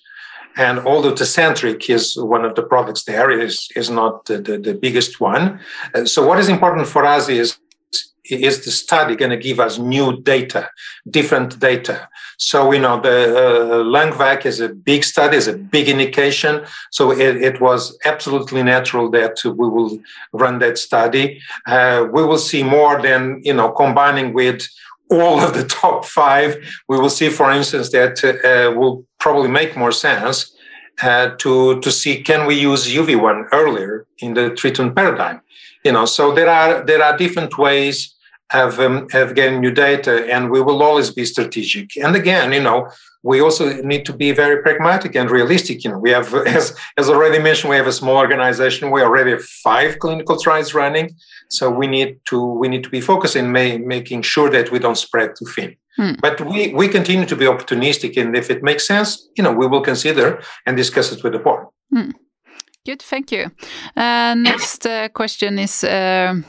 And 0.57 0.81
although 0.81 1.15
Tecentriq 1.15 1.89
is 1.89 2.17
one 2.17 2.45
of 2.45 2.55
the 2.55 2.63
products 2.63 3.05
there, 3.05 3.31
is 3.31 3.69
is 3.75 3.89
not 3.89 4.27
the, 4.27 4.39
the, 4.39 4.59
the 4.59 4.75
biggest 4.75 5.21
one. 5.21 5.61
Uh, 5.95 6.05
so 6.05 6.27
what 6.27 6.39
is 6.39 6.49
important 6.49 6.87
for 6.87 7.05
us 7.05 7.29
is 7.29 7.57
is 8.25 8.65
the 8.65 8.71
study 8.71 9.17
going 9.17 9.31
to 9.31 9.37
give 9.37 9.59
us 9.59 9.79
new 9.79 10.21
data, 10.21 10.71
different 11.09 11.59
data? 11.59 12.09
So, 12.39 12.73
you 12.73 12.81
know, 12.81 13.01
the 13.01 13.85
uh, 13.85 14.39
is 14.45 14.61
a 14.61 14.69
big 14.69 15.05
study, 15.05 15.37
is 15.37 15.49
a 15.49 15.57
big 15.57 15.89
indication. 15.89 16.65
So 16.91 17.13
it, 17.13 17.37
it, 17.37 17.61
was 17.61 17.97
absolutely 18.05 18.63
natural 18.63 19.11
that 19.11 19.37
we 19.45 19.69
will 19.69 19.99
run 20.33 20.59
that 20.59 20.79
study. 20.79 21.41
Uh, 21.67 22.07
we 22.13 22.25
will 22.25 22.39
see 22.39 22.63
more 22.63 23.01
than, 23.01 23.41
you 23.45 23.55
know, 23.55 23.71
combining 23.71 24.33
with 24.33 24.67
all 25.11 25.41
of 25.41 25.55
the 25.55 25.65
top 25.83 26.05
five. 26.05 26.57
We 26.89 26.99
will 26.99 27.11
see, 27.11 27.29
for 27.29 27.51
instance, 27.51 27.91
that 27.91 28.25
uh, 28.25 28.77
will 28.77 29.05
probably 29.21 29.49
make 29.49 29.77
more 29.77 29.93
sense 29.93 30.53
uh, 31.03 31.31
to, 31.39 31.81
to 31.81 31.91
see 31.91 32.23
can 32.23 32.47
we 32.47 32.55
use 32.59 32.89
UV1 32.89 33.47
earlier 33.53 34.07
in 34.19 34.35
the 34.35 34.51
treatment 34.51 34.95
paradigm 34.95 35.41
you 35.85 35.93
know 35.93 36.05
so 36.05 36.33
there 36.33 36.49
are 36.49 36.85
there 36.85 37.03
are 37.03 37.17
different 37.17 37.59
ways 37.59 38.15
of 38.53 38.79
um, 38.79 39.09
have 39.11 39.35
getting 39.35 39.61
new 39.61 39.71
data, 39.71 40.27
and 40.33 40.51
we 40.51 40.61
will 40.61 40.83
always 40.83 41.11
be 41.11 41.25
strategic. 41.25 41.97
And 41.97 42.15
again, 42.15 42.53
you 42.53 42.63
know, 42.63 42.91
we 43.23 43.41
also 43.41 43.83
need 43.83 44.05
to 44.07 44.13
be 44.13 44.33
very 44.33 44.63
pragmatic 44.63 45.15
and 45.15 45.31
realistic. 45.31 45.85
You 45.85 45.91
know, 45.93 45.99
we 45.99 46.11
have, 46.11 46.35
as 46.59 46.77
as 46.97 47.09
already 47.09 47.39
mentioned, 47.39 47.71
we 47.71 47.77
have 47.77 47.87
a 47.87 47.93
small 47.93 48.17
organization. 48.17 48.91
We 48.91 49.03
already 49.03 49.31
have 49.31 49.45
five 49.45 49.99
clinical 49.99 50.39
trials 50.39 50.75
running, 50.75 51.11
so 51.49 51.71
we 51.71 51.87
need 51.87 52.21
to 52.29 52.45
we 52.45 52.69
need 52.69 52.85
to 52.85 52.91
be 52.91 53.01
focused 53.01 53.37
in 53.37 53.53
making 53.53 54.23
sure 54.23 54.51
that 54.51 54.71
we 54.71 54.79
don't 54.79 54.99
spread 54.99 55.35
too 55.39 55.47
thin. 55.47 55.77
Hmm. 55.97 56.13
But 56.21 56.41
we 56.41 56.75
we 56.75 56.89
continue 56.89 57.27
to 57.27 57.37
be 57.37 57.47
opportunistic, 57.47 58.21
and 58.21 58.37
if 58.37 58.51
it 58.51 58.63
makes 58.63 58.87
sense, 58.87 59.29
you 59.37 59.45
know, 59.45 59.53
we 59.53 59.67
will 59.67 59.83
consider 59.83 60.43
and 60.67 60.77
discuss 60.77 61.13
it 61.13 61.23
with 61.23 61.33
the 61.33 61.39
board. 61.39 61.67
Hmm. 61.93 62.11
Good, 62.85 63.03
thank 63.03 63.31
you. 63.31 63.51
Uh, 63.97 64.35
next 64.35 64.87
uh, 64.87 65.09
question 65.09 65.59
is. 65.59 65.85
Uh, 65.85 66.43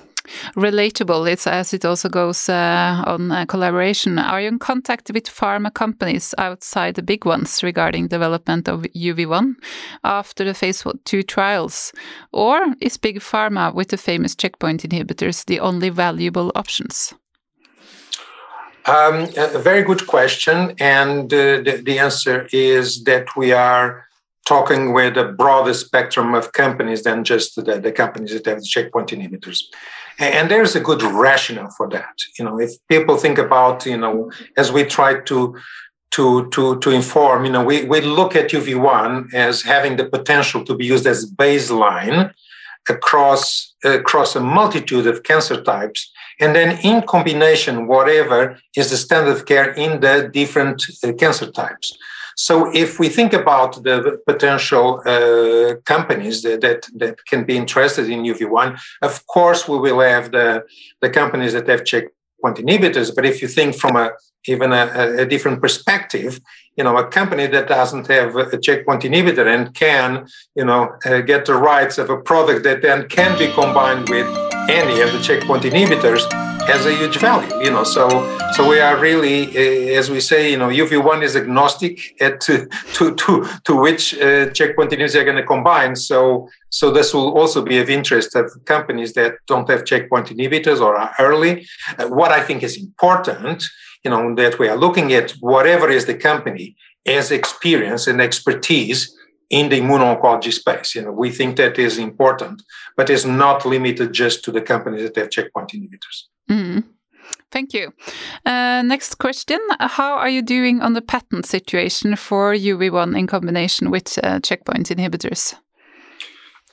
relatable. 0.56 1.30
It's 1.30 1.48
as 1.48 1.74
it 1.74 1.86
also 1.86 2.10
goes 2.10 2.50
uh, 2.50 3.04
on 3.06 3.32
uh, 3.32 3.46
collaboration. 3.46 4.20
Are 4.20 4.42
you 4.42 4.48
in 4.48 4.60
contact 4.60 5.12
with 5.14 5.26
pharma 5.26 5.74
companies 5.74 6.34
outside 6.38 6.96
the 6.96 7.02
big 7.02 7.26
ones 7.26 7.64
regarding 7.64 8.08
development 8.08 8.68
of 8.68 8.82
UV1 8.96 9.56
after 10.04 10.44
the 10.46 10.54
phase 10.54 10.84
two 11.04 11.24
trials, 11.24 11.92
or 12.32 12.76
is 12.80 12.98
big 12.98 13.20
pharma 13.20 13.74
with 13.74 13.90
the 13.90 13.98
famous 13.98 14.36
checkpoint 14.36 14.84
inhibitors 14.84 15.46
the 15.46 15.60
only 15.60 15.90
valuable 15.90 16.52
options? 16.56 17.14
Um, 18.86 19.30
a 19.38 19.60
very 19.60 19.84
good 19.84 20.08
question, 20.08 20.74
and 20.80 21.34
uh, 21.34 21.62
the, 21.64 21.82
the 21.86 22.00
answer 22.00 22.48
is 22.52 23.04
that 23.06 23.28
we 23.38 23.54
are 23.54 24.06
talking 24.48 24.94
with 24.94 25.18
a 25.18 25.26
broader 25.26 25.74
spectrum 25.74 26.34
of 26.34 26.52
companies 26.52 27.04
than 27.04 27.24
just 27.24 27.56
the, 27.56 27.80
the 27.80 27.92
companies 27.92 28.32
that 28.34 28.46
have 28.46 28.60
the 28.60 28.66
checkpoint 28.66 29.10
inhibitors. 29.10 29.60
And 30.20 30.52
there's 30.52 30.76
a 30.76 30.80
good 30.80 31.02
rationale 31.02 31.72
for 31.72 31.90
that. 31.90 32.16
You 32.38 32.46
know, 32.46 32.60
if 32.60 32.72
people 32.88 33.18
think 33.18 33.38
about, 33.38 33.86
you 33.86 33.98
know, 33.98 34.32
as 34.58 34.72
we 34.72 34.84
try 34.84 35.22
to 35.22 35.56
to 36.12 36.48
to 36.50 36.80
to 36.80 36.90
inform, 36.92 37.46
you 37.46 37.52
know, 37.52 37.64
we, 37.64 37.86
we 37.86 38.02
look 38.02 38.36
at 38.36 38.52
UV1 38.52 39.34
as 39.34 39.64
having 39.64 39.98
the 39.98 40.06
potential 40.06 40.64
to 40.66 40.76
be 40.76 40.86
used 40.86 41.08
as 41.08 41.30
baseline 41.32 42.34
across 42.90 43.74
across 43.84 44.36
a 44.36 44.40
multitude 44.40 45.08
of 45.08 45.24
cancer 45.24 45.62
types 45.62 46.12
and 46.40 46.56
then 46.56 46.78
in 46.84 47.02
combination 47.04 47.88
whatever 47.88 48.60
is 48.76 48.90
the 48.90 48.98
standard 48.98 49.32
of 49.32 49.46
care 49.46 49.72
in 49.74 50.02
the 50.02 50.30
different 50.34 50.84
uh, 51.04 51.14
cancer 51.14 51.50
types 51.50 51.98
so 52.36 52.72
if 52.74 53.00
we 53.00 53.10
think 53.10 53.34
about 53.34 53.84
the 53.84 54.20
potential 54.26 55.02
uh, 55.06 55.76
companies 55.86 56.42
that, 56.44 56.62
that, 56.62 56.88
that 56.96 57.26
can 57.26 57.44
be 57.44 57.56
interested 57.58 58.10
in 58.10 58.24
UV1, 58.24 58.80
of 59.02 59.26
course 59.28 59.68
we 59.68 59.78
will 59.78 60.00
have 60.00 60.32
the, 60.32 60.64
the 61.02 61.10
companies 61.10 61.54
that 61.54 61.68
have 61.68 61.86
checkpoint 61.86 62.58
inhibitors. 62.58 63.14
But 63.16 63.26
if 63.26 63.42
you 63.42 63.48
think 63.48 63.76
from 63.76 63.96
a 63.96 64.12
even 64.46 64.74
a, 64.74 65.16
a 65.20 65.26
different 65.26 65.62
perspective, 65.62 66.42
you 66.76 66.84
know, 66.84 66.98
a 66.98 67.08
company 67.08 67.48
that 67.48 67.68
doesn't 67.68 68.08
have 68.08 68.36
a 68.36 68.60
checkpoint 68.60 69.04
inhibitor 69.04 69.48
and 69.48 69.74
can, 69.74 70.28
you 70.56 70.66
know, 70.66 70.96
uh, 71.06 71.22
get 71.22 71.46
the 71.46 71.56
rights 71.56 71.98
of 71.98 72.10
a 72.10 72.18
product 72.18 72.64
that 72.64 72.82
then 72.82 73.08
can 73.08 73.38
be 73.40 73.50
combined 73.54 74.10
with 74.10 74.28
any 74.70 75.02
of 75.02 75.14
the 75.14 75.22
checkpoint 75.22 75.64
inhibitors 75.64 76.24
has 76.68 76.86
a 76.86 76.96
huge 76.96 77.18
value 77.18 77.54
you 77.62 77.70
know 77.70 77.84
so 77.84 78.08
so 78.54 78.68
we 78.68 78.80
are 78.80 78.98
really 78.98 79.48
uh, 79.58 80.00
as 80.00 80.10
we 80.10 80.20
say 80.20 80.50
you 80.52 80.58
know 80.58 80.70
uv1 80.70 81.22
is 81.22 81.36
agnostic 81.36 81.96
at 82.22 82.40
to 82.40 82.68
to 82.94 83.14
to, 83.16 83.46
to 83.66 83.76
which 83.76 84.18
uh, 84.20 84.50
checkpoint 84.52 84.92
inhibitors 84.92 85.16
are 85.16 85.26
going 85.26 85.36
to 85.36 85.46
combine 85.46 85.96
so 85.96 86.48
so 86.70 86.90
this 86.90 87.14
will 87.14 87.38
also 87.38 87.62
be 87.62 87.80
of 87.80 87.90
interest 87.90 88.36
of 88.36 88.50
companies 88.66 89.14
that 89.14 89.34
don't 89.46 89.70
have 89.70 89.84
checkpoint 89.84 90.28
inhibitors 90.28 90.80
or 90.80 90.96
are 90.96 91.14
early 91.20 91.68
uh, 92.00 92.08
what 92.08 92.32
i 92.32 92.42
think 92.42 92.64
is 92.64 92.78
important 92.78 93.64
you 94.06 94.12
know 94.12 94.34
that 94.36 94.58
we 94.58 94.70
are 94.70 94.78
looking 94.78 95.12
at 95.14 95.32
whatever 95.42 95.90
is 95.90 96.06
the 96.06 96.16
company 96.16 96.76
as 97.06 97.32
experience 97.32 98.08
and 98.08 98.22
expertise 98.22 99.14
in 99.50 99.70
the 99.70 99.80
immuno-oncology 99.80 100.52
space. 100.52 100.96
You 100.96 101.04
know, 101.04 101.12
we 101.12 101.30
think 101.30 101.58
that 101.58 101.78
is 101.78 101.98
important, 102.00 102.64
but 102.98 103.10
is 103.10 103.26
not 103.26 103.66
limited 103.66 104.14
just 104.14 104.44
to 104.46 104.52
the 104.52 104.62
companies 104.62 105.04
that 105.04 105.16
have 105.18 105.30
checkpoint 105.30 105.74
inhibitors. 105.74 106.33
Mm. 106.50 106.84
Thank 107.52 107.74
you. 107.74 107.94
Uh, 108.46 108.82
next 108.82 109.16
question. 109.16 109.60
How 109.80 110.14
are 110.14 110.30
you 110.30 110.42
doing 110.42 110.82
on 110.82 110.94
the 110.94 111.02
patent 111.02 111.46
situation 111.46 112.16
for 112.16 112.54
UV1 112.54 113.18
in 113.18 113.28
combination 113.28 113.92
with 113.92 114.20
uh, 114.24 114.40
checkpoint 114.40 114.90
inhibitors? 114.90 115.56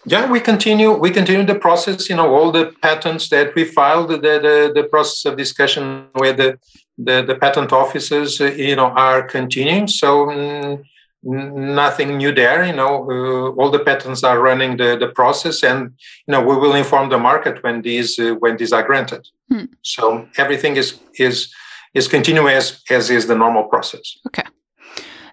Yeah, 0.07 0.31
we 0.31 0.41
continue. 0.41 0.93
We 0.93 1.11
continue 1.11 1.45
the 1.45 1.59
process. 1.59 2.09
You 2.09 2.17
know, 2.17 2.35
all 2.35 2.51
the 2.51 2.73
patents 2.81 3.29
that 3.29 3.55
we 3.55 3.65
filed, 3.65 4.09
the 4.09 4.17
the, 4.19 4.73
the 4.75 4.85
process 4.85 5.27
of 5.27 5.37
discussion 5.37 6.07
with 6.15 6.39
the 6.39 6.59
the, 6.97 7.23
the 7.23 7.35
patent 7.35 7.73
offices, 7.73 8.41
uh, 8.41 8.47
you 8.47 8.77
know, 8.77 8.89
are 8.97 9.23
continuing. 9.23 9.89
So 9.89 10.27
mm, 10.27 10.83
nothing 11.23 12.17
new 12.17 12.33
there. 12.33 12.65
You 12.65 12.73
know, 12.73 13.11
uh, 13.11 13.61
all 13.61 13.71
the 13.71 13.79
patents 13.79 14.25
are 14.25 14.41
running 14.41 14.77
the, 14.77 14.97
the 14.97 15.09
process, 15.09 15.63
and 15.63 15.93
you 16.27 16.33
know, 16.33 16.41
we 16.41 16.57
will 16.57 16.75
inform 16.75 17.11
the 17.11 17.19
market 17.19 17.63
when 17.63 17.83
these 17.83 18.19
uh, 18.19 18.35
when 18.39 18.57
these 18.57 18.73
are 18.73 18.83
granted. 18.83 19.27
Hmm. 19.49 19.67
So 19.83 20.29
everything 20.37 20.77
is 20.77 20.99
is 21.15 21.53
is 21.95 22.09
continuous 22.09 22.55
as 22.55 22.83
as 22.91 23.11
is 23.11 23.27
the 23.27 23.37
normal 23.37 23.65
process. 23.65 24.19
Okay. 24.27 24.45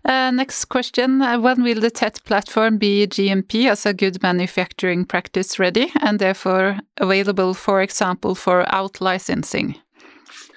Uh, 0.05 0.31
next 0.31 0.65
question. 0.65 1.21
Uh, 1.21 1.37
when 1.37 1.63
will 1.63 1.81
the 1.81 1.91
TET 1.91 2.21
platform 2.23 2.77
be 2.77 3.05
GMP 3.07 3.69
as 3.69 3.85
a 3.85 3.93
good 3.93 4.23
manufacturing 4.23 5.03
practice 5.03 5.59
ready 5.59 5.91
and 5.99 6.17
therefore 6.17 6.79
available, 6.95 7.53
for 7.53 7.81
example, 7.81 8.33
for 8.33 8.63
out 8.73 9.01
licensing? 9.01 9.75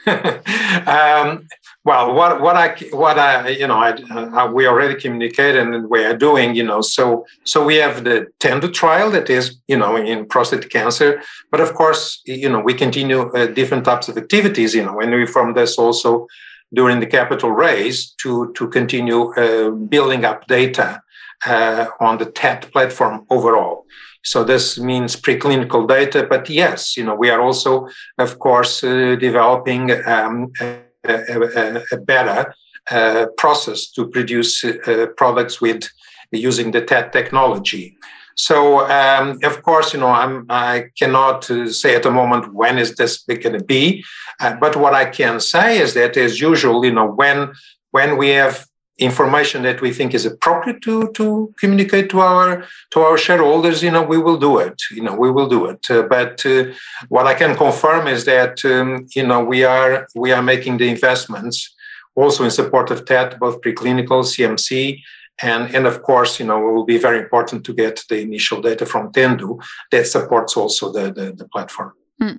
um, 0.06 1.46
well, 1.84 2.12
what 2.14 2.40
what 2.40 2.56
I 2.56 2.68
what 2.92 3.18
I 3.18 3.48
you 3.48 3.66
know 3.66 3.76
I, 3.76 3.92
uh, 3.92 4.50
we 4.52 4.66
already 4.66 5.00
communicated 5.00 5.56
and 5.56 5.88
we 5.88 6.04
are 6.04 6.16
doing 6.16 6.54
you 6.54 6.62
know 6.62 6.80
so 6.80 7.26
so 7.44 7.64
we 7.64 7.76
have 7.76 8.04
the 8.04 8.26
TENDU 8.40 8.72
trial 8.72 9.10
that 9.10 9.30
is 9.30 9.56
you 9.68 9.76
know 9.76 9.96
in 9.96 10.26
prostate 10.26 10.70
cancer, 10.70 11.22
but 11.50 11.60
of 11.60 11.74
course 11.74 12.20
you 12.24 12.48
know 12.48 12.60
we 12.60 12.74
continue 12.74 13.30
uh, 13.32 13.46
different 13.46 13.84
types 13.84 14.08
of 14.08 14.16
activities 14.16 14.74
you 14.74 14.84
know 14.84 15.00
and 15.00 15.12
we 15.12 15.26
from 15.26 15.54
this 15.54 15.78
also 15.78 16.26
during 16.72 17.00
the 17.00 17.06
capital 17.06 17.50
raise 17.50 18.10
to 18.22 18.52
to 18.52 18.68
continue 18.68 19.32
uh, 19.34 19.70
building 19.70 20.24
up 20.24 20.46
data 20.46 21.02
uh, 21.46 21.86
on 22.00 22.18
the 22.18 22.26
TET 22.26 22.70
platform 22.72 23.26
overall. 23.30 23.86
So 24.22 24.44
this 24.44 24.78
means 24.78 25.16
preclinical 25.16 25.88
data, 25.88 26.26
but 26.28 26.48
yes, 26.50 26.96
you 26.96 27.04
know 27.04 27.14
we 27.14 27.30
are 27.30 27.40
also, 27.40 27.88
of 28.18 28.38
course, 28.38 28.84
uh, 28.84 29.16
developing 29.16 29.90
um, 30.06 30.52
a, 30.60 30.78
a, 31.04 31.82
a, 31.92 31.96
better 31.96 32.54
uh, 32.90 33.26
process 33.36 33.90
to 33.92 34.08
produce 34.08 34.64
uh, 34.64 35.06
products 35.16 35.60
with 35.60 35.88
using 36.32 36.70
the 36.70 36.82
TET 36.82 37.12
technology. 37.12 37.96
So, 38.36 38.88
um, 38.88 39.38
of 39.42 39.62
course, 39.62 39.92
you 39.92 40.00
know, 40.00 40.08
I'm, 40.08 40.46
I 40.48 40.86
cannot 40.98 41.50
uh, 41.50 41.70
say 41.70 41.94
at 41.94 42.04
the 42.04 42.10
moment 42.10 42.54
when 42.54 42.78
is 42.78 42.94
this 42.94 43.22
going 43.22 43.58
to 43.58 43.64
be. 43.64 44.04
Uh, 44.40 44.54
but 44.54 44.76
what 44.76 44.94
I 44.94 45.04
can 45.04 45.40
say 45.40 45.78
is 45.78 45.94
that, 45.94 46.16
as 46.16 46.40
usual, 46.40 46.84
you 46.84 46.92
know, 46.92 47.06
when 47.06 47.52
when 47.90 48.16
we 48.16 48.28
have 48.30 48.66
information 49.00 49.62
that 49.62 49.80
we 49.80 49.92
think 49.92 50.12
is 50.14 50.26
appropriate 50.26 50.82
to 50.82 51.10
to 51.12 51.52
communicate 51.58 52.10
to 52.10 52.20
our 52.20 52.64
to 52.90 53.00
our 53.00 53.16
shareholders 53.16 53.82
you 53.82 53.90
know 53.90 54.02
we 54.02 54.18
will 54.18 54.36
do 54.36 54.58
it 54.58 54.76
you 54.90 55.02
know 55.02 55.14
we 55.14 55.30
will 55.30 55.48
do 55.48 55.66
it. 55.66 55.90
Uh, 55.90 56.02
but 56.02 56.44
uh, 56.44 56.64
what 57.08 57.26
i 57.26 57.34
can 57.34 57.56
confirm 57.56 58.06
is 58.06 58.24
that 58.26 58.62
um, 58.64 59.06
you 59.16 59.26
know 59.26 59.42
we 59.42 59.64
are 59.64 60.06
we 60.14 60.32
are 60.32 60.42
making 60.42 60.76
the 60.76 60.88
investments 60.88 61.74
also 62.14 62.44
in 62.44 62.50
support 62.50 62.90
of 62.90 63.04
TET 63.06 63.38
both 63.40 63.60
preclinical 63.62 64.22
cmc 64.32 65.00
and 65.42 65.74
and 65.74 65.86
of 65.86 66.02
course 66.02 66.38
you 66.38 66.46
know 66.46 66.58
it 66.68 66.72
will 66.72 66.84
be 66.84 66.98
very 66.98 67.18
important 67.18 67.64
to 67.64 67.72
get 67.72 68.04
the 68.10 68.20
initial 68.20 68.60
data 68.60 68.84
from 68.84 69.10
TENDU 69.12 69.58
that 69.90 70.06
supports 70.06 70.56
also 70.56 70.92
the 70.92 71.12
the, 71.12 71.32
the 71.32 71.48
platform. 71.48 71.92
Mm. 72.20 72.38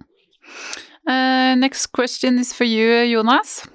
uh, 1.07 1.55
next 1.55 1.87
question 1.87 2.37
is 2.37 2.53
for 2.53 2.65
you 2.65 2.87
jonas 3.11 3.67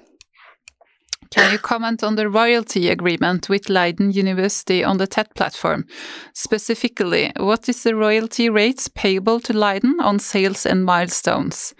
can 1.31 1.51
you 1.51 1.59
comment 1.59 2.03
on 2.03 2.15
the 2.15 2.29
royalty 2.29 2.89
agreement 2.89 3.49
with 3.49 3.69
Leiden 3.69 4.11
University 4.11 4.83
on 4.83 4.97
the 4.97 5.07
TET 5.07 5.33
platform? 5.35 5.85
Specifically, 6.33 7.31
what 7.37 7.67
is 7.69 7.83
the 7.83 7.95
royalty 7.95 8.49
rates 8.49 8.87
payable 8.87 9.39
to 9.41 9.53
Leiden 9.53 9.99
on 9.99 10.19
sales 10.19 10.65
and 10.65 10.85
milestones? 10.85 11.73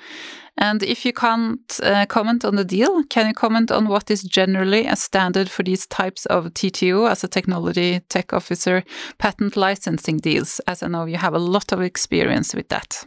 And 0.57 0.81
if 0.81 1.05
you 1.05 1.13
can't 1.13 1.79
uh, 1.83 2.07
comment 2.07 2.43
on 2.43 2.55
the 2.55 2.65
deal, 2.65 3.03
can 3.03 3.27
you 3.27 3.33
comment 3.33 3.71
on 3.71 3.87
what 3.87 4.09
is 4.09 4.23
generally 4.23 4.87
a 4.87 4.95
standard 4.95 5.51
for 5.51 5.61
these 5.61 5.85
types 5.85 6.25
of 6.25 6.45
TTO 6.45 7.09
as 7.09 7.23
a 7.23 7.27
technology 7.27 8.01
tech 8.09 8.33
officer 8.33 8.83
patent 9.19 9.55
licensing 9.55 10.17
deals? 10.17 10.59
As 10.67 10.81
I 10.81 10.87
know 10.87 11.05
you 11.05 11.17
have 11.17 11.35
a 11.35 11.39
lot 11.39 11.71
of 11.71 11.81
experience 11.81 12.55
with 12.55 12.69
that. 12.69 13.05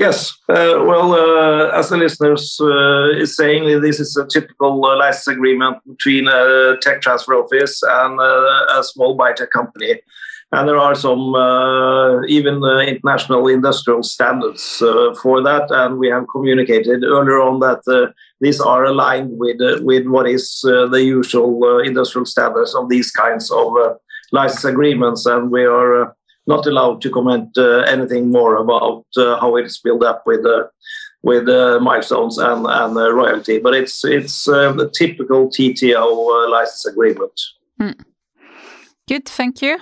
Yes, 0.00 0.32
uh, 0.48 0.80
well, 0.80 1.12
uh, 1.12 1.78
as 1.78 1.90
the 1.90 1.98
listeners 1.98 2.58
uh, 2.58 3.10
is 3.10 3.36
saying, 3.36 3.82
this 3.82 4.00
is 4.00 4.16
a 4.16 4.26
typical 4.26 4.82
uh, 4.82 4.96
license 4.96 5.26
agreement 5.26 5.76
between 5.86 6.26
a 6.26 6.78
tech 6.80 7.02
transfer 7.02 7.34
office 7.34 7.82
and 7.82 8.18
uh, 8.18 8.78
a 8.78 8.82
small 8.82 9.18
biotech 9.18 9.50
company. 9.50 10.00
And 10.52 10.66
there 10.66 10.78
are 10.78 10.94
some 10.94 11.34
uh, 11.34 12.22
even 12.28 12.64
international 12.88 13.46
industrial 13.48 14.02
standards 14.02 14.78
for 15.20 15.42
that. 15.42 15.66
And 15.68 15.98
we 15.98 16.08
have 16.08 16.24
communicated 16.32 17.04
earlier 17.04 17.42
on 17.42 17.60
that 17.60 18.14
these 18.40 18.58
are 18.58 18.86
aligned 18.86 19.38
with, 19.38 19.60
with 19.82 20.06
what 20.06 20.26
is 20.26 20.60
the 20.62 21.02
usual 21.04 21.78
industrial 21.80 22.24
standards 22.24 22.74
of 22.74 22.88
these 22.88 23.10
kinds 23.10 23.50
of 23.50 23.74
license 24.32 24.64
agreements. 24.64 25.26
And 25.26 25.50
we 25.50 25.66
are 25.66 26.16
not 26.50 26.66
allowed 26.66 27.00
to 27.02 27.10
comment 27.10 27.56
uh, 27.56 27.80
anything 27.94 28.30
more 28.30 28.56
about 28.56 29.04
uh, 29.16 29.40
how 29.40 29.56
it's 29.56 29.78
built 29.78 30.02
up 30.02 30.22
with 30.26 30.44
uh, 30.44 30.64
with 31.22 31.44
milestones 31.82 32.38
and, 32.38 32.66
and 32.66 32.96
royalty. 32.96 33.58
But 33.58 33.74
it's 33.74 34.04
it's 34.04 34.44
the 34.44 34.90
typical 34.92 35.48
TTO 35.48 36.50
license 36.50 36.86
agreement. 36.86 37.36
Mm. 37.80 37.96
Good, 39.08 39.26
thank 39.26 39.62
you. 39.62 39.78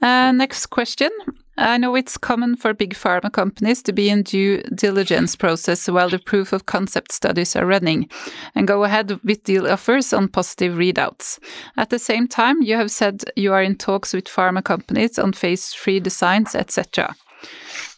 next 0.00 0.66
question. 0.66 1.10
I 1.58 1.76
know 1.76 1.94
it's 1.94 2.16
common 2.16 2.56
for 2.56 2.72
big 2.72 2.94
pharma 2.94 3.30
companies 3.30 3.82
to 3.82 3.92
be 3.92 4.08
in 4.08 4.22
due 4.22 4.62
diligence 4.74 5.36
process 5.36 5.86
while 5.86 6.08
the 6.08 6.18
proof 6.18 6.52
of 6.52 6.64
concept 6.64 7.12
studies 7.12 7.54
are 7.54 7.66
running 7.66 8.08
and 8.54 8.66
go 8.66 8.84
ahead 8.84 9.20
with 9.22 9.44
deal 9.44 9.66
offers 9.66 10.14
on 10.14 10.28
positive 10.28 10.74
readouts. 10.74 11.38
At 11.76 11.90
the 11.90 11.98
same 11.98 12.26
time, 12.26 12.62
you 12.62 12.76
have 12.76 12.90
said 12.90 13.22
you 13.36 13.52
are 13.52 13.62
in 13.62 13.76
talks 13.76 14.14
with 14.14 14.24
pharma 14.24 14.64
companies 14.64 15.18
on 15.18 15.34
phase 15.34 15.68
3 15.74 16.00
designs, 16.00 16.54
etc. 16.54 17.14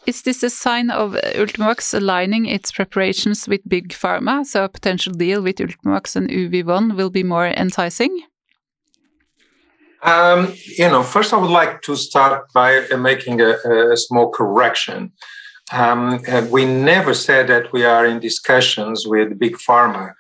Is 0.06 0.22
this 0.22 0.42
a 0.42 0.50
sign 0.50 0.90
of 0.90 1.12
Ultimovacs 1.12 1.94
aligning 1.94 2.46
its 2.46 2.72
preparations 2.72 3.46
with 3.48 3.66
big 3.68 3.90
pharma, 3.90 4.44
so 4.44 4.64
a 4.64 4.68
potential 4.68 5.12
deal 5.12 5.42
with 5.42 5.56
Ultimovacs 5.56 6.16
and 6.16 6.28
UV1 6.28 6.96
will 6.96 7.10
be 7.10 7.22
more 7.22 7.46
enticing? 7.46 8.24
Um, 10.02 10.54
you 10.78 10.88
know, 10.88 11.02
first 11.02 11.32
I 11.32 11.38
would 11.38 11.50
like 11.50 11.82
to 11.82 11.96
start 11.96 12.52
by 12.52 12.86
uh, 12.86 12.96
making 12.98 13.40
a, 13.40 13.56
a 13.92 13.96
small 13.96 14.30
correction. 14.30 15.12
Um, 15.72 16.20
we 16.50 16.66
never 16.66 17.14
said 17.14 17.48
that 17.48 17.72
we 17.72 17.84
are 17.84 18.04
in 18.04 18.20
discussions 18.20 19.06
with 19.06 19.38
big 19.38 19.56
pharma 19.56 20.12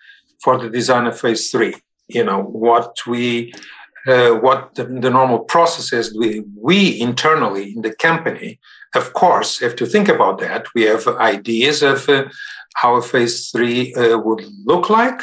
for 0.42 0.58
the 0.58 0.70
design 0.70 1.06
of 1.06 1.20
phase 1.20 1.50
three. 1.50 1.74
You 2.08 2.24
know 2.24 2.42
what 2.42 2.96
we, 3.06 3.52
uh, 4.06 4.32
what 4.32 4.74
the, 4.74 4.84
the, 4.84 5.10
normal 5.10 5.40
process 5.40 5.92
is. 5.92 6.16
We 6.16 6.44
we 6.56 7.00
internally 7.00 7.74
in 7.74 7.82
the 7.82 7.94
company, 7.94 8.58
of 8.94 9.12
course, 9.12 9.60
have 9.60 9.76
to 9.76 9.86
think 9.86 10.08
about 10.08 10.38
that. 10.40 10.66
We 10.74 10.82
have 10.82 11.06
ideas 11.08 11.82
of 11.82 12.08
uh, 12.08 12.24
how 12.74 13.00
phase 13.00 13.50
three 13.50 13.94
uh, 13.94 14.18
would 14.18 14.44
look 14.64 14.90
like 14.90 15.20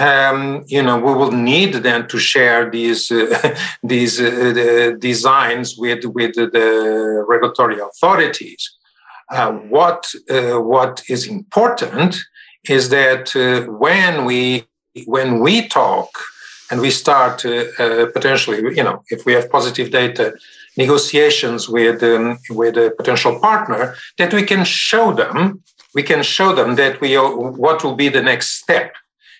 um, 0.00 0.64
you 0.66 0.82
know, 0.82 0.96
we 0.98 1.14
will 1.14 1.32
need 1.32 1.74
then 1.74 2.08
to 2.08 2.18
share 2.18 2.70
these 2.70 3.10
uh, 3.10 3.56
these 3.82 4.20
uh, 4.20 4.92
designs 4.98 5.76
with 5.76 6.04
with 6.04 6.34
the 6.34 7.24
regulatory 7.28 7.78
authorities. 7.80 8.76
Uh, 9.30 9.52
what 9.52 10.12
uh, 10.30 10.60
what 10.60 11.02
is 11.08 11.26
important 11.26 12.16
is 12.68 12.88
that 12.88 13.34
uh, 13.36 13.70
when 13.72 14.24
we 14.24 14.64
when 15.06 15.40
we 15.40 15.68
talk 15.68 16.10
and 16.70 16.80
we 16.80 16.90
start 16.90 17.44
uh, 17.44 18.06
potentially, 18.12 18.58
you 18.76 18.82
know, 18.82 19.02
if 19.10 19.24
we 19.26 19.32
have 19.32 19.50
positive 19.50 19.90
data 19.90 20.34
negotiations 20.76 21.68
with 21.68 22.02
um, 22.02 22.38
with 22.50 22.76
a 22.76 22.92
potential 22.96 23.38
partner, 23.38 23.94
that 24.18 24.34
we 24.34 24.42
can 24.42 24.64
show 24.64 25.12
them 25.12 25.62
we 25.94 26.02
can 26.02 26.22
show 26.22 26.52
them 26.52 26.74
that 26.74 27.00
we 27.00 27.14
what 27.14 27.84
will 27.84 27.94
be 27.94 28.08
the 28.08 28.22
next 28.22 28.60
step 28.60 28.92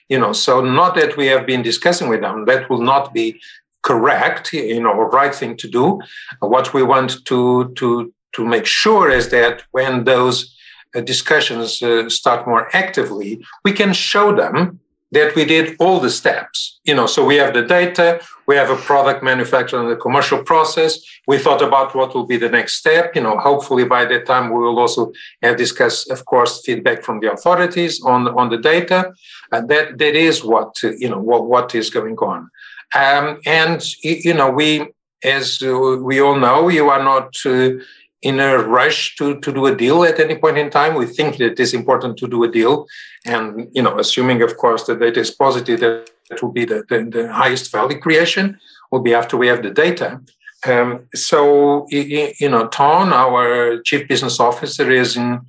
you 0.08 0.18
know 0.18 0.32
so 0.32 0.60
not 0.60 0.94
that 0.96 1.16
we 1.16 1.26
have 1.26 1.46
been 1.46 1.62
discussing 1.62 2.08
with 2.08 2.20
them. 2.20 2.44
That 2.46 2.68
will 2.68 2.82
not 2.82 3.12
be 3.12 3.40
correct 3.82 4.52
you 4.52 4.82
know 4.82 4.94
right 4.94 5.34
thing 5.34 5.56
to 5.58 5.68
do. 5.68 6.00
What 6.40 6.74
we 6.74 6.82
want 6.82 7.24
to 7.26 7.72
to 7.74 8.12
to 8.34 8.44
make 8.44 8.66
sure 8.66 9.10
is 9.10 9.30
that 9.30 9.62
when 9.70 10.04
those 10.04 10.56
uh, 10.94 11.00
discussions 11.00 11.82
uh, 11.82 12.08
start 12.08 12.46
more 12.46 12.68
actively 12.76 13.44
we 13.64 13.72
can 13.72 13.92
show 13.92 14.34
them 14.34 14.80
that 15.14 15.34
we 15.34 15.44
did 15.44 15.76
all 15.78 16.00
the 16.00 16.10
steps. 16.10 16.80
You 16.84 16.94
know, 16.94 17.06
so 17.06 17.24
we 17.24 17.36
have 17.36 17.54
the 17.54 17.62
data, 17.62 18.20
we 18.46 18.56
have 18.56 18.70
a 18.70 18.76
product 18.76 19.22
manufactured 19.22 19.80
in 19.82 19.88
the 19.88 19.96
commercial 19.96 20.42
process. 20.42 20.98
We 21.26 21.38
thought 21.38 21.62
about 21.62 21.94
what 21.94 22.14
will 22.14 22.26
be 22.26 22.36
the 22.36 22.50
next 22.50 22.74
step. 22.74 23.16
You 23.16 23.22
know, 23.22 23.38
hopefully 23.38 23.84
by 23.84 24.04
that 24.04 24.26
time 24.26 24.52
we 24.52 24.60
will 24.60 24.78
also 24.78 25.12
have 25.42 25.56
discussed, 25.56 26.10
of 26.10 26.24
course, 26.26 26.62
feedback 26.64 27.02
from 27.02 27.20
the 27.20 27.32
authorities 27.32 28.02
on 28.04 28.28
on 28.40 28.50
the 28.50 28.58
data. 28.58 29.12
And 29.52 29.68
that 29.70 29.98
that 29.98 30.14
is 30.14 30.44
what 30.44 30.70
you 30.82 31.08
know 31.08 31.20
what 31.20 31.46
what 31.46 31.74
is 31.74 31.88
going 31.90 32.18
on. 32.18 32.50
Um, 32.94 33.40
and 33.46 33.82
you 34.02 34.34
know, 34.34 34.50
we 34.50 34.68
as 35.22 35.60
we 35.62 36.20
all 36.20 36.38
know, 36.38 36.68
you 36.68 36.90
are 36.90 37.02
not. 37.02 37.34
Uh, 37.46 37.82
in 38.24 38.40
a 38.40 38.58
rush 38.58 39.14
to, 39.16 39.38
to 39.40 39.52
do 39.52 39.66
a 39.66 39.76
deal 39.76 40.02
at 40.02 40.18
any 40.18 40.36
point 40.36 40.56
in 40.56 40.70
time. 40.70 40.94
We 40.94 41.06
think 41.06 41.36
that 41.36 41.52
it 41.52 41.60
is 41.60 41.74
important 41.74 42.16
to 42.18 42.26
do 42.26 42.42
a 42.42 42.50
deal. 42.50 42.86
And, 43.26 43.68
you 43.72 43.82
know, 43.82 43.98
assuming, 43.98 44.40
of 44.42 44.56
course, 44.56 44.84
that 44.84 45.00
it 45.02 45.16
is 45.18 45.30
positive, 45.30 45.80
that 45.80 46.10
it 46.30 46.42
will 46.42 46.52
be 46.52 46.64
the, 46.64 46.84
the, 46.88 46.98
the 47.16 47.32
highest 47.32 47.70
value 47.70 48.00
creation 48.00 48.58
will 48.90 49.00
be 49.00 49.14
after 49.14 49.36
we 49.36 49.48
have 49.48 49.62
the 49.62 49.70
data. 49.70 50.20
Um, 50.66 51.06
so, 51.14 51.86
you 51.90 52.48
know, 52.48 52.68
Ton, 52.68 53.12
our 53.12 53.82
chief 53.82 54.08
business 54.08 54.40
officer, 54.40 54.90
is 54.90 55.18
in, 55.18 55.40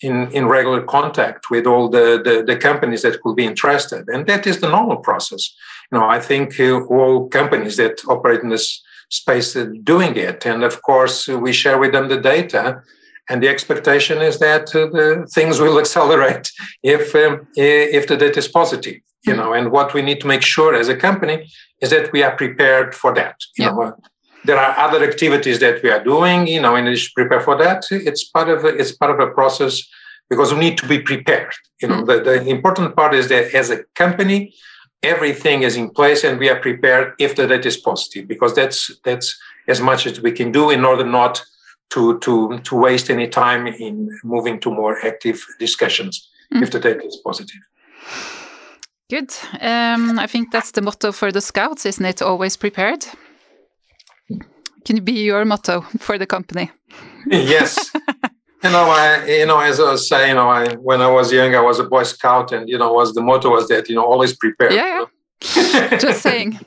in, 0.00 0.30
in 0.30 0.46
regular 0.46 0.82
contact 0.82 1.50
with 1.50 1.66
all 1.66 1.88
the, 1.88 2.22
the, 2.24 2.44
the, 2.46 2.56
companies 2.56 3.02
that 3.02 3.20
could 3.20 3.34
be 3.34 3.44
interested. 3.44 4.08
And 4.08 4.28
that 4.28 4.46
is 4.46 4.60
the 4.60 4.70
normal 4.70 4.98
process. 4.98 5.52
You 5.90 5.98
know, 5.98 6.08
I 6.08 6.20
think 6.20 6.60
uh, 6.60 6.84
all 6.84 7.28
companies 7.28 7.76
that 7.78 8.00
operate 8.06 8.42
in 8.42 8.50
this 8.50 8.80
space 9.10 9.54
doing 9.84 10.16
it. 10.16 10.46
And 10.46 10.64
of 10.64 10.82
course, 10.82 11.28
we 11.28 11.52
share 11.52 11.78
with 11.78 11.92
them 11.92 12.08
the 12.08 12.20
data. 12.20 12.82
And 13.28 13.42
the 13.42 13.48
expectation 13.48 14.22
is 14.22 14.38
that 14.38 14.74
uh, 14.74 14.86
the 14.86 15.28
things 15.32 15.60
will 15.60 15.78
accelerate 15.84 16.50
if 16.82 17.14
um, 17.14 17.46
if 17.56 18.06
the 18.08 18.16
data 18.16 18.38
is 18.38 18.48
positive, 18.48 18.96
you 19.26 19.36
know. 19.36 19.52
And 19.52 19.70
what 19.70 19.94
we 19.94 20.02
need 20.02 20.20
to 20.22 20.26
make 20.26 20.42
sure 20.42 20.74
as 20.74 20.88
a 20.88 20.96
company 20.96 21.48
is 21.80 21.90
that 21.90 22.12
we 22.12 22.22
are 22.22 22.34
prepared 22.34 22.94
for 22.94 23.14
that. 23.14 23.36
You 23.56 23.66
yeah. 23.66 23.70
know, 23.70 23.96
there 24.44 24.58
are 24.58 24.76
other 24.78 25.04
activities 25.04 25.58
that 25.60 25.82
we 25.82 25.90
are 25.90 26.02
doing, 26.02 26.46
you 26.46 26.60
know, 26.60 26.74
and 26.74 26.86
we 26.88 26.96
should 26.96 27.14
prepare 27.14 27.40
for 27.40 27.56
that. 27.58 27.84
It's 27.90 28.24
part 28.24 28.48
of 28.48 28.64
a, 28.64 28.68
it's 28.68 28.92
part 28.92 29.12
of 29.12 29.20
a 29.20 29.32
process 29.32 29.82
because 30.28 30.54
we 30.54 30.60
need 30.60 30.78
to 30.78 30.88
be 30.88 31.00
prepared. 31.00 31.52
You 31.82 31.88
know, 31.88 32.02
mm-hmm. 32.02 32.24
the, 32.24 32.40
the 32.40 32.48
important 32.48 32.96
part 32.96 33.14
is 33.14 33.28
that 33.28 33.54
as 33.54 33.70
a 33.70 33.84
company, 33.94 34.54
everything 35.02 35.62
is 35.62 35.76
in 35.76 35.90
place 35.90 36.24
and 36.24 36.38
we 36.38 36.48
are 36.48 36.60
prepared 36.60 37.14
if 37.18 37.36
the 37.36 37.46
data 37.46 37.68
is 37.68 37.76
positive 37.76 38.28
because 38.28 38.54
that's 38.54 38.90
that's 39.04 39.38
as 39.68 39.80
much 39.80 40.06
as 40.06 40.20
we 40.20 40.32
can 40.32 40.52
do 40.52 40.70
in 40.70 40.84
order 40.84 41.04
not 41.04 41.42
to 41.90 42.18
to 42.18 42.58
to 42.60 42.76
waste 42.76 43.10
any 43.10 43.28
time 43.28 43.66
in 43.66 44.10
moving 44.22 44.60
to 44.60 44.70
more 44.70 44.98
active 45.06 45.44
discussions 45.58 46.28
mm. 46.52 46.62
if 46.62 46.70
the 46.70 46.80
data 46.80 47.04
is 47.04 47.16
positive. 47.24 47.60
Good. 49.08 49.32
Um, 49.60 50.18
i 50.18 50.26
think 50.26 50.52
that's 50.52 50.70
the 50.72 50.82
motto 50.82 51.12
for 51.12 51.32
the 51.32 51.40
scouts 51.40 51.86
isn't 51.86 52.04
it? 52.04 52.22
Always 52.22 52.56
prepared. 52.56 53.06
Can 54.84 54.96
it 54.96 55.04
be 55.04 55.24
your 55.24 55.44
motto 55.44 55.82
for 55.98 56.18
the 56.18 56.26
company? 56.26 56.70
Yes 57.26 57.90
You 58.62 58.70
know, 58.70 58.90
I, 58.90 59.24
you 59.24 59.46
know, 59.46 59.58
as 59.58 59.80
I 59.80 59.92
was 59.92 60.06
saying, 60.06 60.30
you 60.30 60.34
know, 60.34 60.50
I, 60.50 60.74
when 60.74 61.00
I 61.00 61.08
was 61.08 61.32
young, 61.32 61.54
I 61.54 61.60
was 61.60 61.78
a 61.78 61.84
Boy 61.84 62.02
Scout, 62.02 62.52
and 62.52 62.68
you 62.68 62.76
know, 62.76 62.92
was 62.92 63.14
the 63.14 63.22
motto 63.22 63.50
was 63.50 63.68
that 63.68 63.88
you 63.88 63.94
know, 63.94 64.04
always 64.04 64.36
prepared. 64.36 64.72
Yeah, 64.72 65.00
yeah. 65.00 65.04
Just 65.98 66.22
saying. 66.22 66.58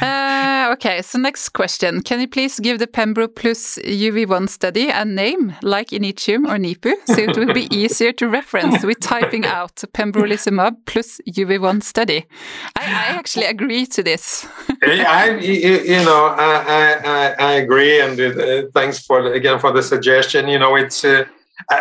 Uh, 0.00 0.70
okay, 0.72 1.02
so 1.02 1.18
next 1.18 1.50
question. 1.50 2.00
Can 2.00 2.20
you 2.20 2.28
please 2.28 2.58
give 2.58 2.78
the 2.78 2.86
Pembro 2.86 3.28
plus 3.28 3.78
UV1 3.84 4.48
study 4.48 4.88
a 4.88 5.04
name 5.04 5.54
like 5.62 5.88
Initium 5.88 6.46
or 6.46 6.56
NIPU 6.56 6.94
so 7.04 7.18
it 7.18 7.36
will 7.36 7.52
be 7.52 7.68
easier 7.74 8.12
to 8.12 8.28
reference 8.28 8.82
with 8.82 9.00
typing 9.00 9.44
out 9.44 9.76
pembrolizumab 9.92 10.76
plus 10.86 11.20
UV1 11.28 11.82
study? 11.82 12.24
I, 12.78 12.84
I 12.84 13.16
actually 13.18 13.46
agree 13.46 13.84
to 13.86 14.02
this. 14.02 14.46
I, 14.82 15.36
you 15.38 16.04
know, 16.04 16.26
I, 16.38 17.00
I, 17.04 17.34
I 17.38 17.52
agree, 17.54 18.00
and 18.00 18.18
uh, 18.18 18.68
thanks 18.72 19.00
for 19.04 19.32
again 19.32 19.58
for 19.58 19.72
the 19.72 19.82
suggestion. 19.82 20.48
You 20.48 20.58
know, 20.58 20.76
it's. 20.76 21.04
Uh, 21.04 21.24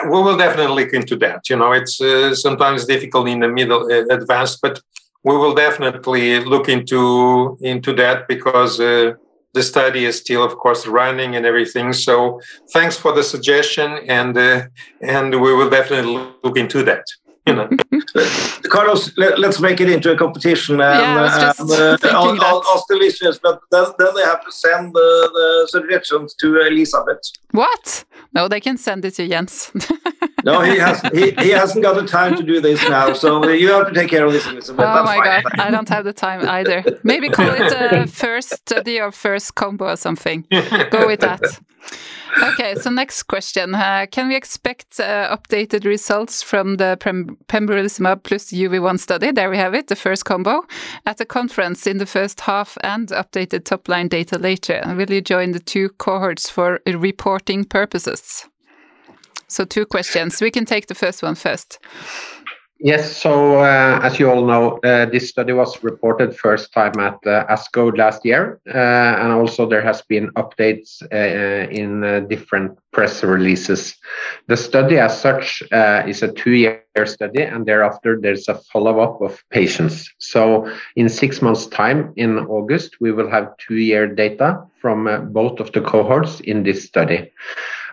we 0.03 0.09
will 0.09 0.35
definitely 0.35 0.83
look 0.83 0.93
into 0.93 1.15
that. 1.15 1.49
You 1.49 1.55
know, 1.55 1.71
it's 1.71 2.01
uh, 2.01 2.35
sometimes 2.35 2.85
difficult 2.85 3.29
in 3.29 3.39
the 3.39 3.47
middle 3.47 3.85
uh, 3.85 4.13
advanced, 4.13 4.59
but 4.61 4.81
we 5.23 5.35
will 5.35 5.53
definitely 5.53 6.39
look 6.39 6.69
into 6.69 7.57
into 7.61 7.93
that 7.93 8.27
because 8.27 8.79
uh, 8.79 9.13
the 9.53 9.63
study 9.63 10.05
is 10.05 10.17
still, 10.17 10.43
of 10.43 10.57
course, 10.57 10.85
running 10.87 11.35
and 11.35 11.45
everything. 11.45 11.91
So 11.93 12.39
thanks 12.71 12.97
for 12.97 13.11
the 13.13 13.23
suggestion, 13.23 13.99
and 14.07 14.37
uh, 14.37 14.67
and 15.01 15.41
we 15.41 15.53
will 15.53 15.69
definitely 15.69 16.31
look 16.43 16.57
into 16.57 16.83
that. 16.83 17.03
You 17.47 17.55
know. 17.55 17.69
Carlos, 18.69 19.11
let, 19.17 19.43
us 19.43 19.59
make 19.59 19.81
it 19.81 19.89
into 19.89 20.11
a 20.11 20.15
competition 20.15 20.79
and, 20.81 21.01
yeah, 21.01 21.53
and 21.57 21.71
uh, 21.71 21.97
I'll, 22.03 22.39
I'll, 22.41 22.63
ask 22.73 22.83
the 22.87 22.95
listeners, 22.95 23.39
but 23.41 23.59
then, 23.71 23.85
then 23.97 24.13
they 24.15 24.21
have 24.21 24.45
to 24.45 24.51
send 24.51 24.93
the, 24.93 25.29
the 25.33 25.67
suggestions 25.69 26.35
to 26.35 26.61
Elisabeth. 26.67 27.19
What? 27.51 28.05
No, 28.33 28.47
they 28.47 28.59
can 28.59 28.77
send 28.77 29.05
it 29.05 29.15
to 29.15 29.27
Jens. 29.27 29.71
no, 30.43 30.61
he 30.61 30.77
has 30.77 31.01
he, 31.13 31.31
he 31.31 31.49
hasn't 31.49 31.83
got 31.83 31.95
the 31.95 32.07
time 32.07 32.35
to 32.35 32.43
do 32.43 32.61
this 32.61 32.81
now, 32.89 33.13
so 33.13 33.47
you 33.49 33.69
have 33.71 33.87
to 33.87 33.93
take 33.93 34.09
care 34.09 34.25
of 34.25 34.33
this. 34.33 34.45
Elizabeth. 34.47 34.85
Oh 34.85 34.93
That's 34.93 35.05
my 35.05 35.17
fine. 35.17 35.43
god, 35.43 35.59
I 35.59 35.71
don't 35.71 35.89
have 35.89 36.05
the 36.05 36.13
time 36.13 36.47
either. 36.47 36.83
Maybe 37.03 37.29
call 37.29 37.49
it 37.49 37.71
a 37.71 38.07
first 38.07 38.49
study 38.49 38.99
or 38.99 39.11
first 39.11 39.55
combo 39.55 39.85
or 39.85 39.95
something. 39.95 40.45
Go 40.91 41.07
with 41.07 41.21
that. 41.21 41.41
Okay, 42.43 42.75
so 42.75 42.89
next 42.89 43.23
question. 43.23 43.73
Uh, 43.75 44.05
can 44.11 44.27
we 44.27 44.35
expect 44.35 44.99
uh, 44.99 45.35
updated 45.35 45.83
results 45.85 46.43
from 46.43 46.75
the 46.75 46.97
Pem 46.99 47.37
pembrolizumab 47.47 48.23
plus 48.23 48.51
UV1 48.51 48.99
study? 48.99 49.31
There 49.31 49.49
we 49.49 49.57
have 49.57 49.73
it, 49.73 49.87
the 49.87 49.95
first 49.95 50.25
combo, 50.25 50.63
at 51.05 51.19
a 51.19 51.25
conference 51.25 51.87
in 51.87 51.97
the 51.97 52.05
first 52.05 52.41
half 52.41 52.77
and 52.83 53.07
updated 53.09 53.65
top-line 53.65 54.07
data 54.09 54.37
later. 54.37 54.81
Will 54.95 55.11
you 55.11 55.21
join 55.21 55.51
the 55.51 55.59
two 55.59 55.89
cohorts 55.97 56.49
for 56.49 56.79
reporting 56.85 57.65
purposes? 57.65 58.48
So 59.49 59.65
two 59.65 59.85
questions. 59.85 60.41
We 60.41 60.51
can 60.51 60.65
take 60.65 60.87
the 60.87 60.95
first 60.95 61.23
one 61.23 61.35
first. 61.35 61.79
Yes, 62.81 63.17
so 63.17 63.59
uh, 63.59 63.99
as 64.01 64.19
you 64.19 64.31
all 64.31 64.45
know, 64.45 64.79
uh, 64.85 65.05
this 65.05 65.27
study 65.27 65.51
was 65.51 65.83
reported 65.83 66.33
first 66.33 66.71
time 66.71 66.97
at 66.97 67.17
uh, 67.27 67.45
ASCO 67.47 67.97
last 67.97 68.23
year, 68.23 68.61
uh, 68.69 68.77
and 68.77 69.33
also 69.33 69.67
there 69.67 69.81
has 69.81 70.01
been 70.03 70.29
updates 70.37 71.01
uh, 71.11 71.69
in 71.69 72.05
uh, 72.05 72.21
different 72.21 72.79
press 72.93 73.21
releases. 73.21 73.97
The 74.47 74.55
study 74.55 74.97
as 74.97 75.19
such 75.19 75.61
is 76.07 76.23
a 76.23 76.31
two-year 76.31 76.85
study, 77.03 77.43
and 77.43 77.65
thereafter 77.65 78.17
there's 78.21 78.47
a 78.47 78.55
follow-up 78.71 79.21
of 79.21 79.43
patients. 79.49 80.09
So 80.19 80.71
in 80.95 81.09
six 81.09 81.41
months' 81.41 81.67
time, 81.67 82.13
in 82.15 82.39
August, 82.39 82.95
we 83.01 83.11
will 83.11 83.29
have 83.29 83.57
two-year 83.57 84.07
data 84.07 84.63
from 84.79 85.33
both 85.33 85.59
of 85.59 85.73
the 85.73 85.81
cohorts 85.81 86.39
in 86.39 86.63
this 86.63 86.85
study. 86.85 87.29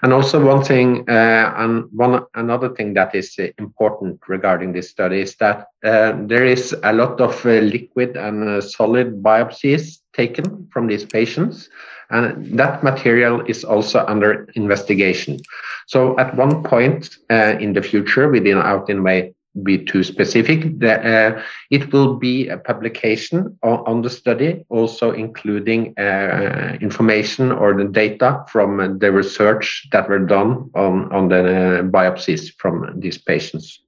And 0.02 0.12
also 0.12 0.44
one 0.44 0.62
thing, 0.62 1.08
uh, 1.08 1.54
and 1.56 1.84
one 1.92 2.24
another 2.34 2.68
thing 2.68 2.94
that 2.94 3.14
is 3.14 3.38
important 3.58 4.20
regarding 4.28 4.72
this 4.72 4.90
study 4.90 5.20
is 5.20 5.36
that 5.36 5.68
uh, 5.84 6.12
there 6.26 6.44
is 6.44 6.74
a 6.82 6.92
lot 6.92 7.20
of 7.20 7.44
uh, 7.46 7.60
liquid 7.60 8.16
and 8.16 8.48
uh, 8.48 8.60
solid 8.60 9.22
biopsies 9.22 9.98
taken 10.12 10.68
from 10.72 10.86
these 10.86 11.04
patients, 11.04 11.68
and 12.10 12.58
that 12.58 12.82
material 12.82 13.40
is 13.46 13.64
also 13.64 14.04
under 14.06 14.48
investigation. 14.54 15.38
So 15.86 16.18
at 16.18 16.36
one 16.36 16.62
point 16.62 17.16
uh, 17.30 17.56
in 17.60 17.72
the 17.72 17.82
future, 17.82 18.28
within 18.28 18.56
Outinway 18.58 19.34
be 19.62 19.78
too 19.78 20.02
specific. 20.02 20.78
The, 20.78 20.94
uh, 21.00 21.42
it 21.70 21.92
will 21.92 22.14
be 22.14 22.48
a 22.48 22.58
publication 22.58 23.58
on, 23.62 23.78
on 23.86 24.02
the 24.02 24.10
study, 24.10 24.64
also 24.68 25.12
including 25.12 25.98
uh, 25.98 26.76
information 26.80 27.52
or 27.52 27.74
the 27.74 27.84
data 27.84 28.44
from 28.48 28.98
the 28.98 29.12
research 29.12 29.88
that 29.92 30.08
were 30.08 30.26
done 30.26 30.70
on, 30.74 31.12
on 31.12 31.28
the 31.28 31.40
uh, 31.40 31.82
biopsies 31.82 32.52
from 32.58 33.00
these 33.00 33.18
patients. 33.18 33.80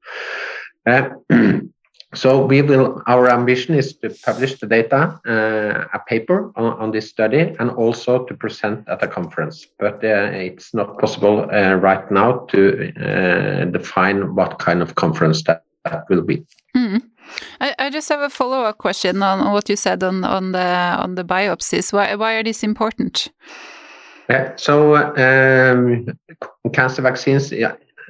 Uh, 0.87 1.11
so 2.15 2.47
we 2.47 2.63
will. 2.63 3.03
Our 3.07 3.29
ambition 3.29 3.75
is 3.75 3.95
to 3.99 4.09
publish 4.25 4.59
the 4.61 4.67
data, 4.67 5.21
uh, 5.27 5.85
a 5.93 5.99
paper 6.07 6.51
on, 6.57 6.73
on, 6.79 6.91
this 6.91 7.11
study, 7.11 7.55
and 7.59 7.71
also 7.71 8.25
to 8.25 8.35
present 8.35 8.89
at 8.89 9.03
a 9.03 9.07
conference. 9.07 9.67
But 9.79 10.03
uh, 10.03 10.31
it's 10.33 10.73
not 10.73 10.99
possible 10.99 11.49
uh, 11.53 11.75
right 11.75 12.11
now 12.11 12.47
to 12.51 12.93
uh, 12.97 13.65
define 13.67 14.35
what 14.35 14.59
kind 14.59 14.81
of 14.81 14.95
conference 14.95 15.43
that, 15.45 15.65
that 15.85 16.05
will 16.09 16.23
be. 16.23 16.47
Mm. 16.75 17.03
I, 17.61 17.75
I, 17.79 17.91
just 17.91 18.09
have 18.09 18.21
a 18.21 18.31
follow-up 18.31 18.79
question 18.79 19.23
on 19.23 19.53
what 19.53 19.69
you 19.69 19.77
said 19.77 20.03
on, 20.03 20.25
on 20.25 20.53
the 20.53 20.65
on 20.65 21.15
the 21.15 21.25
biopsies. 21.25 21.93
Why 21.93 22.15
why 22.15 22.35
are 22.35 22.43
these 22.43 22.63
important? 22.63 23.29
Yeah, 24.31 24.57
so 24.57 24.97
um, 24.97 26.19
cancer 26.73 27.03
vaccines. 27.03 27.53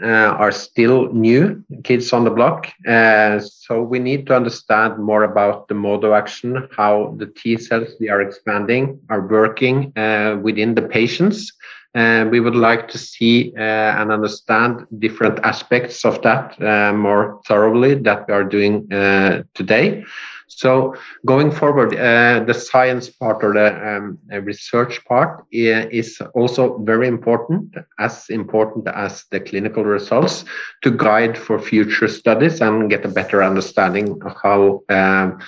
Uh, 0.00 0.30
are 0.38 0.52
still 0.52 1.12
new 1.12 1.60
kids 1.82 2.12
on 2.12 2.22
the 2.22 2.30
block. 2.30 2.68
Uh, 2.86 3.40
so 3.40 3.82
we 3.82 3.98
need 3.98 4.28
to 4.28 4.36
understand 4.36 4.96
more 4.96 5.24
about 5.24 5.66
the 5.66 5.74
mode 5.74 6.04
of 6.04 6.12
action, 6.12 6.68
how 6.76 7.16
the 7.18 7.26
T 7.26 7.56
cells 7.58 7.88
we 7.98 8.08
are 8.08 8.22
expanding 8.22 9.00
are 9.10 9.26
working 9.26 9.92
uh, 9.96 10.38
within 10.40 10.74
the 10.74 10.82
patients, 10.82 11.52
Uh, 11.94 12.28
we 12.30 12.38
would 12.38 12.54
like 12.54 12.86
to 12.88 12.98
see 12.98 13.52
uh, 13.56 14.00
and 14.00 14.12
understand 14.12 14.86
different 14.98 15.40
aspects 15.42 16.04
of 16.04 16.20
that 16.22 16.54
uh, 16.62 16.92
more 16.92 17.40
thoroughly 17.46 17.94
that 17.94 18.28
we 18.28 18.34
are 18.34 18.44
doing 18.44 18.92
uh, 18.92 19.42
today. 19.54 20.04
So 20.48 20.94
going 21.26 21.50
forward, 21.50 21.94
uh, 21.94 22.44
the 22.44 22.54
science 22.54 23.08
part 23.10 23.44
or 23.44 23.52
the 23.52 23.96
um, 23.96 24.18
research 24.42 25.04
part 25.04 25.44
is 25.52 26.20
also 26.34 26.78
very 26.78 27.06
important, 27.06 27.76
as 27.98 28.28
important 28.30 28.88
as 28.88 29.24
the 29.30 29.40
clinical 29.40 29.84
results, 29.84 30.44
to 30.82 30.90
guide 30.90 31.36
for 31.36 31.58
future 31.58 32.08
studies 32.08 32.60
and 32.60 32.90
get 32.90 33.04
a 33.04 33.08
better 33.08 33.42
understanding 33.42 34.20
of 34.22 34.36
how 34.42 34.82
um, 34.88 35.38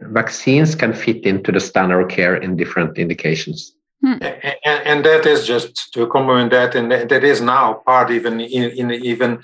vaccines 0.00 0.74
can 0.74 0.94
fit 0.94 1.24
into 1.24 1.50
the 1.50 1.60
standard 1.60 2.00
of 2.00 2.08
care 2.08 2.36
in 2.36 2.56
different 2.56 2.96
indications. 2.96 3.74
Hmm. 4.00 4.22
And, 4.22 4.56
and, 4.64 5.04
that 5.04 5.26
is 5.26 5.44
just 5.44 5.92
to 5.94 6.06
complement 6.06 6.52
that, 6.52 6.76
and 6.76 6.92
that 6.92 7.24
is 7.24 7.40
now 7.40 7.82
part 7.84 8.12
even 8.12 8.40
in, 8.40 8.70
in 8.70 8.92
even 8.92 9.42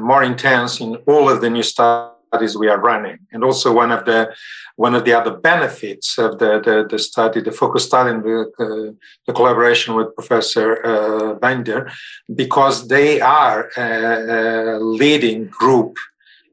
more 0.00 0.24
intense 0.24 0.80
in 0.80 0.96
all 1.06 1.28
of 1.28 1.40
the 1.40 1.48
new 1.48 1.62
stuff 1.62 2.12
studies 2.32 2.56
we 2.56 2.68
are 2.68 2.80
running. 2.80 3.18
And 3.32 3.44
also 3.44 3.72
one 3.72 3.92
of 3.92 4.04
the 4.04 4.34
one 4.76 4.94
of 4.94 5.04
the 5.04 5.12
other 5.12 5.34
benefits 5.36 6.18
of 6.18 6.38
the, 6.38 6.60
the, 6.66 6.86
the 6.90 6.98
study, 6.98 7.42
the 7.42 7.52
focus 7.52 7.84
study, 7.84 8.10
and 8.10 8.24
the, 8.24 8.38
uh, 8.58 8.92
the 9.26 9.32
collaboration 9.34 9.94
with 9.94 10.14
Professor 10.14 10.84
uh, 10.84 11.34
Binder, 11.34 11.90
because 12.34 12.88
they 12.88 13.20
are 13.20 13.70
a, 13.76 14.76
a 14.76 14.80
leading 14.80 15.48
group 15.48 15.96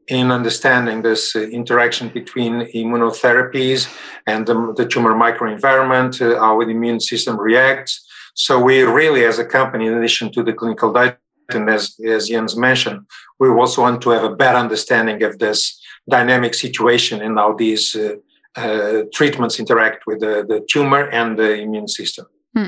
in 0.09 0.31
understanding 0.31 1.01
this 1.01 1.33
uh, 1.33 1.39
interaction 1.39 2.09
between 2.09 2.53
immunotherapies 2.75 3.87
and 4.27 4.45
the, 4.45 4.73
the 4.75 4.85
tumor 4.85 5.13
microenvironment, 5.13 6.19
uh, 6.19 6.37
how 6.39 6.59
the 6.59 6.71
immune 6.71 6.99
system 6.99 7.39
reacts. 7.39 8.05
So 8.33 8.59
we 8.59 8.81
really, 8.81 9.23
as 9.23 9.39
a 9.39 9.45
company, 9.45 9.87
in 9.87 9.93
addition 9.93 10.31
to 10.33 10.43
the 10.43 10.53
clinical 10.53 10.91
data, 10.91 11.17
and 11.49 11.69
as, 11.69 11.95
as 12.05 12.29
Jens 12.29 12.55
mentioned, 12.55 13.05
we 13.39 13.49
also 13.49 13.81
want 13.81 14.01
to 14.01 14.09
have 14.11 14.23
a 14.23 14.35
better 14.35 14.57
understanding 14.57 15.23
of 15.23 15.39
this 15.39 15.79
dynamic 16.09 16.53
situation 16.53 17.21
and 17.21 17.37
how 17.37 17.53
these 17.53 17.95
uh, 17.95 18.15
uh, 18.55 19.03
treatments 19.13 19.59
interact 19.59 20.05
with 20.07 20.19
the, 20.19 20.45
the, 20.47 20.65
tumor 20.69 21.07
and 21.09 21.37
the 21.37 21.55
immune 21.55 21.87
system. 21.87 22.25
Hmm. 22.55 22.67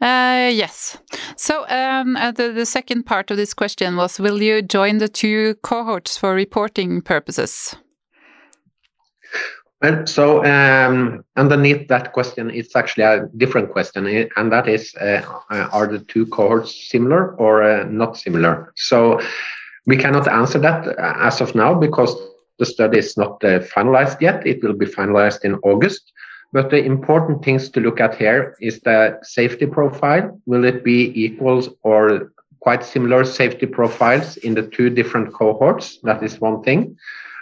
Uh, 0.00 0.50
yes. 0.52 0.96
So 1.36 1.66
um, 1.68 2.16
uh, 2.16 2.32
the, 2.32 2.52
the 2.52 2.64
second 2.64 3.04
part 3.04 3.30
of 3.30 3.36
this 3.36 3.52
question 3.52 3.96
was 3.96 4.18
Will 4.18 4.40
you 4.40 4.62
join 4.62 4.98
the 4.98 5.08
two 5.08 5.54
cohorts 5.62 6.16
for 6.16 6.32
reporting 6.34 7.02
purposes? 7.02 7.76
Well, 9.80 10.06
so 10.06 10.44
um, 10.44 11.24
underneath 11.36 11.86
that 11.86 12.12
question, 12.12 12.50
it's 12.50 12.74
actually 12.74 13.04
a 13.04 13.28
different 13.36 13.70
question, 13.70 14.06
and 14.36 14.52
that 14.52 14.68
is, 14.68 14.92
uh, 14.96 15.22
are 15.50 15.86
the 15.86 16.00
two 16.00 16.26
cohorts 16.26 16.90
similar 16.90 17.36
or 17.36 17.62
uh, 17.62 17.84
not 17.84 18.16
similar? 18.16 18.72
So 18.74 19.20
we 19.86 19.96
cannot 19.96 20.26
answer 20.26 20.58
that 20.58 20.88
uh, 20.88 21.14
as 21.18 21.40
of 21.40 21.54
now 21.54 21.74
because 21.74 22.16
the 22.58 22.66
study 22.66 22.98
is 22.98 23.16
not 23.16 23.42
uh, 23.44 23.60
finalized 23.60 24.20
yet. 24.20 24.44
It 24.44 24.64
will 24.64 24.74
be 24.74 24.86
finalized 24.86 25.44
in 25.44 25.54
August. 25.62 26.12
But 26.52 26.70
the 26.70 26.82
important 26.82 27.44
things 27.44 27.68
to 27.70 27.80
look 27.80 28.00
at 28.00 28.16
here 28.16 28.56
is 28.60 28.80
the 28.80 29.18
safety 29.22 29.66
profile. 29.66 30.40
Will 30.46 30.64
it 30.64 30.82
be 30.82 31.12
equals 31.14 31.68
or 31.84 32.32
quite 32.60 32.84
similar 32.84 33.24
safety 33.24 33.66
profiles 33.66 34.38
in 34.38 34.54
the 34.54 34.62
two 34.62 34.90
different 34.90 35.32
cohorts? 35.32 35.98
That 36.02 36.22
is 36.22 36.40
one 36.40 36.62
thing. 36.62 36.96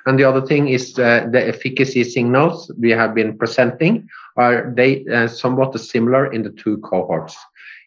And 0.07 0.19
the 0.19 0.25
other 0.25 0.41
thing 0.41 0.69
is 0.69 0.99
uh, 0.99 1.27
the 1.31 1.49
efficacy 1.49 2.05
signals 2.05 2.71
we 2.79 2.91
have 2.91 3.15
been 3.15 3.37
presenting. 3.37 4.09
Are 4.37 4.73
they 4.75 5.05
uh, 5.07 5.27
somewhat 5.27 5.79
similar 5.81 6.33
in 6.33 6.43
the 6.43 6.51
two 6.51 6.79
cohorts? 6.79 7.37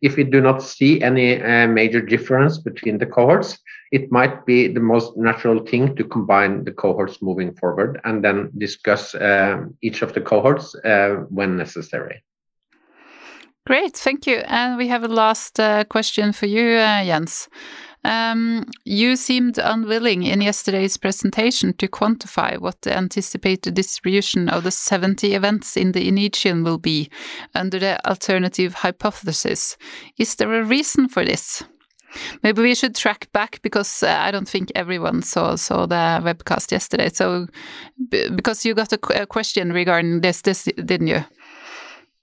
If 0.02 0.16
we 0.18 0.24
do 0.24 0.42
not 0.42 0.62
see 0.62 1.02
any 1.02 1.42
uh, 1.42 1.68
major 1.68 2.02
difference 2.02 2.58
between 2.58 2.98
the 2.98 3.06
cohorts, 3.06 3.60
it 3.92 4.12
might 4.12 4.46
be 4.46 4.68
the 4.68 4.80
most 4.80 5.18
natural 5.18 5.66
thing 5.66 5.96
to 5.96 6.04
combine 6.04 6.64
the 6.64 6.72
cohorts 6.72 7.22
moving 7.22 7.54
forward 7.56 8.00
and 8.04 8.24
then 8.24 8.52
discuss 8.58 9.16
uh, 9.16 9.66
each 9.82 10.02
of 10.02 10.14
the 10.14 10.22
cohorts 10.22 10.76
uh, 10.86 11.26
when 11.30 11.58
necessary. 11.58 12.24
Great, 13.66 13.96
thank 13.96 14.26
you. 14.26 14.38
And 14.46 14.78
we 14.78 14.88
have 14.88 15.04
a 15.04 15.08
last 15.08 15.60
uh, 15.60 15.84
question 15.84 16.34
for 16.34 16.48
you, 16.48 16.78
Jens. 16.78 17.50
Um, 18.06 18.66
you 18.86 19.16
seemed 19.16 19.58
unwilling 19.58 20.24
in 20.24 20.42
yesterday's 20.42 20.96
presentation 20.96 21.74
to 21.74 21.88
quantify 21.88 22.58
what 22.58 22.82
the 22.82 22.96
anticipated 22.96 23.74
distribution 23.74 24.48
of 24.48 24.64
the 24.64 24.72
70 24.72 25.34
events 25.34 25.76
in 25.76 25.92
the 25.92 26.08
INITIUM 26.08 26.64
will 26.64 26.78
be 26.78 27.10
under 27.56 27.78
the 27.78 28.06
alternative 28.08 28.76
hypothesis. 28.76 29.78
Is 30.18 30.36
there 30.36 30.54
a 30.54 30.64
reason 30.64 31.10
for 31.10 31.26
this? 31.26 31.64
Maybe 32.42 32.62
we 32.62 32.74
should 32.74 32.96
track 32.96 33.32
back 33.34 33.60
because 33.62 34.02
uh, 34.02 34.16
I 34.20 34.32
don't 34.32 34.48
think 34.48 34.72
everyone 34.74 35.22
saw 35.22 35.56
saw 35.56 35.86
the 35.86 36.20
webcast 36.24 36.72
yesterday. 36.72 37.10
So, 37.10 37.48
because 38.10 38.66
you 38.66 38.74
got 38.74 38.92
a, 38.94 39.22
a 39.22 39.26
question 39.28 39.72
regarding 39.72 40.22
this, 40.22 40.42
this 40.42 40.64
didn't 40.64 41.08
you? 41.08 41.24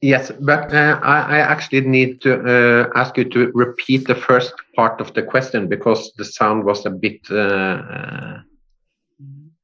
Yes, 0.03 0.31
but 0.41 0.75
uh, 0.75 1.01
I, 1.03 1.37
I, 1.37 1.39
actually 1.39 1.81
need 1.81 2.21
to 2.21 2.35
uh, 2.35 2.91
ask 2.95 3.17
you 3.17 3.25
to 3.31 3.51
repeat 3.55 4.07
the 4.07 4.15
first 4.15 4.53
part 4.75 5.01
of 5.01 5.15
the 5.15 5.23
question 5.23 5.69
because 5.69 6.13
the 6.19 6.25
sound 6.25 6.65
was 6.65 6.85
a 6.85 6.91
bit 6.91 7.21
uh, 7.31 7.37
uh 7.37 8.41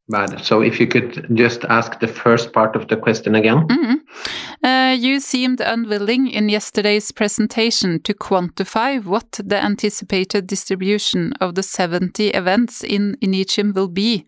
bad. 0.08 0.44
So 0.44 0.62
if 0.62 0.80
you 0.80 0.86
could 0.86 1.26
just 1.36 1.64
ask 1.64 2.00
the 2.00 2.08
first 2.08 2.52
part 2.52 2.76
of 2.76 2.88
the 2.88 2.96
question 2.96 3.34
again. 3.34 3.66
Mm 3.68 3.84
-hmm. 3.84 3.98
you 5.02 5.20
seemed 5.20 5.60
unwilling 5.60 6.32
in 6.32 6.48
yesterday's 6.48 7.12
presentation 7.12 8.00
to 8.02 8.12
quantify 8.14 9.00
what 9.04 9.40
the 9.48 9.60
anticipated 9.60 10.48
distribution 10.48 11.32
of 11.40 11.52
the 11.52 11.62
70 11.62 12.30
events 12.34 12.82
in 12.82 13.16
INITIUM 13.20 13.72
will 13.72 13.92
be 13.92 14.24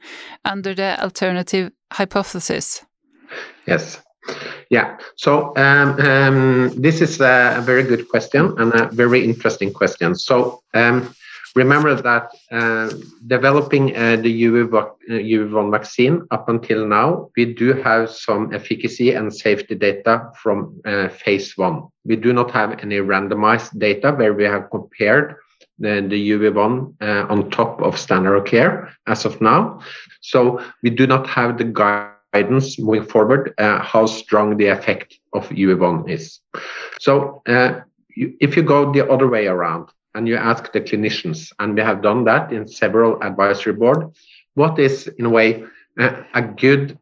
under 0.53 0.75
the 0.75 0.97
alternative 1.03 1.71
hypothesis. 1.93 2.85
Yes. 3.67 4.05
Yeah, 4.71 4.99
so 5.17 5.55
um, 5.57 6.01
um, 6.01 6.71
this 6.81 7.01
is 7.01 7.21
a 7.21 7.63
very 7.65 7.83
good 7.83 8.09
question 8.09 8.55
and 8.59 8.73
a 8.75 8.89
very 8.91 9.25
interesting 9.25 9.73
question. 9.73 10.15
So 10.15 10.63
um, 10.73 11.15
remember 11.55 11.95
that 11.95 12.31
uh, 12.51 12.91
developing 13.27 13.95
uh, 13.97 14.17
the 14.17 14.43
UV1 14.43 15.71
vaccine 15.71 16.27
up 16.31 16.49
until 16.49 16.87
now, 16.87 17.31
we 17.37 17.45
do 17.55 17.75
have 17.75 18.11
some 18.11 18.53
efficacy 18.55 19.13
and 19.13 19.35
safety 19.35 19.75
data 19.75 20.31
from 20.43 20.81
uh, 20.85 21.09
phase 21.09 21.57
one. 21.57 21.89
We 22.05 22.17
do 22.17 22.33
not 22.33 22.51
have 22.51 22.81
any 22.83 22.97
randomized 22.97 23.79
data 23.79 24.13
where 24.13 24.35
we 24.35 24.45
have 24.45 24.71
compared 24.71 25.37
the, 25.79 26.07
the 26.09 26.31
UV1 26.31 26.95
uh, 27.01 27.27
on 27.33 27.51
top 27.51 27.81
of 27.83 27.99
standard 27.99 28.37
of 28.37 28.45
care 28.45 28.91
as 29.07 29.25
of 29.25 29.41
now. 29.41 29.81
So 30.21 30.63
we 30.83 30.91
do 30.91 31.07
not 31.07 31.27
have 31.29 31.59
the 31.59 31.65
guide 31.65 32.14
guidance 32.35 32.79
moving 32.79 33.05
forward 33.05 33.55
uh, 33.59 33.81
how 33.81 34.07
strong 34.07 34.57
the 34.57 34.67
effect 34.67 35.19
of 35.33 35.49
UV1 35.49 36.11
is. 36.11 36.41
So 37.01 37.43
uh, 37.47 37.81
if 38.17 38.57
you 38.57 38.63
go 38.63 38.93
the 38.93 39.09
other 39.09 39.29
way 39.29 39.47
around 39.47 39.89
and 40.15 40.29
you 40.29 40.37
ask 40.37 40.73
the 40.73 40.81
clinicians, 40.81 41.53
and 41.59 41.75
we 41.75 41.83
have 41.83 42.03
done 42.03 42.25
that 42.25 42.53
in 42.53 42.69
several 42.69 43.23
advisory 43.23 43.73
board, 43.73 44.11
what 44.55 44.79
is 44.79 45.09
in 45.19 45.27
a 45.27 45.31
way 45.31 45.65
uh, 45.99 46.23
a 46.35 46.43
good 46.43 46.99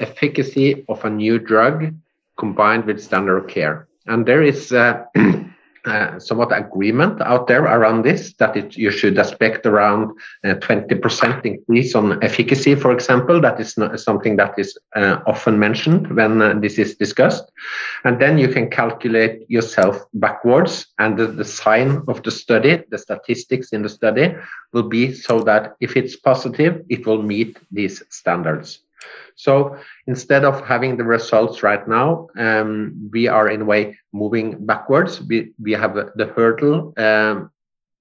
efficacy 0.00 0.84
of 0.88 1.04
a 1.04 1.10
new 1.10 1.38
drug 1.38 1.94
combined 2.36 2.84
with 2.84 3.02
standard 3.02 3.38
of 3.38 3.48
care? 3.48 3.86
And 4.06 4.26
there 4.26 4.42
is 4.42 4.72
somewhat 6.18 6.56
agreement 6.56 7.20
out 7.22 7.46
there 7.46 7.64
around 7.64 8.02
this 8.02 8.34
that 8.34 8.56
it, 8.56 8.76
you 8.76 8.90
should 8.90 9.18
expect 9.18 9.66
around 9.66 10.10
uh, 10.44 10.54
20% 10.54 11.44
increase 11.44 11.94
on 11.94 12.22
efficacy, 12.22 12.74
for 12.74 12.92
example. 12.92 13.40
That 13.40 13.60
is 13.60 13.76
something 14.02 14.36
that 14.36 14.58
is 14.58 14.78
uh, 14.96 15.18
often 15.26 15.58
mentioned 15.58 16.14
when 16.14 16.42
uh, 16.42 16.54
this 16.58 16.78
is 16.78 16.96
discussed. 16.96 17.50
And 18.04 18.20
then 18.20 18.38
you 18.38 18.48
can 18.48 18.70
calculate 18.70 19.48
yourself 19.48 20.04
backwards, 20.14 20.86
and 20.98 21.18
the 21.18 21.28
design 21.28 22.02
of 22.08 22.22
the 22.22 22.30
study, 22.30 22.82
the 22.90 22.98
statistics 22.98 23.72
in 23.72 23.82
the 23.82 23.88
study, 23.88 24.34
will 24.72 24.88
be 24.88 25.12
so 25.12 25.40
that 25.40 25.76
if 25.80 25.96
it's 25.96 26.16
positive, 26.16 26.82
it 26.88 27.06
will 27.06 27.22
meet 27.22 27.58
these 27.70 28.02
standards. 28.10 28.80
So 29.38 29.76
instead 30.08 30.44
of 30.44 30.66
having 30.66 30.96
the 30.96 31.04
results 31.04 31.62
right 31.62 31.86
now, 31.86 32.26
um, 32.36 33.08
we 33.12 33.28
are 33.28 33.48
in 33.48 33.62
a 33.62 33.64
way 33.64 33.96
moving 34.12 34.66
backwards. 34.66 35.22
We, 35.22 35.52
we 35.62 35.72
have 35.72 35.94
the 35.94 36.26
hurdle 36.34 36.92
um, 36.96 37.52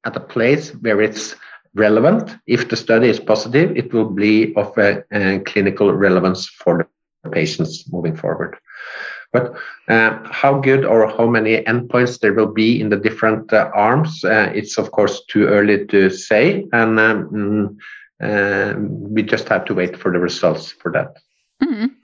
at 0.04 0.16
a 0.16 0.20
place 0.20 0.72
where 0.72 1.00
it's 1.00 1.36
relevant. 1.76 2.36
If 2.48 2.70
the 2.70 2.76
study 2.76 3.10
is 3.10 3.20
positive, 3.20 3.78
it 3.78 3.94
will 3.94 4.10
be 4.10 4.56
of 4.56 4.76
a, 4.80 5.04
a 5.12 5.40
clinical 5.42 5.94
relevance 5.94 6.48
for 6.48 6.90
the 7.24 7.30
patients 7.30 7.86
moving 7.92 8.16
forward. 8.16 8.58
But 9.32 9.54
uh, 9.88 10.18
how 10.32 10.60
good 10.60 10.86
or 10.86 11.08
how 11.08 11.28
many 11.28 11.62
endpoints 11.66 12.20
there 12.20 12.34
will 12.34 12.52
be 12.52 12.82
in 12.82 12.90
the 12.90 12.98
different 12.98 13.54
uh, 13.54 13.70
arms, 13.76 14.24
uh, 14.26 14.52
it's 14.56 14.80
of 14.80 14.90
course 14.92 15.24
too 15.30 15.46
early 15.46 15.86
to 15.88 16.10
say, 16.10 16.66
and 16.72 17.00
um, 17.00 17.30
mm, 17.30 17.78
uh, 18.24 18.80
we 18.80 19.22
just 19.22 19.48
have 19.50 19.66
to 19.66 19.76
wait 19.76 19.96
for 19.96 20.12
the 20.12 20.20
results 20.20 20.72
for 20.72 20.92
that. 20.94 21.18
Mm. 21.64 21.96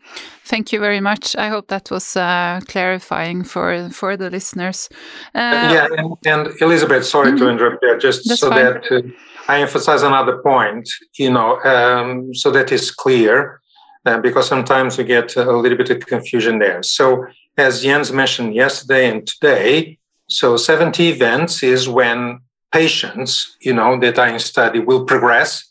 Thank 0.46 0.74
you 0.74 0.80
very 0.80 1.00
much. 1.00 1.36
I 1.36 1.48
hope 1.48 1.68
that 1.68 1.92
was 1.92 2.16
uh, 2.16 2.60
clarifying 2.68 3.44
for 3.44 3.90
for 3.90 4.18
the 4.18 4.30
listeners. 4.30 4.90
Uh, 5.36 5.72
yeah, 5.74 5.88
and, 5.98 6.18
and, 6.26 6.62
Elizabeth, 6.62 7.06
sorry 7.06 7.32
mm 7.32 7.36
-hmm. 7.36 7.40
to 7.40 7.46
mm-hmm. 7.46 7.54
interrupt 7.54 7.82
there, 7.82 7.98
just 8.00 8.28
That's 8.28 8.40
so 8.40 8.50
fine. 8.50 8.64
that 8.64 8.92
uh, 8.92 9.02
I 9.48 9.62
emphasize 9.62 10.04
another 10.06 10.38
point, 10.42 10.90
you 11.20 11.30
know, 11.30 11.60
um, 11.66 12.34
so 12.34 12.52
that 12.52 12.72
is 12.72 12.92
clear, 12.92 13.62
uh, 14.06 14.20
because 14.22 14.48
sometimes 14.48 14.98
we 14.98 15.04
get 15.04 15.36
a 15.36 15.52
little 15.52 15.78
bit 15.78 15.90
of 15.90 16.06
confusion 16.06 16.60
there. 16.60 16.82
So, 16.82 17.26
as 17.58 17.84
Jens 17.84 18.12
mentioned 18.12 18.56
yesterday 18.56 19.10
and 19.12 19.28
today, 19.28 19.98
so 20.30 20.58
70 20.58 21.10
events 21.10 21.64
is 21.64 21.88
when 21.88 22.40
patients, 22.72 23.58
you 23.62 23.74
know, 23.74 24.00
that 24.00 24.18
are 24.18 24.28
in 24.28 24.40
study 24.40 24.80
will 24.80 25.06
progress. 25.06 25.64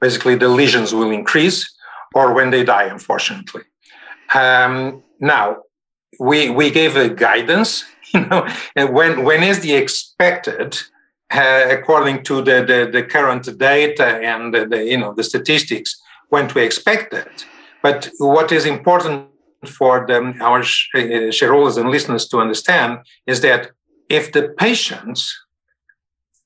Basically, 0.00 0.36
the 0.36 0.48
lesions 0.48 0.92
will 0.92 1.10
increase, 1.10 1.72
or 2.14 2.32
when 2.32 2.50
they 2.50 2.64
die, 2.64 2.84
unfortunately. 2.84 3.62
Um, 4.34 5.02
now, 5.18 5.62
we 6.18 6.50
we 6.50 6.70
gave 6.70 6.96
a 6.96 7.08
guidance, 7.08 7.84
you 8.14 8.26
know, 8.26 8.46
and 8.76 8.92
when 8.92 9.24
when 9.24 9.42
is 9.42 9.60
the 9.60 9.74
expected 9.74 10.78
uh, 11.32 11.66
according 11.70 12.24
to 12.24 12.42
the, 12.42 12.64
the, 12.64 12.90
the, 12.90 13.04
current 13.04 13.56
data 13.56 14.04
and 14.04 14.52
the, 14.52 14.66
the, 14.66 14.84
you 14.84 14.98
know 14.98 15.14
the 15.14 15.22
statistics 15.22 16.00
when 16.28 16.48
to 16.48 16.58
expect 16.58 17.14
it. 17.14 17.46
But 17.82 18.10
what 18.18 18.50
is 18.50 18.66
important 18.66 19.28
for 19.64 20.06
the, 20.06 20.34
our 20.40 20.60
uh, 20.60 21.30
shareholders 21.30 21.76
and 21.76 21.90
listeners 21.90 22.26
to 22.28 22.38
understand 22.38 22.98
is 23.26 23.42
that 23.42 23.70
if 24.08 24.32
the 24.32 24.48
patients 24.58 25.32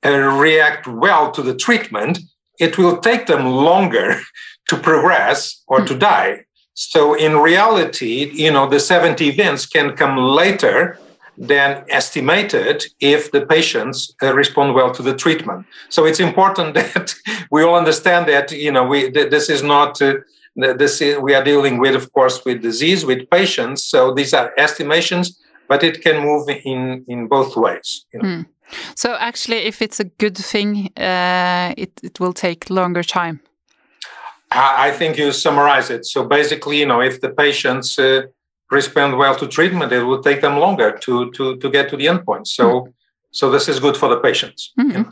uh, 0.05 0.11
react 0.11 0.87
well 0.87 1.31
to 1.31 1.43
the 1.43 1.55
treatment, 1.55 2.19
it 2.61 2.77
will 2.77 2.99
take 2.99 3.27
them 3.27 3.47
longer 3.47 4.21
to 4.69 4.77
progress 4.77 5.62
or 5.67 5.81
to 5.81 5.95
die. 5.97 6.45
So 6.75 7.15
in 7.15 7.37
reality, 7.39 8.31
you 8.33 8.51
know, 8.51 8.69
the 8.69 8.81
70 8.81 9.29
events 9.29 9.67
can 9.67 9.97
come 9.97 10.17
later 10.17 10.99
than 11.37 11.85
estimated 11.89 12.85
if 13.01 13.31
the 13.33 13.45
patients 13.47 14.15
uh, 14.23 14.35
respond 14.35 14.75
well 14.75 14.93
to 14.93 15.03
the 15.03 15.15
treatment. 15.15 15.67
So 15.89 16.05
it's 16.05 16.21
important 16.21 16.75
that 16.81 17.15
we 17.51 17.62
all 17.62 17.75
understand 17.75 18.29
that 18.29 18.53
you 18.53 18.71
know 18.71 18.85
we 18.87 19.11
th- 19.11 19.31
this 19.31 19.49
is 19.51 19.62
not 19.62 20.01
uh, 20.01 20.15
this 20.55 21.01
is, 21.01 21.19
we 21.19 21.35
are 21.35 21.43
dealing 21.43 21.79
with 21.79 21.95
of 21.95 22.12
course 22.12 22.45
with 22.45 22.62
disease 22.62 23.05
with 23.05 23.29
patients. 23.31 23.85
So 23.85 24.15
these 24.15 24.33
are 24.33 24.53
estimations, 24.57 25.39
but 25.69 25.83
it 25.83 26.03
can 26.03 26.23
move 26.23 26.49
in 26.49 27.05
in 27.09 27.27
both 27.27 27.57
ways. 27.57 28.07
You 28.12 28.23
know? 28.23 28.29
mm. 28.29 28.47
So 28.97 29.15
actually, 29.15 29.59
if 29.59 29.83
it's 29.83 30.01
a 30.01 30.05
good 30.05 30.39
thing, 30.39 30.91
uh, 30.97 31.75
it 31.77 31.93
it 32.03 32.21
will 32.21 32.33
take 32.33 32.71
longer 32.71 33.03
time. 33.03 33.41
I 34.51 34.91
think 34.93 35.17
you 35.19 35.33
summarize 35.33 35.91
it. 35.91 36.07
So 36.07 36.25
basically, 36.25 36.79
you 36.79 36.87
know, 36.87 37.01
if 37.01 37.21
the 37.21 37.31
patients 37.31 37.99
uh, 37.99 38.23
respond 38.71 39.19
well 39.19 39.35
to 39.37 39.47
treatment, 39.47 39.93
it 39.93 40.03
will 40.03 40.23
take 40.23 40.41
them 40.41 40.59
longer 40.59 40.93
to 41.05 41.31
to 41.33 41.57
to 41.57 41.71
get 41.71 41.89
to 41.91 41.97
the 41.97 42.07
endpoint. 42.07 42.47
So 42.47 42.65
mm. 42.65 42.93
so 43.31 43.51
this 43.51 43.69
is 43.69 43.81
good 43.81 43.97
for 43.97 44.09
the 44.09 44.21
patients. 44.21 44.73
Mm. 44.79 45.07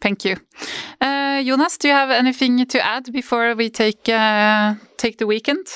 Thank 0.00 0.24
you, 0.24 0.36
uh, 1.00 1.42
Jonas. 1.42 1.78
Do 1.78 1.88
you 1.88 1.94
have 1.94 2.10
anything 2.10 2.66
to 2.66 2.78
add 2.84 3.12
before 3.12 3.54
we 3.54 3.70
take 3.70 4.08
uh, 4.08 4.74
take 4.96 5.16
the 5.18 5.26
weekend? 5.26 5.66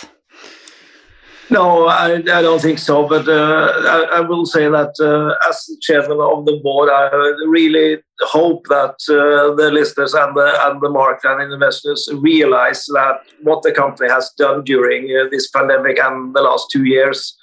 No, 1.50 1.88
I, 1.88 2.14
I, 2.14 2.42
don't 2.42 2.60
think 2.60 2.78
so. 2.78 3.08
But 3.08 3.28
uh, 3.28 3.72
I, 3.84 4.18
I, 4.18 4.20
will 4.20 4.46
say 4.46 4.68
that 4.68 4.94
uh, 5.00 5.48
as 5.48 5.68
chairman 5.80 6.20
of 6.20 6.44
the 6.46 6.60
board, 6.62 6.88
I 6.90 7.08
really 7.48 7.98
hope 8.20 8.66
that 8.68 8.94
uh, 9.08 9.54
the 9.56 9.70
listeners 9.72 10.14
and 10.14 10.34
the, 10.36 10.52
and 10.66 10.80
the 10.80 10.90
market 10.90 11.28
and 11.28 11.52
investors 11.52 12.08
realize 12.14 12.86
that 12.86 13.22
what 13.42 13.62
the 13.62 13.72
company 13.72 14.08
has 14.08 14.30
done 14.38 14.62
during 14.62 15.04
uh, 15.10 15.28
this 15.30 15.50
pandemic 15.50 15.98
and 15.98 16.34
the 16.34 16.42
last 16.42 16.68
two 16.70 16.84
years, 16.84 17.36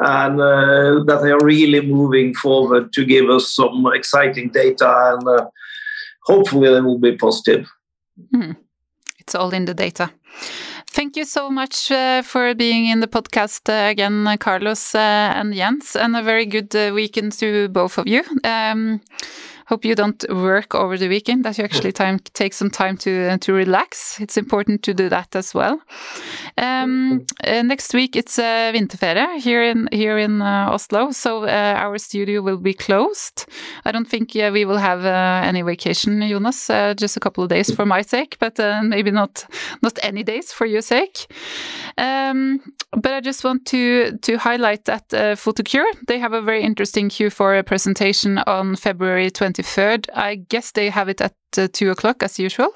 and 0.00 0.40
uh, 0.40 1.04
that 1.04 1.20
they 1.22 1.30
are 1.30 1.44
really 1.44 1.80
moving 1.80 2.34
forward 2.34 2.92
to 2.94 3.04
give 3.04 3.30
us 3.30 3.48
some 3.48 3.86
exciting 3.94 4.50
data, 4.50 5.14
and 5.14 5.28
uh, 5.28 5.46
hopefully 6.24 6.72
they 6.72 6.80
will 6.80 6.98
be 6.98 7.16
positive. 7.16 7.68
Mm. 8.34 8.56
It's 9.18 9.36
all 9.36 9.54
in 9.54 9.66
the 9.66 9.74
data. 9.74 10.10
Thank 10.94 11.16
you 11.16 11.24
so 11.24 11.48
much 11.50 11.90
uh, 11.90 12.20
for 12.22 12.54
being 12.54 12.86
in 12.86 13.00
the 13.00 13.06
podcast 13.08 13.68
uh, 13.70 13.88
again, 13.90 14.36
Carlos 14.38 14.94
uh, 14.94 14.98
and 15.34 15.54
Jens, 15.54 15.96
and 15.96 16.14
a 16.14 16.22
very 16.22 16.44
good 16.44 16.74
uh, 16.76 16.92
weekend 16.94 17.32
to 17.38 17.68
both 17.70 17.96
of 17.96 18.06
you. 18.06 18.22
Um, 18.44 19.00
hope 19.72 19.86
you 19.86 19.94
don't 19.94 20.22
work 20.28 20.74
over 20.74 20.98
the 20.98 21.08
weekend 21.08 21.44
that 21.44 21.56
you 21.56 21.64
actually 21.64 21.92
time 21.92 22.18
take 22.34 22.52
some 22.52 22.70
time 22.70 22.96
to 22.96 23.38
to 23.38 23.52
relax. 23.54 24.20
It's 24.20 24.36
important 24.36 24.82
to 24.82 24.92
do 24.94 25.08
that 25.08 25.34
as 25.34 25.54
well. 25.54 25.80
Um, 26.58 27.24
uh, 27.44 27.62
next 27.62 27.94
week 27.94 28.16
it's 28.16 28.38
uh, 28.38 28.72
vinterferie 28.74 29.40
here 29.40 29.62
in 29.70 29.88
here 29.92 30.18
in 30.18 30.42
uh, 30.42 30.74
Oslo. 30.74 31.12
So 31.12 31.44
uh, 31.44 31.84
our 31.84 31.98
studio 31.98 32.42
will 32.42 32.58
be 32.58 32.74
closed. 32.74 33.46
I 33.86 33.92
don't 33.92 34.08
think 34.08 34.34
we 34.34 34.64
will 34.66 34.80
have 34.80 35.06
uh, 35.06 35.48
any 35.48 35.62
vacation 35.62 36.20
Jonas 36.28 36.68
uh, 36.68 36.92
just 36.94 37.16
a 37.16 37.20
couple 37.20 37.42
of 37.44 37.48
days 37.48 37.74
for 37.74 37.86
my 37.86 38.02
sake 38.02 38.36
but 38.38 38.58
maybe 38.82 39.10
not 39.10 39.46
not 39.82 39.98
any 40.02 40.22
days 40.22 40.52
for 40.52 40.66
your 40.66 40.82
sake. 40.82 41.26
Um, 41.96 42.60
but 42.90 43.12
I 43.12 43.20
just 43.20 43.44
want 43.44 43.64
to 43.66 44.18
to 44.18 44.36
highlight 44.36 44.84
that 44.84 45.14
uh, 45.14 45.36
Photocure 45.36 45.86
they 46.08 46.18
have 46.20 46.34
a 46.34 46.42
very 46.42 46.62
interesting 46.62 47.10
Q4 47.10 47.64
presentation 47.64 48.38
on 48.46 48.76
February 48.76 49.30
23rd. 49.62 50.08
I 50.14 50.36
guess 50.48 50.72
they 50.72 50.90
have 50.90 51.08
it 51.08 51.20
at 51.20 51.34
uh, 51.56 51.68
two 51.72 51.90
o'clock 51.90 52.22
as 52.22 52.38
usual, 52.38 52.70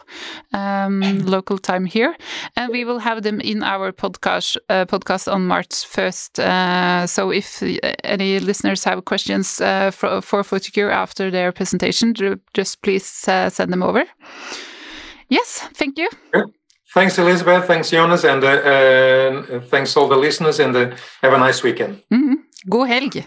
um, 0.52 1.00
local 1.24 1.58
time 1.58 1.86
here, 1.86 2.14
and 2.56 2.72
we 2.72 2.84
will 2.84 2.98
have 2.98 3.22
them 3.22 3.40
in 3.40 3.62
our 3.62 3.92
podcast 3.92 4.56
uh, 4.68 4.84
podcast 4.84 5.32
on 5.32 5.46
March 5.46 5.68
1st. 5.68 6.38
Uh, 6.38 7.06
so 7.06 7.30
if 7.30 7.62
any 8.04 8.38
listeners 8.40 8.84
have 8.84 9.04
questions 9.04 9.60
uh, 9.60 9.90
for 9.90 10.20
for 10.20 10.42
Photocure 10.42 10.92
after 10.92 11.30
their 11.30 11.52
presentation, 11.52 12.14
just 12.54 12.82
please 12.82 13.28
uh, 13.28 13.50
send 13.50 13.72
them 13.72 13.82
over. 13.82 14.04
Yes, 15.28 15.68
thank 15.74 15.98
you. 15.98 16.08
Thanks, 16.94 17.18
Elizabeth. 17.18 17.66
Thanks, 17.66 17.90
Jonas. 17.90 18.24
And 18.24 18.44
uh, 18.44 18.48
uh, 18.48 19.60
thanks 19.70 19.96
all 19.96 20.08
the 20.08 20.16
listeners. 20.16 20.60
And 20.60 20.76
uh, 20.76 20.96
have 21.22 21.34
a 21.34 21.38
nice 21.38 21.62
weekend. 21.62 22.02
Mm 22.08 22.22
-hmm. 22.22 22.36
God 22.68 22.88
helg. 22.88 23.26